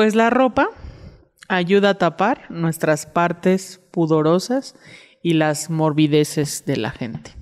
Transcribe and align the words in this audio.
pues 0.00 0.14
la 0.14 0.30
ropa 0.30 0.70
ayuda 1.48 1.90
a 1.90 1.94
tapar 1.98 2.46
nuestras 2.50 3.04
partes 3.04 3.82
pudorosas 3.90 4.74
y 5.22 5.34
las 5.34 5.68
morbideces 5.68 6.64
de 6.64 6.78
la 6.78 6.90
gente. 6.90 7.36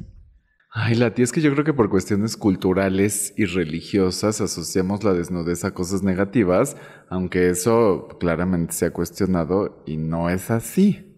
Ay, 0.73 0.97
la 0.97 1.15
tía, 1.15 1.23
es 1.23 1.31
que 1.31 1.41
yo 1.41 1.53
creo 1.53 1.65
que 1.65 1.73
por 1.73 1.89
cuestiones 1.89 2.37
culturales 2.37 3.33
y 3.37 3.45
religiosas 3.45 4.41
asociamos 4.41 5.05
la 5.05 5.13
desnudez 5.13 5.65
a 5.65 5.73
cosas 5.73 6.03
negativas, 6.03 6.77
aunque 7.09 7.49
eso 7.49 8.09
claramente 8.19 8.73
se 8.73 8.87
ha 8.87 8.93
cuestionado 8.93 9.85
y 9.87 9.97
no 9.97 10.29
es 10.29 10.51
así. 10.51 11.15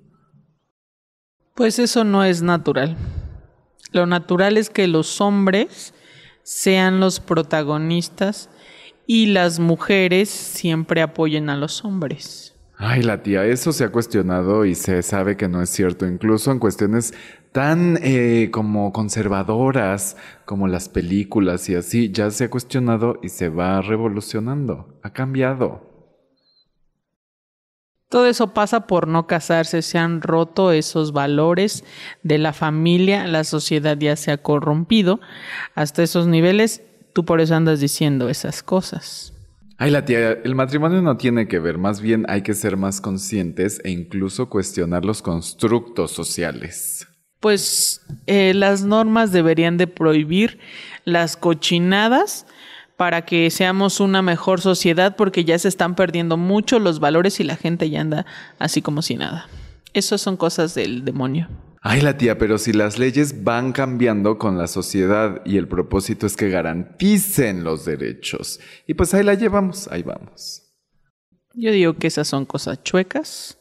Pues 1.55 1.79
eso 1.79 2.05
no 2.05 2.23
es 2.23 2.43
natural. 2.43 2.99
Lo 3.93 4.05
natural 4.05 4.59
es 4.59 4.69
que 4.69 4.87
los 4.87 5.23
hombres 5.23 5.95
sean 6.43 7.01
los 7.01 7.19
protagonistas 7.19 8.51
y 9.13 9.27
las 9.27 9.59
mujeres 9.59 10.31
siempre 10.31 11.03
apoyen 11.03 11.51
a 11.51 11.57
los 11.57 11.85
hombres. 11.85 12.55
Ay, 12.77 13.03
la 13.03 13.25
tía, 13.25 13.45
eso 13.45 13.73
se 13.73 13.83
ha 13.83 13.91
cuestionado 13.91 14.65
y 14.65 14.77
se 14.77 15.03
sabe 15.03 15.37
que 15.37 15.49
no 15.49 15.61
es 15.61 15.71
cierto, 15.71 16.07
incluso 16.07 16.53
en 16.53 16.61
cuestiones 16.61 17.13
tan 17.51 17.99
eh, 18.05 18.51
como 18.53 18.93
conservadoras 18.93 20.17
como 20.45 20.69
las 20.69 20.89
películas 20.89 21.69
y 21.69 21.75
así, 21.75 22.13
ya 22.13 22.31
se 22.31 22.45
ha 22.45 22.51
cuestionado 22.51 23.19
y 23.21 23.31
se 23.31 23.49
va 23.49 23.83
revolucionando, 23.83 25.01
ha 25.03 25.13
cambiado. 25.13 25.91
Todo 28.09 28.27
eso 28.27 28.55
pasa 28.55 28.87
por 28.87 29.09
no 29.09 29.27
casarse, 29.27 29.83
se 29.83 29.99
han 29.99 30.23
roto 30.23 30.71
esos 30.71 31.13
valores 31.13 31.83
de 32.23 32.39
la 32.39 32.53
familia, 32.53 33.27
la 33.27 33.43
sociedad 33.43 33.99
ya 33.99 34.15
se 34.15 34.31
ha 34.31 34.37
corrompido 34.41 35.19
hasta 35.75 36.05
esos 36.05 36.29
niveles, 36.29 36.85
tú 37.13 37.25
por 37.25 37.41
eso 37.41 37.55
andas 37.55 37.81
diciendo 37.81 38.29
esas 38.29 38.63
cosas. 38.63 39.33
Ay, 39.79 39.91
la 39.91 40.05
tía, 40.05 40.33
el 40.33 40.55
matrimonio 40.55 41.01
no 41.01 41.17
tiene 41.17 41.49
que 41.49 41.59
ver, 41.59 41.79
más 41.79 42.03
bien 42.03 42.27
hay 42.29 42.43
que 42.43 42.53
ser 42.53 42.77
más 42.77 43.01
conscientes 43.01 43.81
e 43.83 43.91
incluso 43.91 44.51
cuestionar 44.51 45.07
los 45.07 45.23
constructos 45.23 46.11
sociales. 46.11 47.07
Pues 47.41 48.03
eh, 48.27 48.53
las 48.53 48.85
normas 48.85 49.33
deberían 49.33 49.79
de 49.79 49.87
prohibir 49.87 50.59
las 51.07 51.39
cochinadas 51.39 52.47
para 52.99 53.25
que 53.25 53.51
seamos 53.51 54.01
una 54.01 54.21
mejor 54.21 54.61
sociedad 54.61 55.17
porque 55.17 55.47
ya 55.47 55.59
se 55.59 55.69
están 55.69 55.95
perdiendo 55.95 56.37
mucho 56.37 56.79
los 56.79 57.01
valores 57.01 57.41
y 57.41 57.45
la 57.45 57.57
gente 57.57 57.89
ya 57.89 58.03
anda 58.03 58.27
así 58.59 58.83
como 58.83 59.01
si 59.01 59.17
nada. 59.17 59.49
Esas 59.95 60.21
son 60.21 60.37
cosas 60.37 60.75
del 60.75 61.07
demonio. 61.07 61.49
Ay, 61.83 62.03
la 62.03 62.19
tía, 62.19 62.37
pero 62.37 62.59
si 62.59 62.75
las 62.75 62.99
leyes 62.99 63.43
van 63.43 63.73
cambiando 63.73 64.37
con 64.37 64.59
la 64.59 64.67
sociedad 64.67 65.41
y 65.47 65.57
el 65.57 65.67
propósito 65.67 66.27
es 66.27 66.37
que 66.37 66.51
garanticen 66.51 67.65
los 67.65 67.87
derechos. 67.87 68.61
Y 68.87 68.93
pues 68.93 69.15
ahí 69.15 69.25
la 69.25 69.33
llevamos, 69.33 69.89
ahí 69.89 70.03
vamos. 70.03 70.71
Yo 71.55 71.73
digo 71.73 71.95
que 71.95 72.09
esas 72.09 72.29
son 72.29 72.45
cosas 72.45 72.83
chuecas 72.83 73.59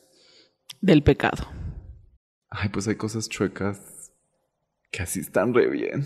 del 0.82 1.02
pecado. 1.02 1.48
Ay, 2.50 2.68
pues 2.68 2.90
hay 2.90 2.96
cosas 2.96 3.30
chuecas 3.30 4.12
que 4.92 5.02
así 5.02 5.22
están 5.22 5.54
re 5.54 5.70
bien. 5.70 6.06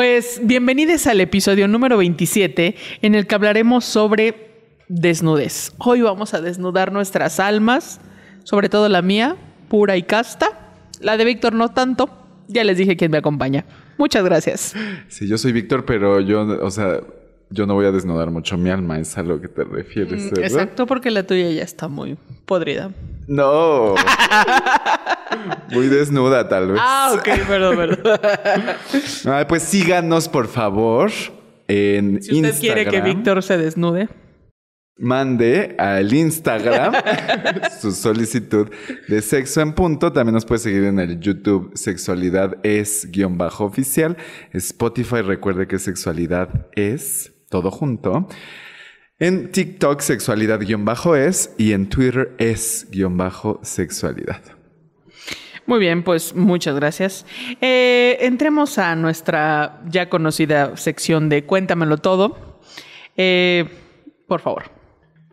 Pues 0.00 0.40
bienvenidos 0.42 1.06
al 1.06 1.20
episodio 1.20 1.68
número 1.68 1.98
27 1.98 2.74
en 3.02 3.14
el 3.14 3.26
que 3.26 3.34
hablaremos 3.34 3.84
sobre 3.84 4.72
desnudez. 4.88 5.74
Hoy 5.76 6.00
vamos 6.00 6.32
a 6.32 6.40
desnudar 6.40 6.90
nuestras 6.90 7.38
almas, 7.38 8.00
sobre 8.42 8.70
todo 8.70 8.88
la 8.88 9.02
mía, 9.02 9.36
pura 9.68 9.98
y 9.98 10.02
casta. 10.02 10.72
La 11.00 11.18
de 11.18 11.26
Víctor 11.26 11.52
no 11.52 11.68
tanto. 11.68 12.08
Ya 12.48 12.64
les 12.64 12.78
dije 12.78 12.96
quién 12.96 13.10
me 13.10 13.18
acompaña. 13.18 13.66
Muchas 13.98 14.24
gracias. 14.24 14.74
Sí, 15.08 15.28
yo 15.28 15.36
soy 15.36 15.52
Víctor, 15.52 15.84
pero 15.84 16.18
yo, 16.20 16.46
o 16.64 16.70
sea, 16.70 17.00
yo 17.50 17.66
no 17.66 17.74
voy 17.74 17.86
a 17.86 17.92
desnudar 17.92 18.30
mucho 18.30 18.56
mi 18.56 18.70
alma, 18.70 18.98
es 18.98 19.18
a 19.18 19.22
lo 19.22 19.40
que 19.40 19.48
te 19.48 19.64
refieres, 19.64 20.30
¿verdad? 20.30 20.40
Mm, 20.40 20.44
Exacto, 20.44 20.86
porque 20.86 21.10
la 21.10 21.24
tuya 21.26 21.50
ya 21.50 21.62
está 21.62 21.88
muy 21.88 22.16
podrida. 22.46 22.90
No. 23.26 23.94
Muy 25.70 25.86
desnuda, 25.86 26.48
tal 26.48 26.72
vez. 26.72 26.80
Ah, 26.82 27.12
ok, 27.14 27.28
perdón, 27.46 27.76
perdón. 27.76 28.18
Pues 29.48 29.62
síganos, 29.62 30.28
por 30.28 30.48
favor, 30.48 31.10
en 31.68 32.20
Si 32.22 32.34
usted 32.34 32.48
Instagram. 32.48 32.60
quiere 32.60 32.90
que 32.90 33.00
Víctor 33.00 33.42
se 33.42 33.56
desnude. 33.56 34.08
Mande 34.98 35.76
al 35.78 36.12
Instagram 36.12 36.92
su 37.80 37.92
solicitud 37.92 38.68
de 39.08 39.22
sexo 39.22 39.62
en 39.62 39.72
punto. 39.72 40.12
También 40.12 40.34
nos 40.34 40.44
puede 40.44 40.58
seguir 40.58 40.84
en 40.84 40.98
el 40.98 41.20
YouTube 41.20 41.70
Sexualidad 41.74 42.58
es 42.64 43.08
guion 43.10 43.38
bajo 43.38 43.64
oficial. 43.64 44.16
Spotify, 44.52 45.22
recuerde 45.22 45.66
que 45.66 45.78
sexualidad 45.78 46.66
es 46.74 47.32
todo 47.50 47.70
junto. 47.70 48.26
En 49.18 49.52
TikTok, 49.52 50.00
sexualidad 50.00 50.60
guion 50.60 50.86
bajo 50.86 51.14
es. 51.14 51.54
Y 51.58 51.72
en 51.72 51.90
Twitter 51.90 52.34
es 52.38 52.88
guion 52.90 53.18
bajo 53.18 53.60
sexualidad. 53.62 54.40
Muy 55.66 55.78
bien, 55.78 56.02
pues 56.02 56.34
muchas 56.34 56.74
gracias. 56.74 57.26
Eh, 57.60 58.16
entremos 58.22 58.78
a 58.78 58.96
nuestra 58.96 59.82
ya 59.88 60.08
conocida 60.08 60.76
sección 60.78 61.28
de 61.28 61.44
Cuéntamelo 61.44 61.98
todo. 61.98 62.58
Eh, 63.16 63.68
por 64.26 64.40
favor, 64.40 64.64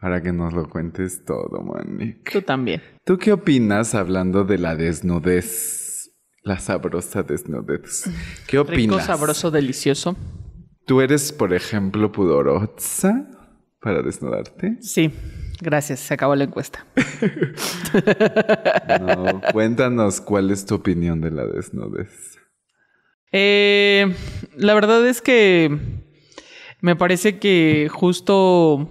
Para 0.02 0.22
que 0.22 0.32
nos 0.34 0.54
lo 0.54 0.68
cuentes 0.70 1.24
todo, 1.26 1.62
Monique. 1.62 2.32
tú 2.32 2.42
también. 2.42 2.82
¿Tú 3.06 3.18
qué 3.18 3.32
opinas 3.32 3.96
hablando 3.96 4.44
de 4.44 4.58
la 4.58 4.76
desnudez? 4.76 6.12
La 6.44 6.60
sabrosa 6.60 7.24
desnudez. 7.24 8.04
¿Qué 8.48 8.58
Rico, 8.58 8.72
opinas? 8.74 9.06
sabroso, 9.06 9.50
delicioso. 9.50 10.16
¿Tú 10.88 11.02
eres, 11.02 11.34
por 11.34 11.54
ejemplo, 11.54 12.14
pudorosa 12.14 13.28
para 13.82 14.02
desnudarte? 14.02 14.78
Sí, 14.80 15.12
gracias. 15.60 16.00
Se 16.00 16.14
acabó 16.14 16.34
la 16.36 16.46
encuesta. 16.46 16.86
No, 19.00 19.42
cuéntanos 19.52 20.22
cuál 20.22 20.50
es 20.52 20.66
tu 20.66 20.76
opinión 20.76 21.20
de 21.20 21.32
la 21.32 21.46
desnudez. 21.46 22.38
Eh, 23.32 24.14
la 24.56 24.74
verdad 24.74 25.06
es 25.06 25.22
que 25.22 25.78
me 26.80 26.96
parece 26.96 27.38
que 27.38 27.90
justo 27.92 28.90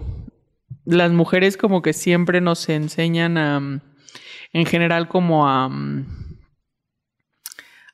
las 0.85 1.11
mujeres 1.11 1.57
como 1.57 1.81
que 1.81 1.93
siempre 1.93 2.41
nos 2.41 2.69
enseñan 2.69 3.37
a, 3.37 3.81
en 4.53 4.65
general 4.65 5.07
como 5.07 5.47
a, 5.47 5.69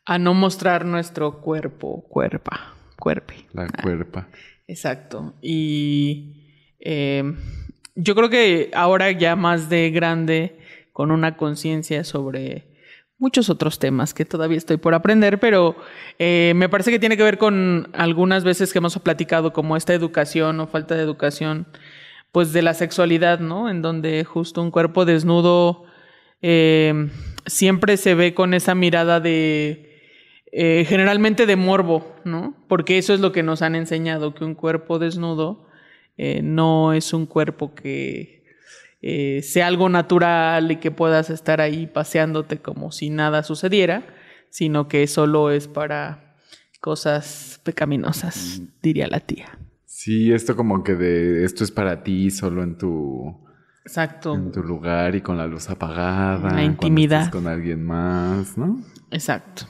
a 0.05 0.17
no 0.19 0.33
mostrar 0.33 0.85
nuestro 0.85 1.41
cuerpo, 1.41 2.05
cuerpa, 2.09 2.72
cuerpe. 3.03 3.45
La 3.51 3.67
cuerpa. 3.67 4.29
Exacto. 4.65 5.33
Y 5.41 6.53
eh, 6.79 7.35
yo 7.95 8.15
creo 8.15 8.29
que 8.29 8.71
ahora 8.73 9.11
ya 9.11 9.35
más 9.35 9.67
de 9.67 9.91
grande, 9.91 10.57
con 10.93 11.11
una 11.11 11.35
conciencia 11.35 12.05
sobre 12.05 12.63
muchos 13.17 13.49
otros 13.49 13.77
temas 13.77 14.13
que 14.13 14.23
todavía 14.23 14.57
estoy 14.57 14.77
por 14.77 14.93
aprender, 14.93 15.37
pero 15.37 15.75
eh, 16.17 16.53
me 16.55 16.69
parece 16.69 16.91
que 16.91 16.99
tiene 16.99 17.17
que 17.17 17.23
ver 17.23 17.37
con 17.37 17.89
algunas 17.91 18.45
veces 18.45 18.71
que 18.71 18.79
hemos 18.79 18.97
platicado 18.99 19.51
como 19.51 19.75
esta 19.75 19.93
educación 19.93 20.61
o 20.61 20.67
falta 20.67 20.95
de 20.95 21.03
educación, 21.03 21.67
pues 22.31 22.53
de 22.53 22.61
la 22.61 22.73
sexualidad, 22.73 23.39
¿no? 23.41 23.69
En 23.69 23.81
donde 23.81 24.23
justo 24.23 24.61
un 24.61 24.71
cuerpo 24.71 25.03
desnudo 25.03 25.83
eh, 26.41 27.09
siempre 27.45 27.97
se 27.97 28.15
ve 28.15 28.33
con 28.33 28.53
esa 28.53 28.75
mirada 28.75 29.19
de 29.19 29.92
eh, 30.55 30.85
generalmente 30.87 31.47
de 31.47 31.55
morbo, 31.55 32.15
¿no? 32.25 32.55
Porque 32.67 32.99
eso 32.99 33.15
es 33.15 33.19
lo 33.19 33.31
que 33.31 33.41
nos 33.41 33.63
han 33.63 33.73
enseñado, 33.73 34.35
que 34.35 34.45
un 34.45 34.53
cuerpo 34.53 34.99
desnudo 34.99 35.67
eh, 36.15 36.41
no 36.43 36.93
es 36.93 37.11
un 37.11 37.25
cuerpo 37.25 37.73
que 37.73 38.45
eh, 39.01 39.41
sea 39.41 39.65
algo 39.65 39.89
natural 39.89 40.71
y 40.71 40.75
que 40.75 40.91
puedas 40.91 41.31
estar 41.31 41.59
ahí 41.59 41.87
paseándote 41.87 42.59
como 42.59 42.91
si 42.91 43.09
nada 43.09 43.41
sucediera, 43.41 44.05
sino 44.51 44.87
que 44.87 45.07
solo 45.07 45.49
es 45.49 45.67
para 45.67 46.35
cosas 46.79 47.59
pecaminosas, 47.63 48.61
diría 48.83 49.07
la 49.07 49.21
tía. 49.21 49.57
Sí, 49.85 50.31
esto 50.31 50.55
como 50.55 50.83
que 50.83 50.93
de 50.93 51.45
esto 51.45 51.63
es 51.63 51.71
para 51.71 52.03
ti 52.03 52.29
solo 52.29 52.61
en 52.61 52.77
tu 52.77 53.43
Exacto. 53.85 54.35
En 54.35 54.51
tu 54.51 54.61
lugar 54.61 55.15
y 55.15 55.21
con 55.21 55.35
la 55.35 55.47
luz 55.47 55.71
apagada. 55.71 56.53
La 56.53 56.63
intimidad. 56.63 57.31
con 57.31 57.47
alguien 57.47 57.83
más, 57.83 58.55
¿no? 58.55 58.79
Exacto. 59.09 59.65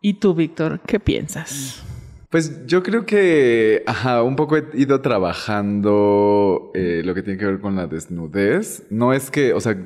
¿Y 0.00 0.14
tú, 0.14 0.34
Víctor, 0.34 0.80
qué 0.86 1.00
piensas? 1.00 1.84
Pues 2.30 2.66
yo 2.66 2.82
creo 2.82 3.06
que, 3.06 3.82
ajá, 3.86 4.22
un 4.22 4.36
poco 4.36 4.56
he 4.56 4.64
ido 4.74 5.00
trabajando 5.00 6.70
eh, 6.74 7.02
lo 7.04 7.14
que 7.14 7.22
tiene 7.22 7.38
que 7.38 7.46
ver 7.46 7.60
con 7.60 7.74
la 7.76 7.86
desnudez. 7.86 8.84
No 8.90 9.12
es 9.12 9.30
que, 9.30 9.54
o 9.54 9.60
sea, 9.60 9.76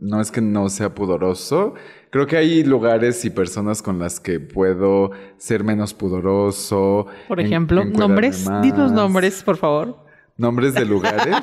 no 0.00 0.20
es 0.20 0.30
que 0.30 0.40
no 0.40 0.68
sea 0.68 0.94
pudoroso. 0.94 1.74
Creo 2.10 2.26
que 2.26 2.36
hay 2.36 2.64
lugares 2.64 3.24
y 3.24 3.30
personas 3.30 3.82
con 3.82 3.98
las 3.98 4.20
que 4.20 4.40
puedo 4.40 5.10
ser 5.36 5.64
menos 5.64 5.92
pudoroso. 5.92 7.06
Por 7.26 7.40
en- 7.40 7.46
ejemplo, 7.46 7.82
encuadrarme 7.82 8.30
nombres. 8.30 8.48
Dinos 8.62 8.92
nombres, 8.92 9.42
por 9.42 9.56
favor. 9.56 10.07
Nombres 10.38 10.72
de 10.72 10.84
lugares. 10.86 11.36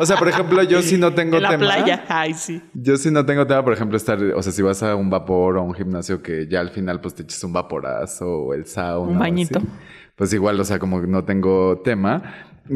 O 0.00 0.04
sea, 0.04 0.16
por 0.16 0.28
ejemplo, 0.28 0.62
yo 0.64 0.82
si 0.82 0.98
no 0.98 1.14
tengo 1.14 1.36
En 1.36 1.44
la 1.44 1.50
tema. 1.50 1.60
playa. 1.66 2.04
Ay, 2.08 2.34
sí. 2.34 2.60
Yo 2.74 2.96
si 2.96 3.10
no 3.10 3.24
tengo 3.24 3.46
tema, 3.46 3.64
por 3.64 3.72
ejemplo, 3.72 3.96
estar, 3.96 4.20
o 4.20 4.42
sea, 4.42 4.52
si 4.52 4.60
vas 4.60 4.82
a 4.82 4.96
un 4.96 5.08
vapor 5.08 5.56
o 5.56 5.60
a 5.60 5.62
un 5.62 5.72
gimnasio 5.72 6.20
que 6.20 6.48
ya 6.48 6.58
al 6.60 6.70
final 6.70 7.00
pues 7.00 7.14
te 7.14 7.22
eches 7.22 7.42
un 7.44 7.52
vaporazo 7.52 8.26
o 8.28 8.54
el 8.54 8.66
sauna. 8.66 9.12
Un 9.12 9.18
bañito. 9.20 9.60
así, 9.60 9.68
pues 10.16 10.32
igual, 10.34 10.58
o 10.58 10.64
sea, 10.64 10.78
como 10.80 11.00
no 11.00 11.24
tengo 11.24 11.80
tema. 11.84 12.22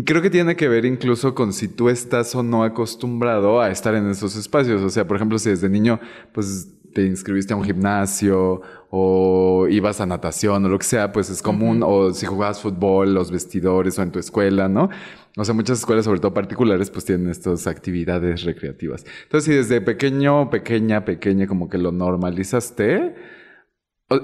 Creo 0.04 0.22
que 0.22 0.30
tiene 0.30 0.56
que 0.56 0.68
ver 0.68 0.84
incluso 0.84 1.34
con 1.34 1.52
si 1.52 1.68
tú 1.68 1.88
estás 1.88 2.34
o 2.34 2.42
no 2.42 2.62
acostumbrado 2.64 3.60
a 3.60 3.70
estar 3.70 3.94
en 3.94 4.08
esos 4.08 4.36
espacios. 4.36 4.80
O 4.82 4.90
sea, 4.90 5.06
por 5.06 5.16
ejemplo, 5.16 5.38
si 5.38 5.50
desde 5.50 5.68
niño, 5.68 5.98
pues 6.32 6.68
te 6.94 7.04
inscribiste 7.04 7.52
a 7.52 7.56
un 7.56 7.64
gimnasio 7.64 8.62
o 8.90 9.66
ibas 9.68 10.00
a 10.00 10.06
natación 10.06 10.64
o 10.64 10.68
lo 10.68 10.78
que 10.78 10.84
sea, 10.86 11.12
pues 11.12 11.30
es 11.30 11.42
común. 11.42 11.82
O 11.84 12.12
si 12.12 12.26
jugabas 12.26 12.60
fútbol, 12.60 13.12
los 13.12 13.30
vestidores 13.32 13.98
o 13.98 14.02
en 14.02 14.12
tu 14.12 14.18
escuela, 14.20 14.68
¿no? 14.68 14.88
O 15.36 15.44
sea, 15.44 15.54
muchas 15.54 15.80
escuelas, 15.80 16.04
sobre 16.04 16.20
todo 16.20 16.32
particulares, 16.32 16.90
pues 16.90 17.04
tienen 17.04 17.28
estas 17.28 17.66
actividades 17.66 18.44
recreativas. 18.44 19.04
Entonces, 19.24 19.44
si 19.44 19.56
desde 19.56 19.80
pequeño, 19.80 20.48
pequeña, 20.50 21.04
pequeña, 21.04 21.46
como 21.48 21.68
que 21.68 21.78
lo 21.78 21.90
normalizaste. 21.90 23.14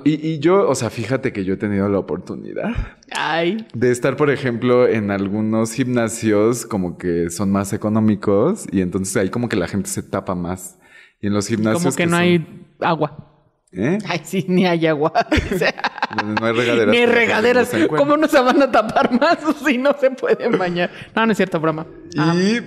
Y, 0.04 0.28
y 0.28 0.38
yo, 0.38 0.68
o 0.68 0.74
sea, 0.74 0.90
fíjate 0.90 1.32
que 1.32 1.44
yo 1.44 1.54
he 1.54 1.56
tenido 1.56 1.88
la 1.88 1.98
oportunidad 1.98 2.70
Ay. 3.10 3.66
de 3.72 3.90
estar, 3.90 4.16
por 4.16 4.30
ejemplo, 4.30 4.86
en 4.86 5.10
algunos 5.10 5.72
gimnasios 5.72 6.66
como 6.66 6.98
que 6.98 7.30
son 7.30 7.50
más 7.50 7.72
económicos 7.72 8.66
y 8.70 8.82
entonces 8.82 9.16
ahí 9.16 9.30
como 9.30 9.48
que 9.48 9.56
la 9.56 9.66
gente 9.66 9.88
se 9.88 10.02
tapa 10.02 10.34
más. 10.34 10.78
Y 11.20 11.26
en 11.28 11.32
los 11.32 11.48
gimnasios 11.48 11.82
Como 11.82 11.96
que 11.96 12.04
no 12.06 12.12
son- 12.12 12.20
hay 12.20 12.66
agua. 12.80 13.29
¿Eh? 13.72 13.98
Ay, 14.08 14.20
sí, 14.24 14.44
ni 14.48 14.66
hay 14.66 14.86
agua. 14.86 15.12
O 15.54 15.58
sea, 15.58 15.74
Donde 16.16 16.40
no 16.40 16.46
hay 16.46 16.52
regaderas. 16.52 16.88
ni 16.92 16.96
hay 16.98 17.06
regaderas. 17.06 17.72
no. 17.74 17.88
¿Cómo 17.88 18.16
no 18.16 18.26
se 18.28 18.40
van 18.40 18.60
a 18.62 18.70
tapar 18.70 19.12
más 19.18 19.38
si 19.64 19.78
no 19.78 19.96
se 20.00 20.10
pueden 20.10 20.58
bañar? 20.58 20.90
No, 21.14 21.24
no 21.26 21.32
es 21.32 21.36
cierto, 21.36 21.60
broma. 21.60 21.86
Y... 22.14 22.60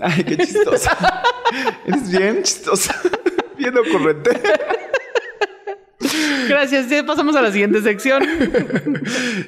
Ay, 0.00 0.24
qué 0.24 0.36
chistosa. 0.38 0.96
Eres 1.86 2.10
bien 2.10 2.42
chistosa. 2.42 2.94
bien 3.58 3.74
ocurrente. 3.78 4.30
gracias. 6.48 6.88
Ya 6.90 7.04
pasamos 7.04 7.34
a 7.36 7.42
la 7.42 7.50
siguiente 7.52 7.80
sección. 7.82 8.22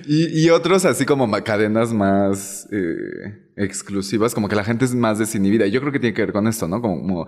Y, 0.07 0.45
y 0.45 0.51
otros 0.51 0.85
así 0.85 1.05
como 1.07 1.31
cadenas 1.43 1.93
más 1.93 2.67
eh, 2.73 3.39
exclusivas, 3.57 4.35
como 4.35 4.49
que 4.49 4.57
la 4.57 4.65
gente 4.65 4.85
es 4.85 4.95
más 4.95 5.19
desinhibida. 5.19 5.67
Y 5.67 5.71
yo 5.71 5.81
creo 5.81 5.93
que 5.93 6.01
tiene 6.01 6.15
que 6.15 6.23
ver 6.23 6.33
con 6.33 6.47
esto, 6.47 6.67
¿no? 6.69 6.81
Como, 6.81 7.01
como 7.03 7.27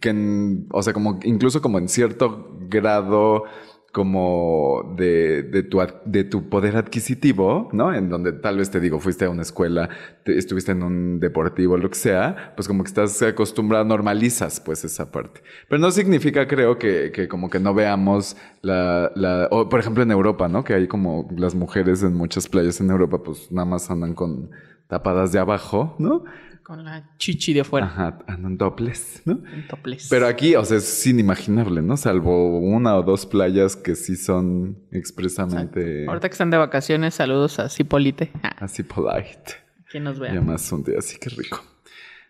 que, 0.00 0.10
en- 0.10 0.66
o 0.72 0.82
sea, 0.82 0.92
como 0.92 1.18
incluso 1.24 1.60
como 1.62 1.78
en 1.78 1.88
cierto 1.88 2.50
grado 2.68 3.44
como 3.92 4.94
de, 4.98 5.42
de, 5.44 5.62
tu, 5.62 5.80
de 6.04 6.24
tu 6.24 6.50
poder 6.50 6.76
adquisitivo, 6.76 7.70
¿no? 7.72 7.94
En 7.94 8.10
donde 8.10 8.32
tal 8.32 8.58
vez 8.58 8.70
te 8.70 8.78
digo, 8.78 9.00
fuiste 9.00 9.24
a 9.24 9.30
una 9.30 9.40
escuela, 9.40 9.88
te- 10.22 10.36
estuviste 10.36 10.72
en 10.72 10.82
un 10.82 11.18
deportivo, 11.18 11.78
lo 11.78 11.88
que 11.88 11.96
sea, 11.96 12.52
pues 12.56 12.68
como 12.68 12.82
que 12.84 12.88
estás 12.88 13.22
acostumbrado, 13.22 13.86
normalizas 13.86 14.60
pues 14.60 14.84
esa 14.84 15.10
parte. 15.10 15.40
Pero 15.68 15.80
no 15.80 15.90
significa, 15.90 16.46
creo, 16.46 16.78
que, 16.78 17.10
que 17.10 17.26
como 17.26 17.48
que 17.48 17.58
no 17.58 17.72
veamos 17.72 18.36
la, 18.60 19.10
la, 19.14 19.48
o 19.50 19.68
por 19.70 19.80
ejemplo 19.80 20.02
en 20.02 20.10
Europa, 20.10 20.46
¿no? 20.48 20.62
Que 20.62 20.74
hay 20.74 20.88
como 20.88 21.26
las 21.34 21.54
mujeres 21.54 22.02
en 22.02 22.14
muchas 22.14 22.48
playas 22.48 22.78
en 22.82 22.90
Europa, 22.90 23.22
pues 23.22 23.50
nada 23.50 23.64
más 23.66 23.90
andan 23.90 24.12
con 24.14 24.50
tapadas 24.88 25.32
de 25.32 25.38
abajo, 25.38 25.96
¿no? 25.98 26.24
Con 26.66 26.84
la 26.84 27.14
chichi 27.16 27.52
de 27.52 27.62
fuera. 27.62 27.86
Ajá, 27.86 28.18
andan 28.26 28.58
topless, 28.58 29.22
¿no? 29.24 29.34
Un 29.34 29.68
topless. 29.68 30.08
Pero 30.10 30.26
aquí, 30.26 30.56
o 30.56 30.64
sea, 30.64 30.78
es 30.78 31.06
inimaginable, 31.06 31.80
¿no? 31.80 31.96
Salvo 31.96 32.58
una 32.58 32.96
o 32.96 33.04
dos 33.04 33.24
playas 33.24 33.76
que 33.76 33.94
sí 33.94 34.16
son 34.16 34.76
expresamente 34.90 36.06
Ahorita 36.08 36.28
que 36.28 36.32
están 36.32 36.50
de 36.50 36.56
vacaciones, 36.56 37.14
saludos 37.14 37.60
a 37.60 37.68
Cipolite. 37.68 38.32
Ah, 38.42 38.56
así 38.58 38.82
polite. 38.82 39.52
quien 39.88 40.02
nos 40.02 40.18
vea. 40.18 40.32
además 40.32 40.72
un 40.72 40.82
día 40.82 40.98
así 40.98 41.20
que 41.20 41.30
rico. 41.30 41.62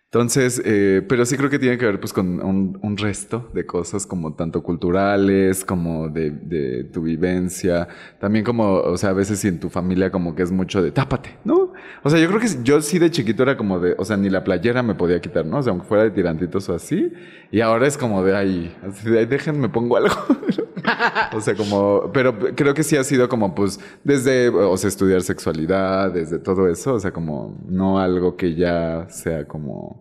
Entonces, 0.09 0.61
eh, 0.63 1.05
pero 1.09 1.25
sí 1.25 1.35
creo 1.35 1.49
que 1.49 1.59
tiene 1.59 1.77
que 1.77 1.85
ver 1.85 1.99
pues 1.99 2.13
con 2.13 2.41
un, 2.41 2.79
un 2.81 2.95
resto 2.95 3.49
de 3.53 3.65
cosas 3.65 4.07
como 4.07 4.35
tanto 4.35 4.63
culturales, 4.63 5.65
como 5.65 6.07
de, 6.07 6.31
de 6.31 6.85
tu 6.85 7.01
vivencia, 7.01 7.89
también 8.17 8.45
como, 8.45 8.75
o 8.75 8.95
sea, 8.95 9.09
a 9.09 9.13
veces 9.13 9.43
en 9.43 9.59
tu 9.59 9.69
familia 9.69 10.09
como 10.09 10.33
que 10.33 10.43
es 10.43 10.51
mucho 10.51 10.81
de 10.81 10.91
tápate, 10.91 11.37
¿no? 11.43 11.73
O 12.03 12.09
sea, 12.09 12.19
yo 12.21 12.29
creo 12.29 12.39
que 12.39 12.47
yo 12.63 12.81
sí 12.81 12.99
de 12.99 13.11
chiquito 13.11 13.43
era 13.43 13.57
como 13.57 13.81
de, 13.81 13.95
o 13.97 14.05
sea, 14.05 14.15
ni 14.15 14.29
la 14.29 14.45
playera 14.45 14.81
me 14.81 14.95
podía 14.95 15.19
quitar, 15.19 15.45
¿no? 15.45 15.57
O 15.57 15.61
sea, 15.61 15.71
aunque 15.71 15.85
fuera 15.85 16.03
de 16.05 16.11
tirantitos 16.11 16.69
o 16.69 16.75
así, 16.75 17.11
y 17.51 17.59
ahora 17.59 17.85
es 17.85 17.97
como 17.97 18.23
de 18.23 18.33
ahí, 18.33 18.77
así 18.87 19.09
de 19.09 19.19
ahí 19.19 19.25
déjenme 19.25 19.67
pongo 19.67 19.97
algo. 19.97 20.15
o 21.33 21.41
sea, 21.41 21.53
como, 21.55 22.11
pero 22.13 22.37
creo 22.55 22.73
que 22.73 22.83
sí 22.83 22.95
ha 22.95 23.03
sido 23.03 23.27
como 23.27 23.53
pues 23.53 23.79
desde, 24.05 24.47
o 24.47 24.77
sea, 24.77 24.87
estudiar 24.87 25.21
sexualidad, 25.21 26.11
desde 26.11 26.39
todo 26.39 26.69
eso, 26.69 26.93
o 26.93 26.99
sea, 26.99 27.11
como 27.11 27.57
no 27.67 27.99
algo 27.99 28.37
que 28.37 28.55
ya 28.55 29.07
sea 29.09 29.45
como 29.45 29.96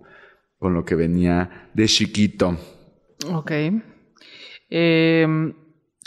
con 0.66 0.74
lo 0.74 0.84
que 0.84 0.96
venía 0.96 1.70
de 1.74 1.86
chiquito. 1.86 2.58
Ok. 3.32 3.52
Em, 4.68 5.54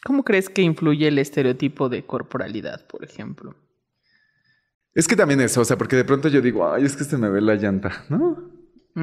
¿Cómo 0.03 0.25
crees 0.25 0.49
que 0.49 0.61
influye 0.61 1.07
el 1.07 1.17
estereotipo 1.17 1.87
de 1.87 2.05
corporalidad, 2.05 2.85
por 2.85 3.05
ejemplo? 3.05 3.55
Es 4.93 5.07
que 5.07 5.15
también 5.15 5.39
eso, 5.39 5.61
o 5.61 5.65
sea, 5.65 5.77
porque 5.77 5.95
de 5.95 6.03
pronto 6.03 6.27
yo 6.27 6.41
digo, 6.41 6.69
ay, 6.69 6.83
es 6.83 6.97
que 6.97 7.05
se 7.05 7.17
me 7.17 7.29
ve 7.29 7.39
la 7.39 7.55
llanta, 7.55 8.03
¿no? 8.09 8.51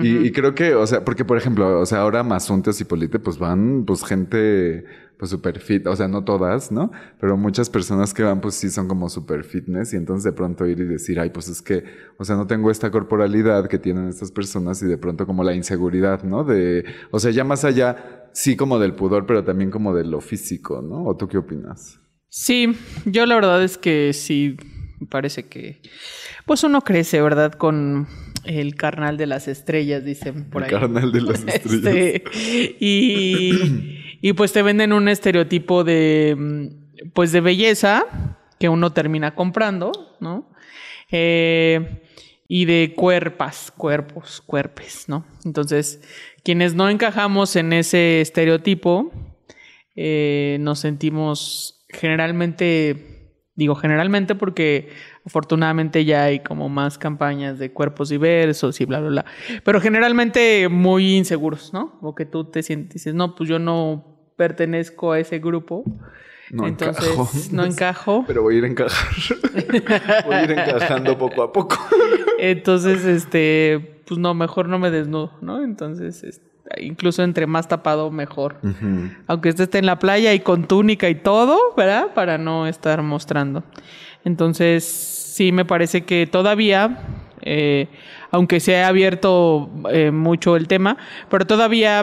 Y, 0.02 0.26
y 0.26 0.32
creo 0.32 0.54
que, 0.54 0.74
o 0.74 0.86
sea, 0.86 1.04
porque 1.04 1.24
por 1.24 1.36
ejemplo, 1.36 1.80
o 1.80 1.86
sea, 1.86 2.00
ahora 2.00 2.22
Mazuntes 2.22 2.80
y 2.80 2.84
Polite, 2.84 3.18
pues 3.18 3.38
van, 3.38 3.84
pues 3.86 4.04
gente, 4.04 4.84
pues 5.18 5.30
super 5.30 5.60
fit, 5.60 5.86
o 5.86 5.96
sea, 5.96 6.08
no 6.08 6.24
todas, 6.24 6.70
¿no? 6.70 6.90
Pero 7.20 7.36
muchas 7.36 7.70
personas 7.70 8.12
que 8.12 8.22
van, 8.22 8.40
pues 8.40 8.54
sí 8.54 8.70
son 8.70 8.88
como 8.88 9.08
super 9.08 9.44
fitness 9.44 9.94
y 9.94 9.96
entonces 9.96 10.24
de 10.24 10.32
pronto 10.32 10.66
ir 10.66 10.80
y 10.80 10.84
decir, 10.84 11.18
ay, 11.18 11.30
pues 11.30 11.48
es 11.48 11.62
que, 11.62 11.84
o 12.18 12.24
sea, 12.24 12.36
no 12.36 12.46
tengo 12.46 12.70
esta 12.70 12.90
corporalidad 12.90 13.68
que 13.68 13.78
tienen 13.78 14.08
estas 14.08 14.30
personas 14.30 14.82
y 14.82 14.86
de 14.86 14.98
pronto 14.98 15.26
como 15.26 15.44
la 15.44 15.54
inseguridad, 15.54 16.22
¿no? 16.22 16.44
De, 16.44 16.84
o 17.10 17.18
sea, 17.18 17.30
ya 17.30 17.44
más 17.44 17.64
allá, 17.64 18.28
sí 18.32 18.56
como 18.56 18.78
del 18.78 18.94
pudor, 18.94 19.26
pero 19.26 19.44
también 19.44 19.70
como 19.70 19.94
de 19.94 20.04
lo 20.04 20.20
físico, 20.20 20.82
¿no? 20.82 21.04
¿O 21.04 21.16
tú 21.16 21.28
qué 21.28 21.38
opinas? 21.38 21.98
Sí, 22.28 22.76
yo 23.06 23.24
la 23.24 23.36
verdad 23.36 23.62
es 23.62 23.78
que 23.78 24.12
sí, 24.12 24.56
parece 25.08 25.46
que, 25.46 25.80
pues 26.44 26.62
uno 26.64 26.82
crece, 26.82 27.22
¿verdad? 27.22 27.52
Con 27.52 28.06
el 28.46 28.74
carnal 28.74 29.16
de 29.16 29.26
las 29.26 29.48
estrellas, 29.48 30.04
dicen 30.04 30.48
por 30.50 30.62
El 30.62 30.74
ahí. 30.74 30.80
carnal 30.80 31.12
de 31.12 31.20
las 31.20 31.44
estrellas. 31.46 31.86
Este, 31.86 32.24
y, 32.80 34.18
y 34.20 34.32
pues 34.32 34.52
te 34.52 34.62
venden 34.62 34.92
un 34.92 35.08
estereotipo 35.08 35.84
de, 35.84 36.34
mm, 36.36 37.10
pues 37.12 37.32
de 37.32 37.40
belleza 37.40 38.04
que 38.58 38.68
uno 38.68 38.92
termina 38.92 39.34
comprando, 39.34 40.16
¿no? 40.20 40.50
Eh, 41.10 42.02
y 42.48 42.64
de 42.64 42.94
cuerpas, 42.96 43.72
cuerpos, 43.76 44.40
cuerpes, 44.46 45.08
¿no? 45.08 45.26
Entonces, 45.44 46.00
quienes 46.44 46.74
no 46.74 46.88
encajamos 46.88 47.56
en 47.56 47.72
ese 47.72 48.20
estereotipo, 48.20 49.10
eh, 49.96 50.58
nos 50.60 50.78
sentimos 50.80 51.84
generalmente, 51.88 53.32
digo 53.54 53.74
generalmente 53.74 54.34
porque 54.34 54.90
afortunadamente 55.26 56.04
ya 56.04 56.24
hay 56.24 56.40
como 56.40 56.68
más 56.68 56.98
campañas 56.98 57.58
de 57.58 57.72
cuerpos 57.72 58.08
diversos 58.08 58.80
y 58.80 58.84
bla, 58.84 59.00
bla, 59.00 59.08
bla, 59.08 59.24
pero 59.64 59.80
generalmente 59.80 60.68
muy 60.68 61.16
inseguros, 61.16 61.72
¿no? 61.72 61.98
O 62.00 62.14
que 62.14 62.24
tú 62.24 62.44
te 62.44 62.62
sientes, 62.62 62.94
dices, 62.94 63.14
no, 63.14 63.34
pues 63.34 63.48
yo 63.48 63.58
no 63.58 64.16
pertenezco 64.36 65.12
a 65.12 65.18
ese 65.18 65.40
grupo. 65.40 65.84
No 66.50 66.64
Entonces, 66.68 67.04
encajo. 67.08 67.28
no 67.50 67.64
encajo. 67.66 68.24
Pero 68.28 68.42
voy 68.42 68.54
a 68.54 68.58
ir 68.58 68.64
a 68.64 68.68
encajar. 68.68 69.08
voy 70.26 70.34
a 70.34 70.44
ir 70.44 70.52
encajando 70.52 71.18
poco 71.18 71.42
a 71.42 71.52
poco. 71.52 71.76
Entonces, 72.38 73.04
este, 73.04 74.02
pues 74.06 74.20
no, 74.20 74.32
mejor 74.32 74.68
no 74.68 74.78
me 74.78 74.92
desnudo, 74.92 75.32
¿no? 75.40 75.64
Entonces, 75.64 76.22
este, 76.22 76.46
incluso 76.78 77.24
entre 77.24 77.48
más 77.48 77.66
tapado, 77.66 78.12
mejor. 78.12 78.58
Aunque 79.26 79.48
este 79.48 79.64
esté 79.64 79.78
en 79.78 79.86
la 79.86 79.98
playa 79.98 80.34
y 80.34 80.40
con 80.40 80.68
túnica 80.68 81.08
y 81.08 81.16
todo, 81.16 81.58
¿verdad? 81.76 82.14
Para 82.14 82.38
no 82.38 82.68
estar 82.68 83.02
mostrando. 83.02 83.64
Entonces, 84.26 84.82
sí 84.84 85.52
me 85.52 85.64
parece 85.64 86.04
que 86.04 86.26
todavía, 86.26 86.98
eh, 87.42 87.86
aunque 88.32 88.58
se 88.58 88.76
ha 88.76 88.88
abierto 88.88 89.70
eh, 89.92 90.10
mucho 90.10 90.56
el 90.56 90.66
tema, 90.66 90.98
pero 91.30 91.46
todavía 91.46 92.02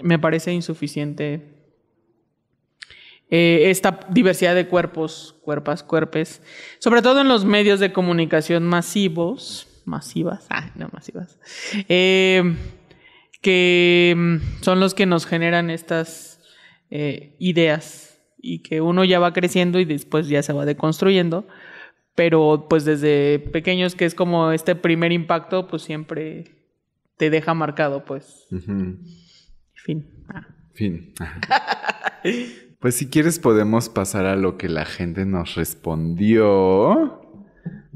me 0.00 0.18
parece 0.18 0.54
insuficiente 0.54 1.42
eh, 3.28 3.64
esta 3.66 4.00
diversidad 4.08 4.54
de 4.54 4.68
cuerpos, 4.68 5.36
cuerpas, 5.42 5.82
cuerpes, 5.82 6.42
sobre 6.78 7.02
todo 7.02 7.20
en 7.20 7.28
los 7.28 7.44
medios 7.44 7.78
de 7.78 7.92
comunicación 7.92 8.66
masivos, 8.66 9.68
masivas, 9.84 10.46
ah, 10.48 10.70
no 10.76 10.88
masivas, 10.94 11.38
que 11.86 12.54
son 14.62 14.80
los 14.80 14.94
que 14.94 15.04
nos 15.04 15.26
generan 15.26 15.68
estas 15.68 16.40
ideas 16.88 18.09
y 18.42 18.60
que 18.60 18.80
uno 18.80 19.04
ya 19.04 19.18
va 19.18 19.32
creciendo 19.32 19.78
y 19.78 19.84
después 19.84 20.28
ya 20.28 20.42
se 20.42 20.52
va 20.52 20.64
deconstruyendo. 20.64 21.46
Pero 22.14 22.66
pues 22.68 22.84
desde 22.84 23.38
pequeños, 23.38 23.94
que 23.94 24.04
es 24.04 24.14
como 24.14 24.52
este 24.52 24.74
primer 24.74 25.12
impacto, 25.12 25.68
pues 25.68 25.82
siempre 25.82 26.56
te 27.16 27.30
deja 27.30 27.54
marcado, 27.54 28.04
pues. 28.04 28.46
Fin. 29.74 30.06
Ah. 30.28 30.46
Fin. 30.72 31.12
Pues 32.80 32.94
si 32.94 33.10
quieres 33.10 33.38
podemos 33.38 33.90
pasar 33.90 34.24
a 34.24 34.36
lo 34.36 34.56
que 34.56 34.70
la 34.70 34.86
gente 34.86 35.26
nos 35.26 35.54
respondió. 35.54 37.19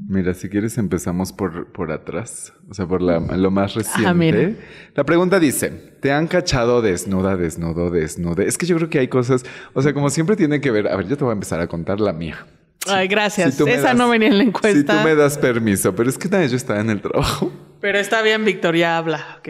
Mira, 0.07 0.33
si 0.35 0.49
quieres 0.49 0.77
empezamos 0.77 1.33
por, 1.33 1.71
por 1.71 1.91
atrás, 1.91 2.53
o 2.69 2.73
sea, 2.73 2.85
por 2.85 3.01
la- 3.01 3.19
lo 3.19 3.49
más 3.49 3.73
reciente. 3.73 4.07
Ah, 4.07 4.13
mira. 4.13 4.51
La 4.93 5.03
pregunta 5.03 5.39
dice, 5.39 5.69
¿te 5.69 6.11
han 6.11 6.27
cachado 6.27 6.81
desnuda, 6.83 7.35
desnudo, 7.37 7.89
desnude? 7.89 8.47
Es 8.47 8.57
que 8.57 8.65
yo 8.67 8.75
creo 8.75 8.89
que 8.89 8.99
hay 8.99 9.07
cosas, 9.07 9.43
o 9.73 9.81
sea, 9.81 9.93
como 9.93 10.09
siempre 10.11 10.35
tiene 10.35 10.61
que 10.61 10.69
ver, 10.69 10.87
a 10.87 10.95
ver, 10.95 11.07
yo 11.07 11.17
te 11.17 11.23
voy 11.23 11.31
a 11.31 11.33
empezar 11.33 11.59
a 11.59 11.67
contar 11.67 11.99
la 11.99 12.13
mía. 12.13 12.45
Ay, 12.87 13.07
gracias. 13.07 13.55
Si 13.55 13.63
Esa 13.63 13.81
das- 13.87 13.97
no 13.97 14.07
venía 14.09 14.27
en 14.27 14.37
la 14.37 14.43
encuesta. 14.43 14.71
Si 14.71 14.83
tú 14.83 14.93
me 15.03 15.15
das 15.15 15.39
permiso, 15.39 15.95
pero 15.95 16.07
es 16.07 16.19
que 16.19 16.29
nadie 16.29 16.49
yo 16.49 16.55
estaba 16.57 16.79
en 16.81 16.91
el 16.91 17.01
trabajo. 17.01 17.51
Pero 17.85 17.99
está 17.99 18.23
bien, 18.23 18.43
Victoria, 18.43 18.97
habla. 18.97 19.37
Ok. 19.37 19.47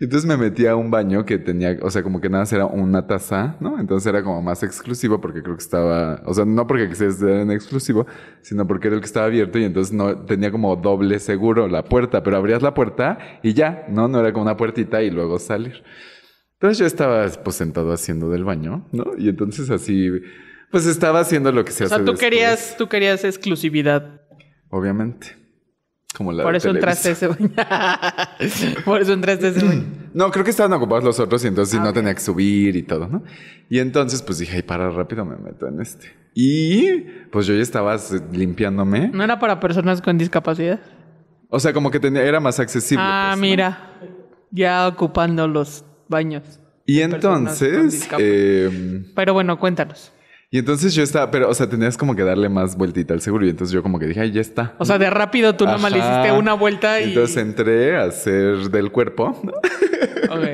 Entonces 0.00 0.24
me 0.26 0.38
metí 0.38 0.64
a 0.64 0.74
un 0.74 0.90
baño 0.90 1.26
que 1.26 1.36
tenía, 1.36 1.76
o 1.82 1.90
sea, 1.90 2.02
como 2.02 2.18
que 2.18 2.30
nada 2.30 2.44
más 2.44 2.52
era 2.54 2.64
una 2.64 3.06
taza, 3.06 3.58
¿no? 3.60 3.78
Entonces 3.78 4.06
era 4.06 4.22
como 4.22 4.40
más 4.40 4.62
exclusivo 4.62 5.20
porque 5.20 5.42
creo 5.42 5.54
que 5.54 5.62
estaba, 5.62 6.22
o 6.24 6.32
sea, 6.32 6.46
no 6.46 6.66
porque 6.66 6.84
estar 6.84 7.28
en 7.28 7.50
exclusivo, 7.50 8.06
sino 8.40 8.66
porque 8.66 8.86
era 8.86 8.94
el 8.94 9.02
que 9.02 9.06
estaba 9.06 9.26
abierto 9.26 9.58
y 9.58 9.64
entonces 9.64 9.92
no 9.92 10.24
tenía 10.24 10.50
como 10.50 10.76
doble 10.76 11.18
seguro 11.18 11.68
la 11.68 11.84
puerta, 11.84 12.22
pero 12.22 12.38
abrías 12.38 12.62
la 12.62 12.72
puerta 12.72 13.18
y 13.42 13.52
ya, 13.52 13.84
¿no? 13.90 14.08
No 14.08 14.20
era 14.20 14.32
como 14.32 14.44
una 14.44 14.56
puertita 14.56 15.02
y 15.02 15.10
luego 15.10 15.38
salir. 15.38 15.82
Entonces 16.54 16.78
yo 16.78 16.86
estaba 16.86 17.28
pues 17.44 17.56
sentado 17.56 17.92
haciendo 17.92 18.30
del 18.30 18.44
baño, 18.44 18.88
¿no? 18.92 19.12
Y 19.18 19.28
entonces 19.28 19.68
así, 19.68 20.08
pues 20.70 20.86
estaba 20.86 21.20
haciendo 21.20 21.52
lo 21.52 21.66
que 21.66 21.72
se 21.72 21.84
O 21.84 21.86
hace 21.86 21.96
sea, 21.96 21.98
tú 22.02 22.12
después, 22.12 22.30
querías, 22.30 22.76
tú 22.78 22.88
querías 22.88 23.24
exclusividad. 23.24 24.22
Obviamente. 24.70 25.37
Como 26.18 26.32
la 26.32 26.42
Por 26.42 26.54
eso 26.56 26.68
entraste 26.70 27.14
Televisa. 27.14 27.54
ese 27.54 27.64
baño. 27.64 28.82
Por 28.84 29.00
eso 29.00 29.12
entraste 29.14 29.48
ese 29.48 29.64
baño. 29.64 29.84
No, 30.12 30.30
creo 30.30 30.44
que 30.44 30.50
estaban 30.50 30.72
ocupados 30.72 31.04
los 31.04 31.18
otros 31.20 31.42
y 31.44 31.46
entonces 31.46 31.78
Ah, 31.78 31.82
no 31.84 31.88
ok. 31.90 31.94
tenía 31.94 32.12
que 32.14 32.20
subir 32.20 32.74
y 32.76 32.82
todo, 32.82 33.06
¿no? 33.08 33.22
Y 33.70 33.78
entonces 33.78 34.20
pues 34.22 34.38
dije, 34.38 34.56
ay, 34.56 34.62
para 34.62 34.90
rápido 34.90 35.24
me 35.24 35.36
meto 35.36 35.66
en 35.68 35.80
este. 35.80 36.12
Y 36.34 37.00
pues 37.30 37.46
yo 37.46 37.54
ya 37.54 37.62
estaba 37.62 37.96
limpiándome. 38.32 39.08
¿No 39.14 39.22
era 39.24 39.38
para 39.38 39.60
personas 39.60 40.02
con 40.02 40.18
discapacidad? 40.18 40.80
O 41.48 41.58
sea, 41.60 41.72
como 41.72 41.90
que 41.90 42.00
tenía, 42.00 42.22
era 42.22 42.40
más 42.40 42.60
accesible. 42.60 43.02
ah, 43.06 43.28
pues, 43.30 43.38
¿no? 43.38 43.42
mira. 43.42 43.78
Ya 44.50 44.88
ocupando 44.88 45.46
los 45.48 45.84
baños. 46.08 46.60
Y 46.84 47.00
entonces, 47.00 48.08
eh, 48.18 49.04
Pero 49.14 49.34
bueno, 49.34 49.58
cuéntanos. 49.58 50.10
Y 50.50 50.58
entonces 50.58 50.94
yo 50.94 51.02
estaba, 51.02 51.30
pero, 51.30 51.48
o 51.50 51.54
sea, 51.54 51.68
tenías 51.68 51.96
como 51.96 52.16
que 52.16 52.22
darle 52.22 52.48
más 52.48 52.76
vueltita 52.76 53.12
al 53.14 53.20
seguro. 53.20 53.44
Y 53.44 53.50
entonces 53.50 53.72
yo 53.72 53.82
como 53.82 53.98
que 53.98 54.06
dije, 54.06 54.20
ay, 54.20 54.32
ya 54.32 54.40
está. 54.40 54.74
O 54.78 54.84
sea, 54.84 54.98
de 54.98 55.10
rápido 55.10 55.54
tú 55.56 55.66
nomás 55.66 55.92
le 55.92 55.98
hiciste 55.98 56.32
una 56.32 56.54
vuelta 56.54 57.00
y... 57.00 57.10
Entonces 57.10 57.36
entré 57.36 57.96
a 57.96 58.04
hacer 58.04 58.70
del 58.70 58.90
cuerpo. 58.90 59.40
Ok. 60.30 60.44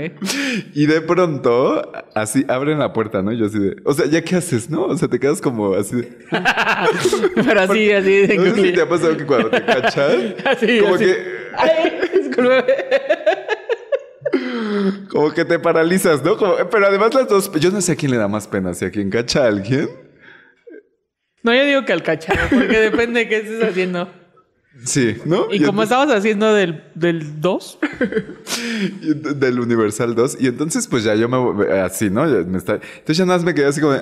Y 0.74 0.86
de 0.86 1.00
pronto, 1.00 1.90
así 2.14 2.44
abren 2.48 2.78
la 2.78 2.92
puerta, 2.92 3.22
¿no? 3.22 3.32
Y 3.32 3.38
yo 3.38 3.46
así 3.46 3.58
de, 3.58 3.76
o 3.84 3.92
sea, 3.92 4.06
¿ya 4.06 4.22
qué 4.22 4.36
haces, 4.36 4.70
no? 4.70 4.84
O 4.84 4.96
sea, 4.96 5.08
te 5.08 5.18
quedas 5.18 5.40
como 5.40 5.74
así 5.74 5.96
de, 5.96 6.16
Pero 7.34 7.60
así, 7.60 7.90
así 7.90 8.26
de 8.26 8.36
No 8.36 8.54
sé 8.54 8.62
si 8.62 8.72
te 8.72 8.82
ha 8.82 8.88
pasado 8.88 9.16
que 9.16 9.26
cuando 9.26 9.50
te 9.50 9.64
cachas, 9.64 10.14
Así, 10.44 10.78
como 10.78 10.94
así. 10.94 11.04
que 11.06 11.16
Ay, 11.56 11.92
disculpe. 12.22 12.64
Como 15.11 15.33
que 15.33 15.45
te 15.45 15.59
paralizas, 15.59 16.23
¿no? 16.25 16.37
Como- 16.37 16.57
pero 16.71 16.87
además 16.87 17.14
las 17.14 17.29
dos, 17.29 17.50
yo 17.61 17.71
no 17.71 17.81
sé 17.81 17.93
a 17.93 17.97
quién 17.97 18.11
le 18.11 18.17
da 18.19 18.29
más 18.29 18.47
pena, 18.49 18.75
si 18.75 18.85
a 18.85 18.91
quien 18.91 19.11
cacha 19.11 19.45
a 19.45 19.49
alguien. 19.49 19.88
No, 21.43 21.55
yo 21.55 21.64
digo 21.64 21.85
que 21.85 21.93
al 21.93 22.03
cachado, 22.03 22.38
porque 22.50 22.79
depende 22.79 23.21
de 23.21 23.29
qué 23.29 23.37
estés 23.38 23.62
haciendo. 23.62 24.09
Sí, 24.85 25.19
¿no? 25.25 25.47
Y 25.53 25.59
como 25.61 25.83
entonces- 25.83 25.85
estabas 25.85 26.11
haciendo 26.11 26.53
del, 26.53 26.83
del 26.95 27.41
2, 27.41 27.79
y 29.03 29.09
ent- 29.11 29.35
del 29.35 29.61
Universal 29.61 30.14
2 30.17 30.38
y 30.41 30.49
entonces 30.49 30.88
pues 30.88 31.05
ya 31.05 31.14
yo 31.14 31.29
me 31.29 31.37
voy- 31.37 31.67
así, 31.69 32.11
¿no? 32.11 32.26
Ya 32.26 32.45
me 32.45 32.59
está, 32.59 32.75
entonces 32.75 33.17
ya 33.19 33.25
nada 33.25 33.38
más 33.38 33.45
me 33.45 33.55
quedé 33.55 33.67
así 33.67 33.81
como 33.81 33.97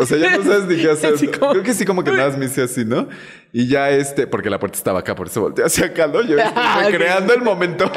o 0.00 0.06
sea, 0.06 0.16
ya 0.18 0.36
no 0.36 0.44
sabes 0.44 0.66
ni 0.66 0.76
qué 0.76 0.90
hacer. 0.92 1.14
Así 1.14 1.28
como- 1.28 1.52
Creo 1.52 1.62
que 1.64 1.72
sí 1.74 1.84
como 1.86 2.04
que 2.04 2.10
nada 2.12 2.28
más 2.28 2.38
me 2.38 2.44
hice 2.44 2.62
así, 2.62 2.84
¿no? 2.84 3.08
Y 3.52 3.68
ya 3.68 3.90
este, 3.90 4.26
porque 4.26 4.50
la 4.50 4.58
puerta 4.60 4.76
estaba 4.76 5.00
acá, 5.00 5.14
por 5.14 5.28
eso 5.28 5.40
volteé 5.40 5.64
hacia 5.64 5.86
acá, 5.86 6.06
¿no? 6.06 6.20
Yo 6.22 6.36
estoy 6.38 6.62
ok. 6.62 6.84
recreando 6.90 7.32
el 7.34 7.40
momento. 7.42 7.90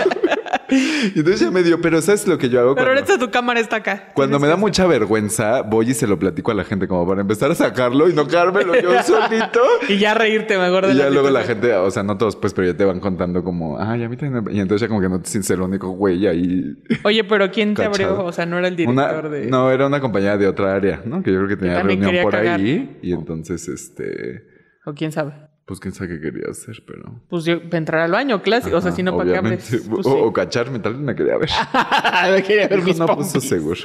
Y 0.70 1.20
entonces 1.20 1.40
ya 1.42 1.52
me 1.52 1.64
dio, 1.64 1.80
pero 1.82 2.02
¿sabes 2.02 2.28
lo 2.28 2.38
que 2.38 2.50
yo 2.50 2.60
hago? 2.60 2.76
pero 2.76 2.88
cuando- 2.88 3.02
ahorita 3.12 3.26
tu 3.26 3.32
cámara 3.32 3.60
está 3.60 3.78
acá. 3.78 4.10
Cuando 4.14 4.40
me 4.40 4.48
da 4.48 4.56
mucha 4.56 4.86
vergüenza, 4.88 5.62
voy 5.62 5.90
y 5.92 5.94
se 5.94 6.08
lo 6.08 6.18
platico 6.20 6.52
a 6.52 6.54
la 6.54 6.64
gente 6.64 6.88
como 6.88 7.08
para 7.08 7.22
empezar 7.22 7.52
a 7.52 7.56
sacarlo 7.56 8.10
y 8.10 8.14
no 8.14 8.28
quedármelo 8.28 8.74
yo 8.80 8.92
solito. 9.04 9.60
Y 9.90 9.98
ya 9.98 10.14
reírte 10.14 10.58
mejor 10.58 10.88
de 10.88 10.94
Y 10.94 10.98
ya 10.98 11.10
luego 11.10 11.30
la 11.30 11.44
gente, 11.44 11.74
o 11.74 11.92
sea, 11.92 12.04
no 12.04 12.18
todos 12.18 12.36
pues, 12.36 12.54
pero 12.54 12.68
ya 12.68 12.78
te 12.78 12.86
van 12.86 13.00
contando 13.00 13.44
como, 13.44 13.80
ay, 13.80 14.04
a 14.04 14.10
mí 14.10 14.18
también. 14.18 14.44
me-". 14.44 14.54
Y 14.54 14.60
entonces 14.60 14.82
ya 14.82 14.88
como 14.88 15.02
que 15.02 15.10
no 15.10 15.22
te 15.22 15.30
sientes 15.30 15.50
el 15.52 15.62
único 15.62 15.90
güey 15.90 16.28
ahí. 16.28 16.64
Oye, 17.04 17.24
pero 17.24 17.52
¿quién 17.52 17.74
te 17.74 17.84
abrió? 17.84 18.24
O 18.24 18.32
sea, 18.32 18.46
no 18.46 18.58
era 18.58 18.68
el 18.68 18.74
Una, 18.88 19.08
director 19.08 19.30
de... 19.32 19.46
No, 19.48 19.72
era 19.72 19.88
una 19.88 20.00
compañía 20.00 20.38
de 20.38 20.48
otra 20.48 20.76
área, 20.76 21.02
¿no? 21.06 21.22
Que 21.24 21.32
yo 21.32 21.38
creo 21.38 21.50
que 21.50 21.58
tenía 21.58 21.82
reunión 21.82 22.16
por 22.24 22.32
cagar. 22.32 22.60
ahí. 22.60 23.00
Y 23.02 23.14
entonces, 23.14 23.68
este, 23.68 24.44
O 24.86 24.94
quién 24.94 25.12
sabe. 25.12 25.34
Pues 25.66 25.80
quién 25.80 25.94
sabe 25.94 26.16
qué 26.16 26.22
quería 26.32 26.50
hacer, 26.52 26.84
pero. 26.86 27.22
Pues 27.30 27.46
yo, 27.46 27.54
entrar 27.72 28.02
al 28.02 28.12
baño, 28.12 28.42
clásico. 28.42 28.78
o 28.78 28.82
sea, 28.82 28.92
si 28.92 29.04
no, 29.04 29.16
¿para 29.16 29.32
qué 29.32 29.38
hables? 29.38 29.68
obviamente. 29.72 29.90
Pues, 29.90 30.06
o, 30.06 30.10
sí. 30.12 30.20
o 30.22 30.34
cacharme, 30.34 30.80
tal 30.80 30.94
vez 30.94 31.02
me 31.02 31.16
quería 31.16 31.38
ver. 31.38 31.50
Me 32.36 32.44
quería 32.44 32.68
ver 32.68 32.82
mis 32.84 32.98
no 33.00 33.06
puso 33.08 33.34
pompis. 33.34 33.50
seguro. 33.50 33.80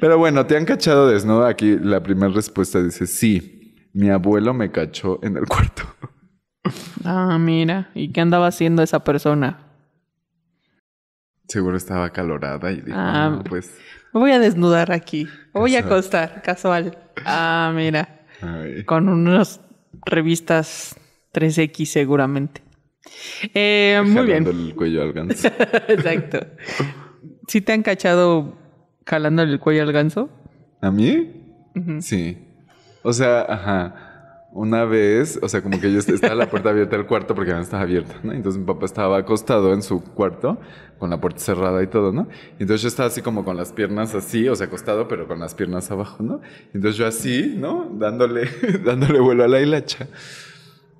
Pero 0.00 0.18
bueno, 0.18 0.46
¿te 0.46 0.56
han 0.56 0.64
cachado 0.64 1.08
desnudo? 1.08 1.46
Aquí 1.46 1.78
la 1.78 2.02
primera 2.02 2.32
respuesta 2.32 2.82
dice 2.82 3.06
sí. 3.06 3.56
Mi 3.92 4.08
abuelo 4.10 4.54
me 4.54 4.70
cachó 4.70 5.18
en 5.22 5.36
el 5.36 5.46
cuarto. 5.46 5.82
Ah, 7.04 7.38
mira. 7.40 7.90
¿Y 7.94 8.12
qué 8.12 8.20
andaba 8.20 8.46
haciendo 8.46 8.82
esa 8.82 9.02
persona? 9.02 9.66
Seguro 11.48 11.76
estaba 11.76 12.04
acalorada 12.04 12.70
y 12.70 12.80
dijo, 12.82 12.96
Ah, 12.96 13.30
"No, 13.38 13.42
pues. 13.44 13.74
Me 14.12 14.20
voy 14.20 14.30
a 14.32 14.38
desnudar 14.38 14.92
aquí. 14.92 15.24
Me 15.54 15.60
voy 15.60 15.74
a 15.76 15.80
acostar, 15.80 16.42
casual. 16.42 16.96
Ah, 17.24 17.72
mira. 17.74 18.20
ay". 18.42 18.84
Con 18.84 19.08
unas 19.08 19.60
revistas 20.06 20.94
3X 21.32 21.84
seguramente. 21.86 22.62
Eh, 23.54 24.00
muy 24.04 24.26
bien. 24.26 24.44
Jalando 24.44 24.50
el 24.50 24.74
cuello 24.74 25.02
al 25.02 25.12
ganso. 25.12 25.48
Exacto. 25.88 26.40
¿Sí 27.48 27.60
te 27.60 27.72
han 27.72 27.82
cachado 27.82 28.56
jalándole 29.06 29.52
el 29.52 29.58
cuello 29.60 29.82
al 29.82 29.92
ganso? 29.92 30.28
¿A 30.80 30.90
mí? 30.90 31.32
Sí. 32.00 32.38
O 33.02 33.12
sea, 33.12 33.42
ajá. 33.42 34.06
Una 34.52 34.84
vez, 34.84 35.38
o 35.42 35.48
sea, 35.48 35.62
como 35.62 35.80
que 35.80 35.92
yo 35.92 36.00
est- 36.00 36.08
estaba 36.10 36.34
la 36.34 36.50
puerta 36.50 36.70
abierta 36.70 36.96
del 36.96 37.06
cuarto 37.06 37.36
porque 37.36 37.52
no 37.52 37.60
estaba 37.60 37.84
abierta, 37.84 38.16
¿no? 38.24 38.32
Entonces 38.32 38.58
mi 38.60 38.66
papá 38.66 38.84
estaba 38.84 39.16
acostado 39.16 39.72
en 39.72 39.80
su 39.80 40.02
cuarto 40.02 40.58
con 40.98 41.08
la 41.10 41.20
puerta 41.20 41.38
cerrada 41.38 41.80
y 41.84 41.86
todo, 41.86 42.12
¿no? 42.12 42.26
Entonces 42.58 42.82
yo 42.82 42.88
estaba 42.88 43.06
así 43.06 43.22
como 43.22 43.44
con 43.44 43.56
las 43.56 43.72
piernas 43.72 44.12
así, 44.16 44.48
o 44.48 44.56
sea, 44.56 44.66
acostado, 44.66 45.06
pero 45.06 45.28
con 45.28 45.38
las 45.38 45.54
piernas 45.54 45.92
abajo, 45.92 46.24
¿no? 46.24 46.40
Entonces 46.74 46.96
yo 46.96 47.06
así, 47.06 47.54
¿no? 47.58 47.90
Dándole, 47.96 48.48
dándole 48.84 49.20
vuelo 49.20 49.44
a 49.44 49.48
la 49.48 49.60
hilacha. 49.60 50.08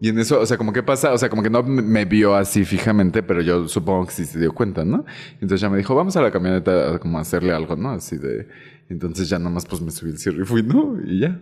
Y 0.01 0.09
en 0.09 0.19
eso, 0.19 0.41
o 0.41 0.47
sea, 0.47 0.57
como 0.57 0.73
que 0.73 0.83
pasa, 0.83 1.13
o 1.13 1.19
sea, 1.19 1.29
como 1.29 1.43
que 1.43 1.51
no 1.51 1.63
me 1.63 2.07
vio 2.07 2.35
así 2.35 2.65
fijamente, 2.65 3.23
pero 3.23 3.43
yo 3.43 3.69
supongo 3.69 4.07
que 4.07 4.13
sí 4.13 4.25
se 4.25 4.39
dio 4.39 4.53
cuenta, 4.55 4.85
¿no? 4.85 5.05
Entonces 5.35 5.61
ya 5.61 5.69
me 5.69 5.77
dijo, 5.77 5.95
vamos 5.95 6.17
a 6.17 6.23
la 6.23 6.31
camioneta 6.31 6.95
a 6.95 6.99
como 6.99 7.19
a 7.19 7.21
hacerle 7.21 7.53
algo, 7.53 7.77
¿no? 7.77 7.91
Así 7.91 8.17
de... 8.17 8.49
Entonces 8.89 9.29
ya 9.29 9.39
nomás 9.39 9.67
pues 9.67 9.81
me 9.83 9.91
subí 9.91 10.11
el 10.11 10.19
cierre 10.19 10.43
y 10.43 10.47
fui, 10.47 10.63
¿no? 10.63 10.97
Y 11.05 11.21
ya. 11.21 11.39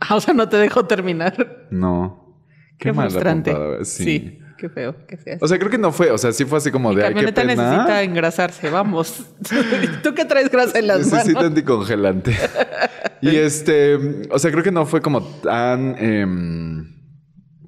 Ah, 0.00 0.16
o 0.16 0.20
sea, 0.20 0.32
no 0.34 0.48
te 0.48 0.56
dejó 0.56 0.86
terminar. 0.86 1.68
No. 1.70 2.34
Qué, 2.78 2.92
mala 2.92 3.10
frustrante. 3.10 3.52
puntada, 3.52 3.84
Sí. 3.84 4.38
Qué 4.56 4.68
feo, 4.68 4.94
qué 5.06 5.16
feo. 5.16 5.38
O 5.40 5.48
sea, 5.48 5.58
creo 5.58 5.70
que 5.70 5.78
no 5.78 5.90
fue, 5.90 6.10
o 6.10 6.18
sea, 6.18 6.32
sí 6.32 6.44
fue 6.44 6.58
así 6.58 6.70
como 6.70 6.90
Mi 6.90 6.96
de, 6.96 7.02
ay, 7.04 7.08
qué 7.08 7.14
camioneta 7.14 7.42
pena. 7.42 7.54
necesita 7.70 8.02
engrasarse, 8.02 8.68
vamos. 8.68 9.26
¿Tú 10.02 10.14
qué 10.14 10.24
traes 10.26 10.50
grasa 10.50 10.78
en 10.78 10.86
las 10.86 10.98
Necesita 10.98 11.34
manos? 11.34 11.44
anticongelante. 11.44 12.36
y 13.22 13.36
este, 13.36 13.96
o 14.30 14.38
sea, 14.38 14.50
creo 14.50 14.62
que 14.62 14.70
no 14.70 14.84
fue 14.84 15.00
como 15.00 15.22
tan, 15.22 15.94
em, 15.98 16.99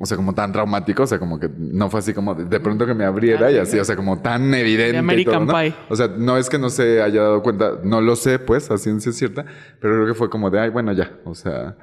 o 0.02 0.06
sea, 0.06 0.16
como 0.16 0.34
tan 0.34 0.50
traumático, 0.52 1.04
o 1.04 1.06
sea, 1.06 1.18
como 1.20 1.38
que 1.38 1.48
no 1.56 1.88
fue 1.88 2.00
así 2.00 2.12
como 2.12 2.34
de, 2.34 2.44
de 2.44 2.58
pronto 2.58 2.84
que 2.86 2.92
me 2.94 3.04
abriera 3.04 3.52
y 3.52 3.58
así, 3.58 3.78
o 3.78 3.84
sea, 3.84 3.94
como 3.94 4.20
tan 4.20 4.52
evidente. 4.52 4.96
y 4.96 4.98
American 4.98 5.46
todo, 5.46 5.52
¿no? 5.56 5.60
Pie. 5.60 5.74
O 5.88 5.94
sea, 5.96 6.08
no 6.08 6.36
es 6.36 6.50
que 6.50 6.58
no 6.58 6.70
se 6.70 7.00
haya 7.00 7.22
dado 7.22 7.42
cuenta, 7.42 7.78
no 7.84 8.00
lo 8.00 8.16
sé, 8.16 8.38
pues, 8.40 8.70
a 8.72 8.78
ciencia 8.78 9.12
cierta, 9.12 9.44
pero 9.80 9.94
creo 9.94 10.06
que 10.08 10.14
fue 10.14 10.28
como 10.28 10.50
de, 10.50 10.58
ay, 10.58 10.70
bueno, 10.70 10.92
ya, 10.92 11.12
o 11.24 11.34
sea, 11.36 11.76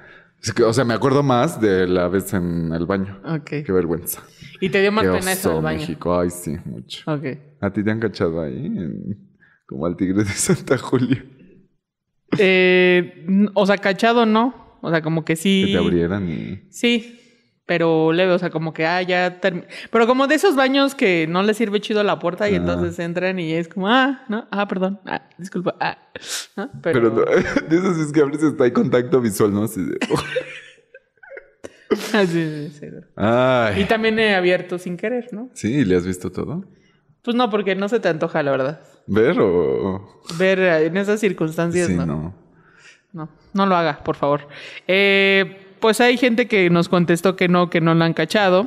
es 0.43 0.51
que, 0.53 0.63
o 0.63 0.73
sea, 0.73 0.83
me 0.85 0.93
acuerdo 0.93 1.23
más 1.23 1.59
de 1.61 1.87
la 1.87 2.07
vez 2.09 2.33
en 2.33 2.71
el 2.73 2.85
baño. 2.85 3.19
Ok. 3.25 3.49
Qué 3.65 3.71
vergüenza. 3.71 4.21
Y 4.61 4.69
te 4.69 4.81
dio 4.81 4.91
más 4.91 5.05
Qué 5.05 5.11
pena 5.11 5.31
eso 5.31 5.49
oso, 5.49 5.53
del 5.55 5.63
baño. 5.63 5.79
México, 5.79 6.19
ay, 6.19 6.29
sí, 6.29 6.57
mucho. 6.65 7.09
Ok. 7.11 7.25
¿A 7.61 7.71
ti 7.71 7.83
te 7.83 7.91
han 7.91 7.99
cachado 7.99 8.41
ahí? 8.41 8.65
en- 8.65 9.29
como 9.65 9.85
al 9.85 9.95
tigre 9.95 10.23
de 10.23 10.29
Santa 10.33 10.77
Julia. 10.77 11.23
Eh, 12.37 13.25
o 13.53 13.65
sea, 13.65 13.77
cachado 13.77 14.25
no. 14.25 14.77
O 14.81 14.89
sea, 14.89 15.01
como 15.01 15.25
que 15.25 15.35
sí. 15.35 15.65
Que 15.67 15.71
te 15.73 15.77
abrieran 15.77 16.29
y... 16.29 16.61
Sí. 16.69 17.18
Pero 17.69 18.11
leve, 18.11 18.31
o 18.33 18.39
sea, 18.39 18.49
como 18.49 18.73
que, 18.73 18.87
ah, 18.87 18.99
ya 19.03 19.39
termi- 19.41 19.65
Pero 19.91 20.07
como 20.07 20.25
de 20.25 20.33
esos 20.33 20.55
baños 20.55 20.95
que 20.95 21.27
no 21.29 21.43
les 21.43 21.55
sirve 21.55 21.79
chido 21.79 22.03
la 22.03 22.17
puerta 22.17 22.49
y 22.49 22.53
Ah. 22.55 22.57
entonces 22.57 22.97
entran 22.97 23.37
y 23.37 23.53
es 23.53 23.67
como, 23.67 23.87
ah, 23.87 24.23
no, 24.27 24.47
ah, 24.49 24.67
perdón, 24.67 24.99
ah, 25.05 25.29
disculpa, 25.37 25.75
ah. 25.79 25.99
¿no? 26.57 26.71
Pero, 26.81 26.99
Pero, 26.99 27.09
no, 27.11 27.21
de 27.69 27.77
esos 27.77 27.97
es 27.99 28.11
que 28.11 28.21
a 28.21 28.25
veces 28.25 28.43
está 28.53 28.63
hay 28.63 28.71
contacto 28.71 29.21
visual, 29.21 29.53
¿no? 29.53 29.65
Así 29.65 29.83
de- 29.85 29.99
Ah, 32.13 32.25
sí, 32.25 32.69
sí, 32.69 32.69
seguro. 32.79 33.07
Y 33.79 33.85
también 33.85 34.17
he 34.19 34.33
abierto 34.35 34.77
sin 34.79 34.97
querer, 34.97 35.27
¿no? 35.31 35.49
Sí, 35.53 35.85
¿le 35.85 35.95
has 35.95 36.05
visto 36.07 36.31
todo? 36.31 36.65
Pues 37.23 37.35
no, 37.35 37.49
porque 37.51 37.75
no 37.75 37.87
se 37.87 37.99
te 37.99 38.07
antoja, 38.09 38.41
la 38.43 38.51
verdad. 38.51 38.81
¿Ver 39.07 39.39
o...? 39.39 40.21
Ver 40.39 40.59
eh, 40.59 40.85
en 40.87 40.97
esas 40.97 41.19
circunstancias, 41.19 41.87
Sí, 41.87 41.95
¿no? 41.95 42.05
no. 42.07 42.35
No, 43.11 43.29
no 43.53 43.65
lo 43.65 43.75
haga, 43.75 44.03
por 44.03 44.15
favor. 44.15 44.47
Eh, 44.87 45.65
pues 45.79 46.01
hay 46.01 46.17
gente 46.17 46.47
que 46.47 46.69
nos 46.69 46.89
contestó 46.89 47.35
que 47.35 47.47
no, 47.47 47.69
que 47.69 47.81
no 47.81 47.93
la 47.93 48.05
han 48.05 48.13
cachado. 48.13 48.65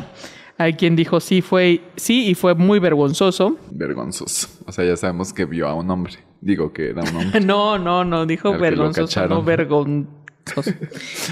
Hay 0.59 0.75
quien 0.75 0.97
dijo 0.97 1.21
sí 1.21 1.42
fue, 1.42 1.81
sí 1.97 2.28
y 2.28 2.35
fue 2.35 2.54
muy 2.54 2.78
vergonzoso. 2.78 3.57
Vergonzoso. 3.71 4.49
O 4.66 4.73
sea, 4.73 4.85
ya 4.85 4.97
sabemos 4.97 5.33
que 5.33 5.45
vio 5.45 5.66
a 5.66 5.75
un 5.75 5.90
hombre. 5.90 6.14
Digo 6.40 6.73
que 6.73 6.90
era 6.90 7.02
un 7.02 7.16
hombre. 7.16 7.40
No, 7.45 7.78
no, 7.78 8.04
no, 8.04 8.26
dijo 8.26 8.57
vergonzoso, 8.57 9.26
no 9.26 9.42
vergonzoso. 9.42 10.73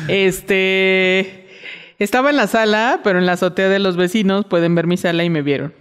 este 0.08 1.48
estaba 1.98 2.30
en 2.30 2.36
la 2.36 2.46
sala, 2.46 3.00
pero 3.04 3.18
en 3.18 3.26
la 3.26 3.32
azotea 3.32 3.68
de 3.68 3.78
los 3.78 3.96
vecinos 3.96 4.46
pueden 4.46 4.74
ver 4.74 4.86
mi 4.86 4.96
sala 4.96 5.22
y 5.22 5.30
me 5.30 5.42
vieron. 5.42 5.74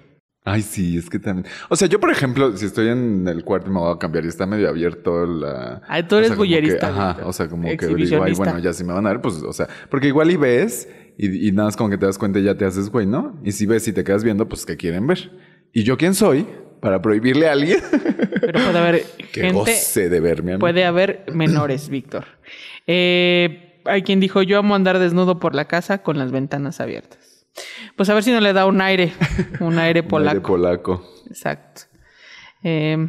Ay, 0.52 0.62
sí, 0.62 0.98
es 0.98 1.10
que 1.10 1.20
también. 1.20 1.46
O 1.70 1.76
sea, 1.76 1.88
yo, 1.88 2.00
por 2.00 2.12
ejemplo, 2.12 2.56
si 2.58 2.66
estoy 2.66 2.88
en 2.90 3.28
el 3.28 3.44
cuarto 3.44 3.70
y 3.70 3.74
me 3.74 3.80
voy 3.80 3.94
a 3.94 3.98
cambiar 4.00 4.26
y 4.26 4.28
está 4.28 4.46
medio 4.46 4.70
abierto 4.70 5.26
la. 5.26 5.82
Ay, 5.88 6.04
tú 6.04 6.16
eres 6.16 6.28
o 6.32 6.34
sea, 6.34 6.38
como 6.38 6.44
que- 6.50 6.56
bullerista, 6.56 6.88
Ajá. 6.90 7.18
O 7.26 7.34
sea, 7.34 7.48
como 7.48 7.68
que 7.78 7.88
digo, 7.88 8.24
ay, 8.24 8.34
bueno, 8.34 8.60
ya 8.60 8.74
si 8.74 8.84
me 8.84 8.94
van 8.94 9.06
a 9.08 9.10
ver, 9.12 9.22
pues, 9.22 9.36
o 9.44 9.54
sea, 9.54 9.68
porque 9.90 10.08
igual 10.08 10.32
y 10.32 10.38
ves 10.38 10.90
y, 11.18 11.48
y 11.48 11.52
nada 11.52 11.68
más 11.68 11.76
como 11.78 11.90
que 11.90 11.98
te 11.98 12.06
das 12.06 12.18
cuenta 12.18 12.40
y 12.40 12.44
ya 12.44 12.56
te 12.56 12.66
haces 12.66 12.90
güey, 12.90 13.06
¿no? 13.06 13.40
Y 13.44 13.52
si 13.52 13.66
ves 13.66 13.88
y 13.88 13.94
te 13.94 14.04
quedas 14.04 14.24
viendo, 14.24 14.48
pues, 14.48 14.66
¿qué 14.66 14.78
quieren 14.78 15.06
ver? 15.08 15.32
¿Y 15.74 15.84
yo 15.84 15.98
quién 15.98 16.14
soy? 16.16 16.46
Para 16.82 17.02
prohibirle 17.02 17.50
a 17.50 17.52
alguien 17.52 17.80
Pero 18.40 18.54
puede 18.64 18.78
haber 18.80 19.04
que 19.34 19.42
gente, 19.42 19.54
goce 19.54 20.10
de 20.10 20.20
verme 20.22 20.54
a 20.54 20.56
mí. 20.56 20.60
puede 20.62 20.86
haber 20.86 21.26
menores, 21.34 21.90
Víctor. 21.90 22.24
Eh, 22.88 23.82
hay 23.86 24.02
quien 24.04 24.20
dijo 24.20 24.42
yo 24.42 24.58
amo 24.60 24.76
andar 24.76 24.98
desnudo 25.00 25.40
por 25.40 25.56
la 25.56 25.66
casa 25.66 26.00
con 26.04 26.18
las 26.18 26.32
ventanas 26.32 26.80
abiertas. 26.80 27.29
Pues 27.96 28.10
a 28.10 28.14
ver 28.14 28.24
si 28.24 28.32
no 28.32 28.40
le 28.40 28.54
da 28.54 28.66
un 28.66 28.82
aire, 28.82 29.14
un 29.60 29.78
aire 29.80 30.02
Un 30.02 30.08
polaco. 30.08 30.30
aire 30.38 30.42
polaco. 30.42 31.10
Exacto. 31.28 31.82
Eh, 32.64 33.08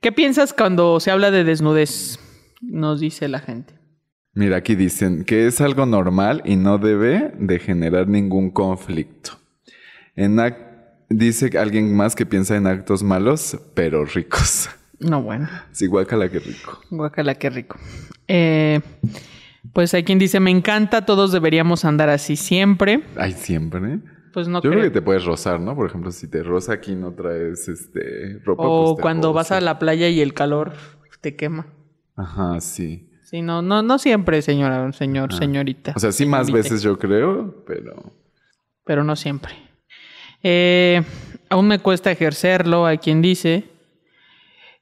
¿Qué 0.00 0.12
piensas 0.12 0.52
cuando 0.52 1.00
se 1.00 1.10
habla 1.10 1.30
de 1.30 1.44
desnudez? 1.44 2.18
Nos 2.60 3.00
dice 3.00 3.28
la 3.28 3.40
gente. 3.40 3.74
Mira, 4.34 4.56
aquí 4.58 4.74
dicen 4.76 5.24
que 5.24 5.46
es 5.46 5.60
algo 5.60 5.86
normal 5.86 6.42
y 6.44 6.56
no 6.56 6.78
debe 6.78 7.32
de 7.38 7.58
generar 7.58 8.06
ningún 8.06 8.50
conflicto. 8.50 9.32
En 10.14 10.38
dice 11.08 11.56
alguien 11.58 11.96
más 11.96 12.14
que 12.14 12.26
piensa 12.26 12.56
en 12.56 12.66
actos 12.66 13.02
malos, 13.02 13.58
pero 13.74 14.04
ricos. 14.04 14.68
No, 15.00 15.22
bueno. 15.22 15.48
Sí, 15.72 15.86
guácala 15.86 16.28
que 16.28 16.40
rico. 16.40 16.80
Guacala, 16.90 17.36
qué 17.36 17.50
rico. 17.50 17.78
Eh, 18.26 18.80
pues 19.72 19.94
hay 19.94 20.04
quien 20.04 20.18
dice, 20.18 20.40
me 20.40 20.50
encanta, 20.50 21.04
todos 21.06 21.32
deberíamos 21.32 21.84
andar 21.84 22.08
así 22.08 22.36
siempre. 22.36 23.02
Ay, 23.16 23.32
siempre. 23.32 24.00
Pues 24.32 24.48
no 24.48 24.58
Yo 24.58 24.70
creo 24.70 24.72
creo. 24.72 24.84
que 24.84 24.90
te 24.90 25.02
puedes 25.02 25.24
rozar, 25.24 25.60
¿no? 25.60 25.74
Por 25.74 25.88
ejemplo, 25.88 26.12
si 26.12 26.28
te 26.28 26.42
roza 26.42 26.74
aquí 26.74 26.94
no 26.94 27.12
traes 27.12 27.68
este 27.68 28.38
ropa. 28.44 28.62
O 28.64 28.94
pues 28.94 29.02
cuando 29.02 29.32
vas 29.32 29.50
a 29.52 29.60
la 29.60 29.78
playa 29.78 30.08
y 30.08 30.20
el 30.20 30.34
calor 30.34 30.74
te 31.20 31.34
quema. 31.36 31.66
Ajá, 32.16 32.60
sí. 32.60 33.10
Sí, 33.24 33.42
no, 33.42 33.60
no, 33.62 33.82
no 33.82 33.98
siempre, 33.98 34.40
señora, 34.42 34.90
señor, 34.92 35.34
señorita. 35.34 35.92
O 35.96 35.98
sea, 35.98 36.12
sí 36.12 36.24
más 36.24 36.50
veces 36.50 36.82
yo 36.82 36.98
creo, 36.98 37.62
pero... 37.66 38.12
pero 38.84 39.04
no 39.04 39.16
siempre. 39.16 39.52
Eh, 40.42 41.02
aún 41.50 41.68
me 41.68 41.78
cuesta 41.78 42.10
ejercerlo, 42.10 42.86
hay 42.86 42.98
quien 42.98 43.20
dice. 43.20 43.68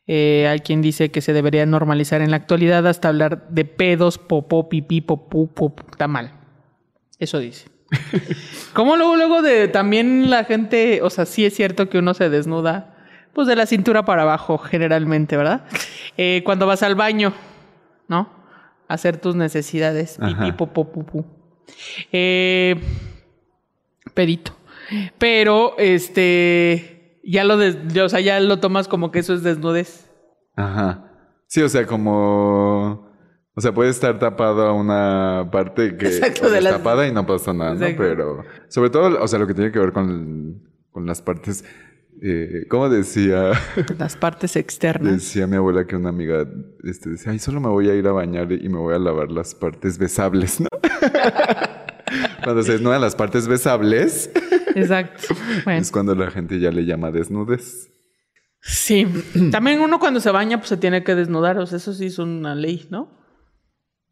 Eh, 0.09 0.47
hay 0.49 0.61
quien 0.61 0.83
dice 0.83 1.11
que 1.11 1.21
se 1.21 1.33
debería 1.33 1.67
normalizar 1.67 2.21
en 2.21 2.31
la 2.31 2.37
actualidad 2.37 2.87
hasta 2.87 3.09
hablar 3.09 3.49
de 3.49 3.65
pedos, 3.65 4.19
popó, 4.19 4.69
pipí, 4.69 5.01
popú, 5.01 5.49
popú. 5.49 5.83
Está 5.91 6.07
mal. 6.07 6.33
Eso 7.19 7.39
dice. 7.39 7.69
Como 8.73 8.97
luego, 8.97 9.17
luego 9.17 9.43
de 9.43 9.69
también 9.69 10.31
la 10.31 10.45
gente, 10.45 11.03
o 11.03 11.11
sea, 11.11 11.27
sí 11.27 11.45
es 11.45 11.55
cierto 11.55 11.89
que 11.89 11.99
uno 11.99 12.15
se 12.15 12.29
desnuda, 12.31 12.95
pues 13.33 13.47
de 13.49 13.57
la 13.57 13.67
cintura 13.67 14.05
para 14.05 14.23
abajo, 14.23 14.59
generalmente, 14.59 15.37
¿verdad? 15.37 15.65
Eh, 16.17 16.43
cuando 16.45 16.67
vas 16.67 16.83
al 16.83 16.95
baño, 16.95 17.33
¿no? 18.09 18.31
A 18.89 18.95
hacer 18.95 19.19
tus 19.19 19.35
necesidades, 19.35 20.19
pipí, 20.25 20.53
popó, 20.53 20.91
pupú. 20.91 21.25
Eh, 22.13 22.77
pedito. 24.15 24.57
Pero, 25.19 25.75
este, 25.79 26.96
ya 27.31 27.45
lo, 27.45 27.57
des- 27.57 27.77
ya, 27.89 28.05
o 28.05 28.09
sea, 28.09 28.21
ya 28.21 28.39
lo 28.41 28.59
tomas 28.61 28.89
como 28.89 29.11
que 29.11 29.19
eso 29.21 29.35
es 29.35 29.43
desnudez. 29.43 30.11
Ajá. 30.57 31.11
Sí, 31.47 31.63
o 31.63 31.69
sea, 31.69 31.87
como... 31.87 33.07
O 33.59 33.61
sea, 33.63 33.73
puede 33.73 33.89
estar 33.91 34.19
tapado 34.19 34.67
a 34.67 34.73
una 34.75 35.49
parte 35.51 35.97
que 35.97 36.07
Exacto, 36.09 36.51
de 36.51 36.61
las- 36.61 36.75
tapada 36.77 37.07
y 37.07 37.13
no 37.13 37.25
pasa 37.27 37.55
nada, 37.55 37.75
¿no? 37.75 37.87
Pero 37.97 38.45
sobre 38.69 38.91
todo, 38.91 39.23
o 39.23 39.27
sea, 39.29 39.39
lo 39.39 39.47
que 39.47 39.55
tiene 39.55 39.73
que 39.73 39.79
ver 39.79 39.93
con, 39.93 40.63
con 40.91 41.07
las 41.07 41.23
partes... 41.23 41.65
Eh, 42.23 42.65
¿Cómo 42.71 42.89
decía? 42.89 43.53
Las 43.99 44.17
partes 44.17 44.57
externas. 44.57 45.13
Decía 45.13 45.47
mi 45.47 45.57
abuela 45.57 45.87
que 45.87 45.97
una 45.97 46.09
amiga 46.09 46.47
este, 46.83 47.11
decía, 47.11 47.33
ay, 47.33 47.39
solo 47.39 47.61
me 47.61 47.69
voy 47.69 47.91
a 47.91 47.95
ir 47.95 48.07
a 48.09 48.13
bañar 48.13 48.51
y 48.53 48.67
me 48.71 48.79
voy 48.79 48.95
a 48.95 48.99
lavar 48.99 49.31
las 49.31 49.55
partes 49.55 49.99
besables, 49.99 50.59
¿no? 50.63 50.69
cuando 52.43 52.63
se 52.63 52.73
desnudan 52.73 53.01
las 53.03 53.15
partes 53.17 53.47
besables, 53.47 54.31
Exacto. 54.81 55.35
Bueno, 55.65 55.81
es 55.81 55.91
cuando 55.91 56.15
la 56.15 56.31
gente 56.31 56.59
ya 56.61 56.71
le 56.71 56.85
llama 56.85 57.11
desnudes. 57.11 57.91
sí. 58.61 59.07
También 59.51 59.81
uno 59.81 59.99
cuando 59.99 60.21
se 60.21 60.31
baña, 60.31 60.59
pues 60.59 60.69
se 60.69 60.77
tiene 60.77 61.03
que 61.05 61.15
desnudar. 61.15 61.59
O 61.59 61.67
sea, 61.67 61.79
eso 61.79 61.93
sí 61.95 62.07
es 62.07 62.19
una 62.19 62.55
ley, 62.55 62.87
¿no? 62.91 63.11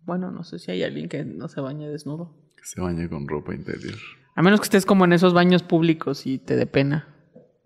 Bueno, 0.05 0.31
no 0.31 0.45
sé 0.45 0.59
si 0.59 0.71
hay 0.71 0.83
alguien 0.83 1.09
que 1.09 1.25
no 1.25 1.49
se 1.49 1.61
bañe 1.61 1.89
desnudo. 1.89 2.37
Que 2.57 2.65
se 2.65 2.81
bañe 2.81 3.09
con 3.09 3.27
ropa 3.27 3.55
interior 3.55 3.95
A 4.37 4.43
menos 4.43 4.61
que 4.61 4.65
estés 4.65 4.85
como 4.87 5.05
en 5.05 5.13
esos 5.13 5.33
baños 5.35 5.63
públicos 5.63 6.27
y 6.27 6.39
te 6.39 6.57
dé 6.57 6.67
pena. 6.67 7.09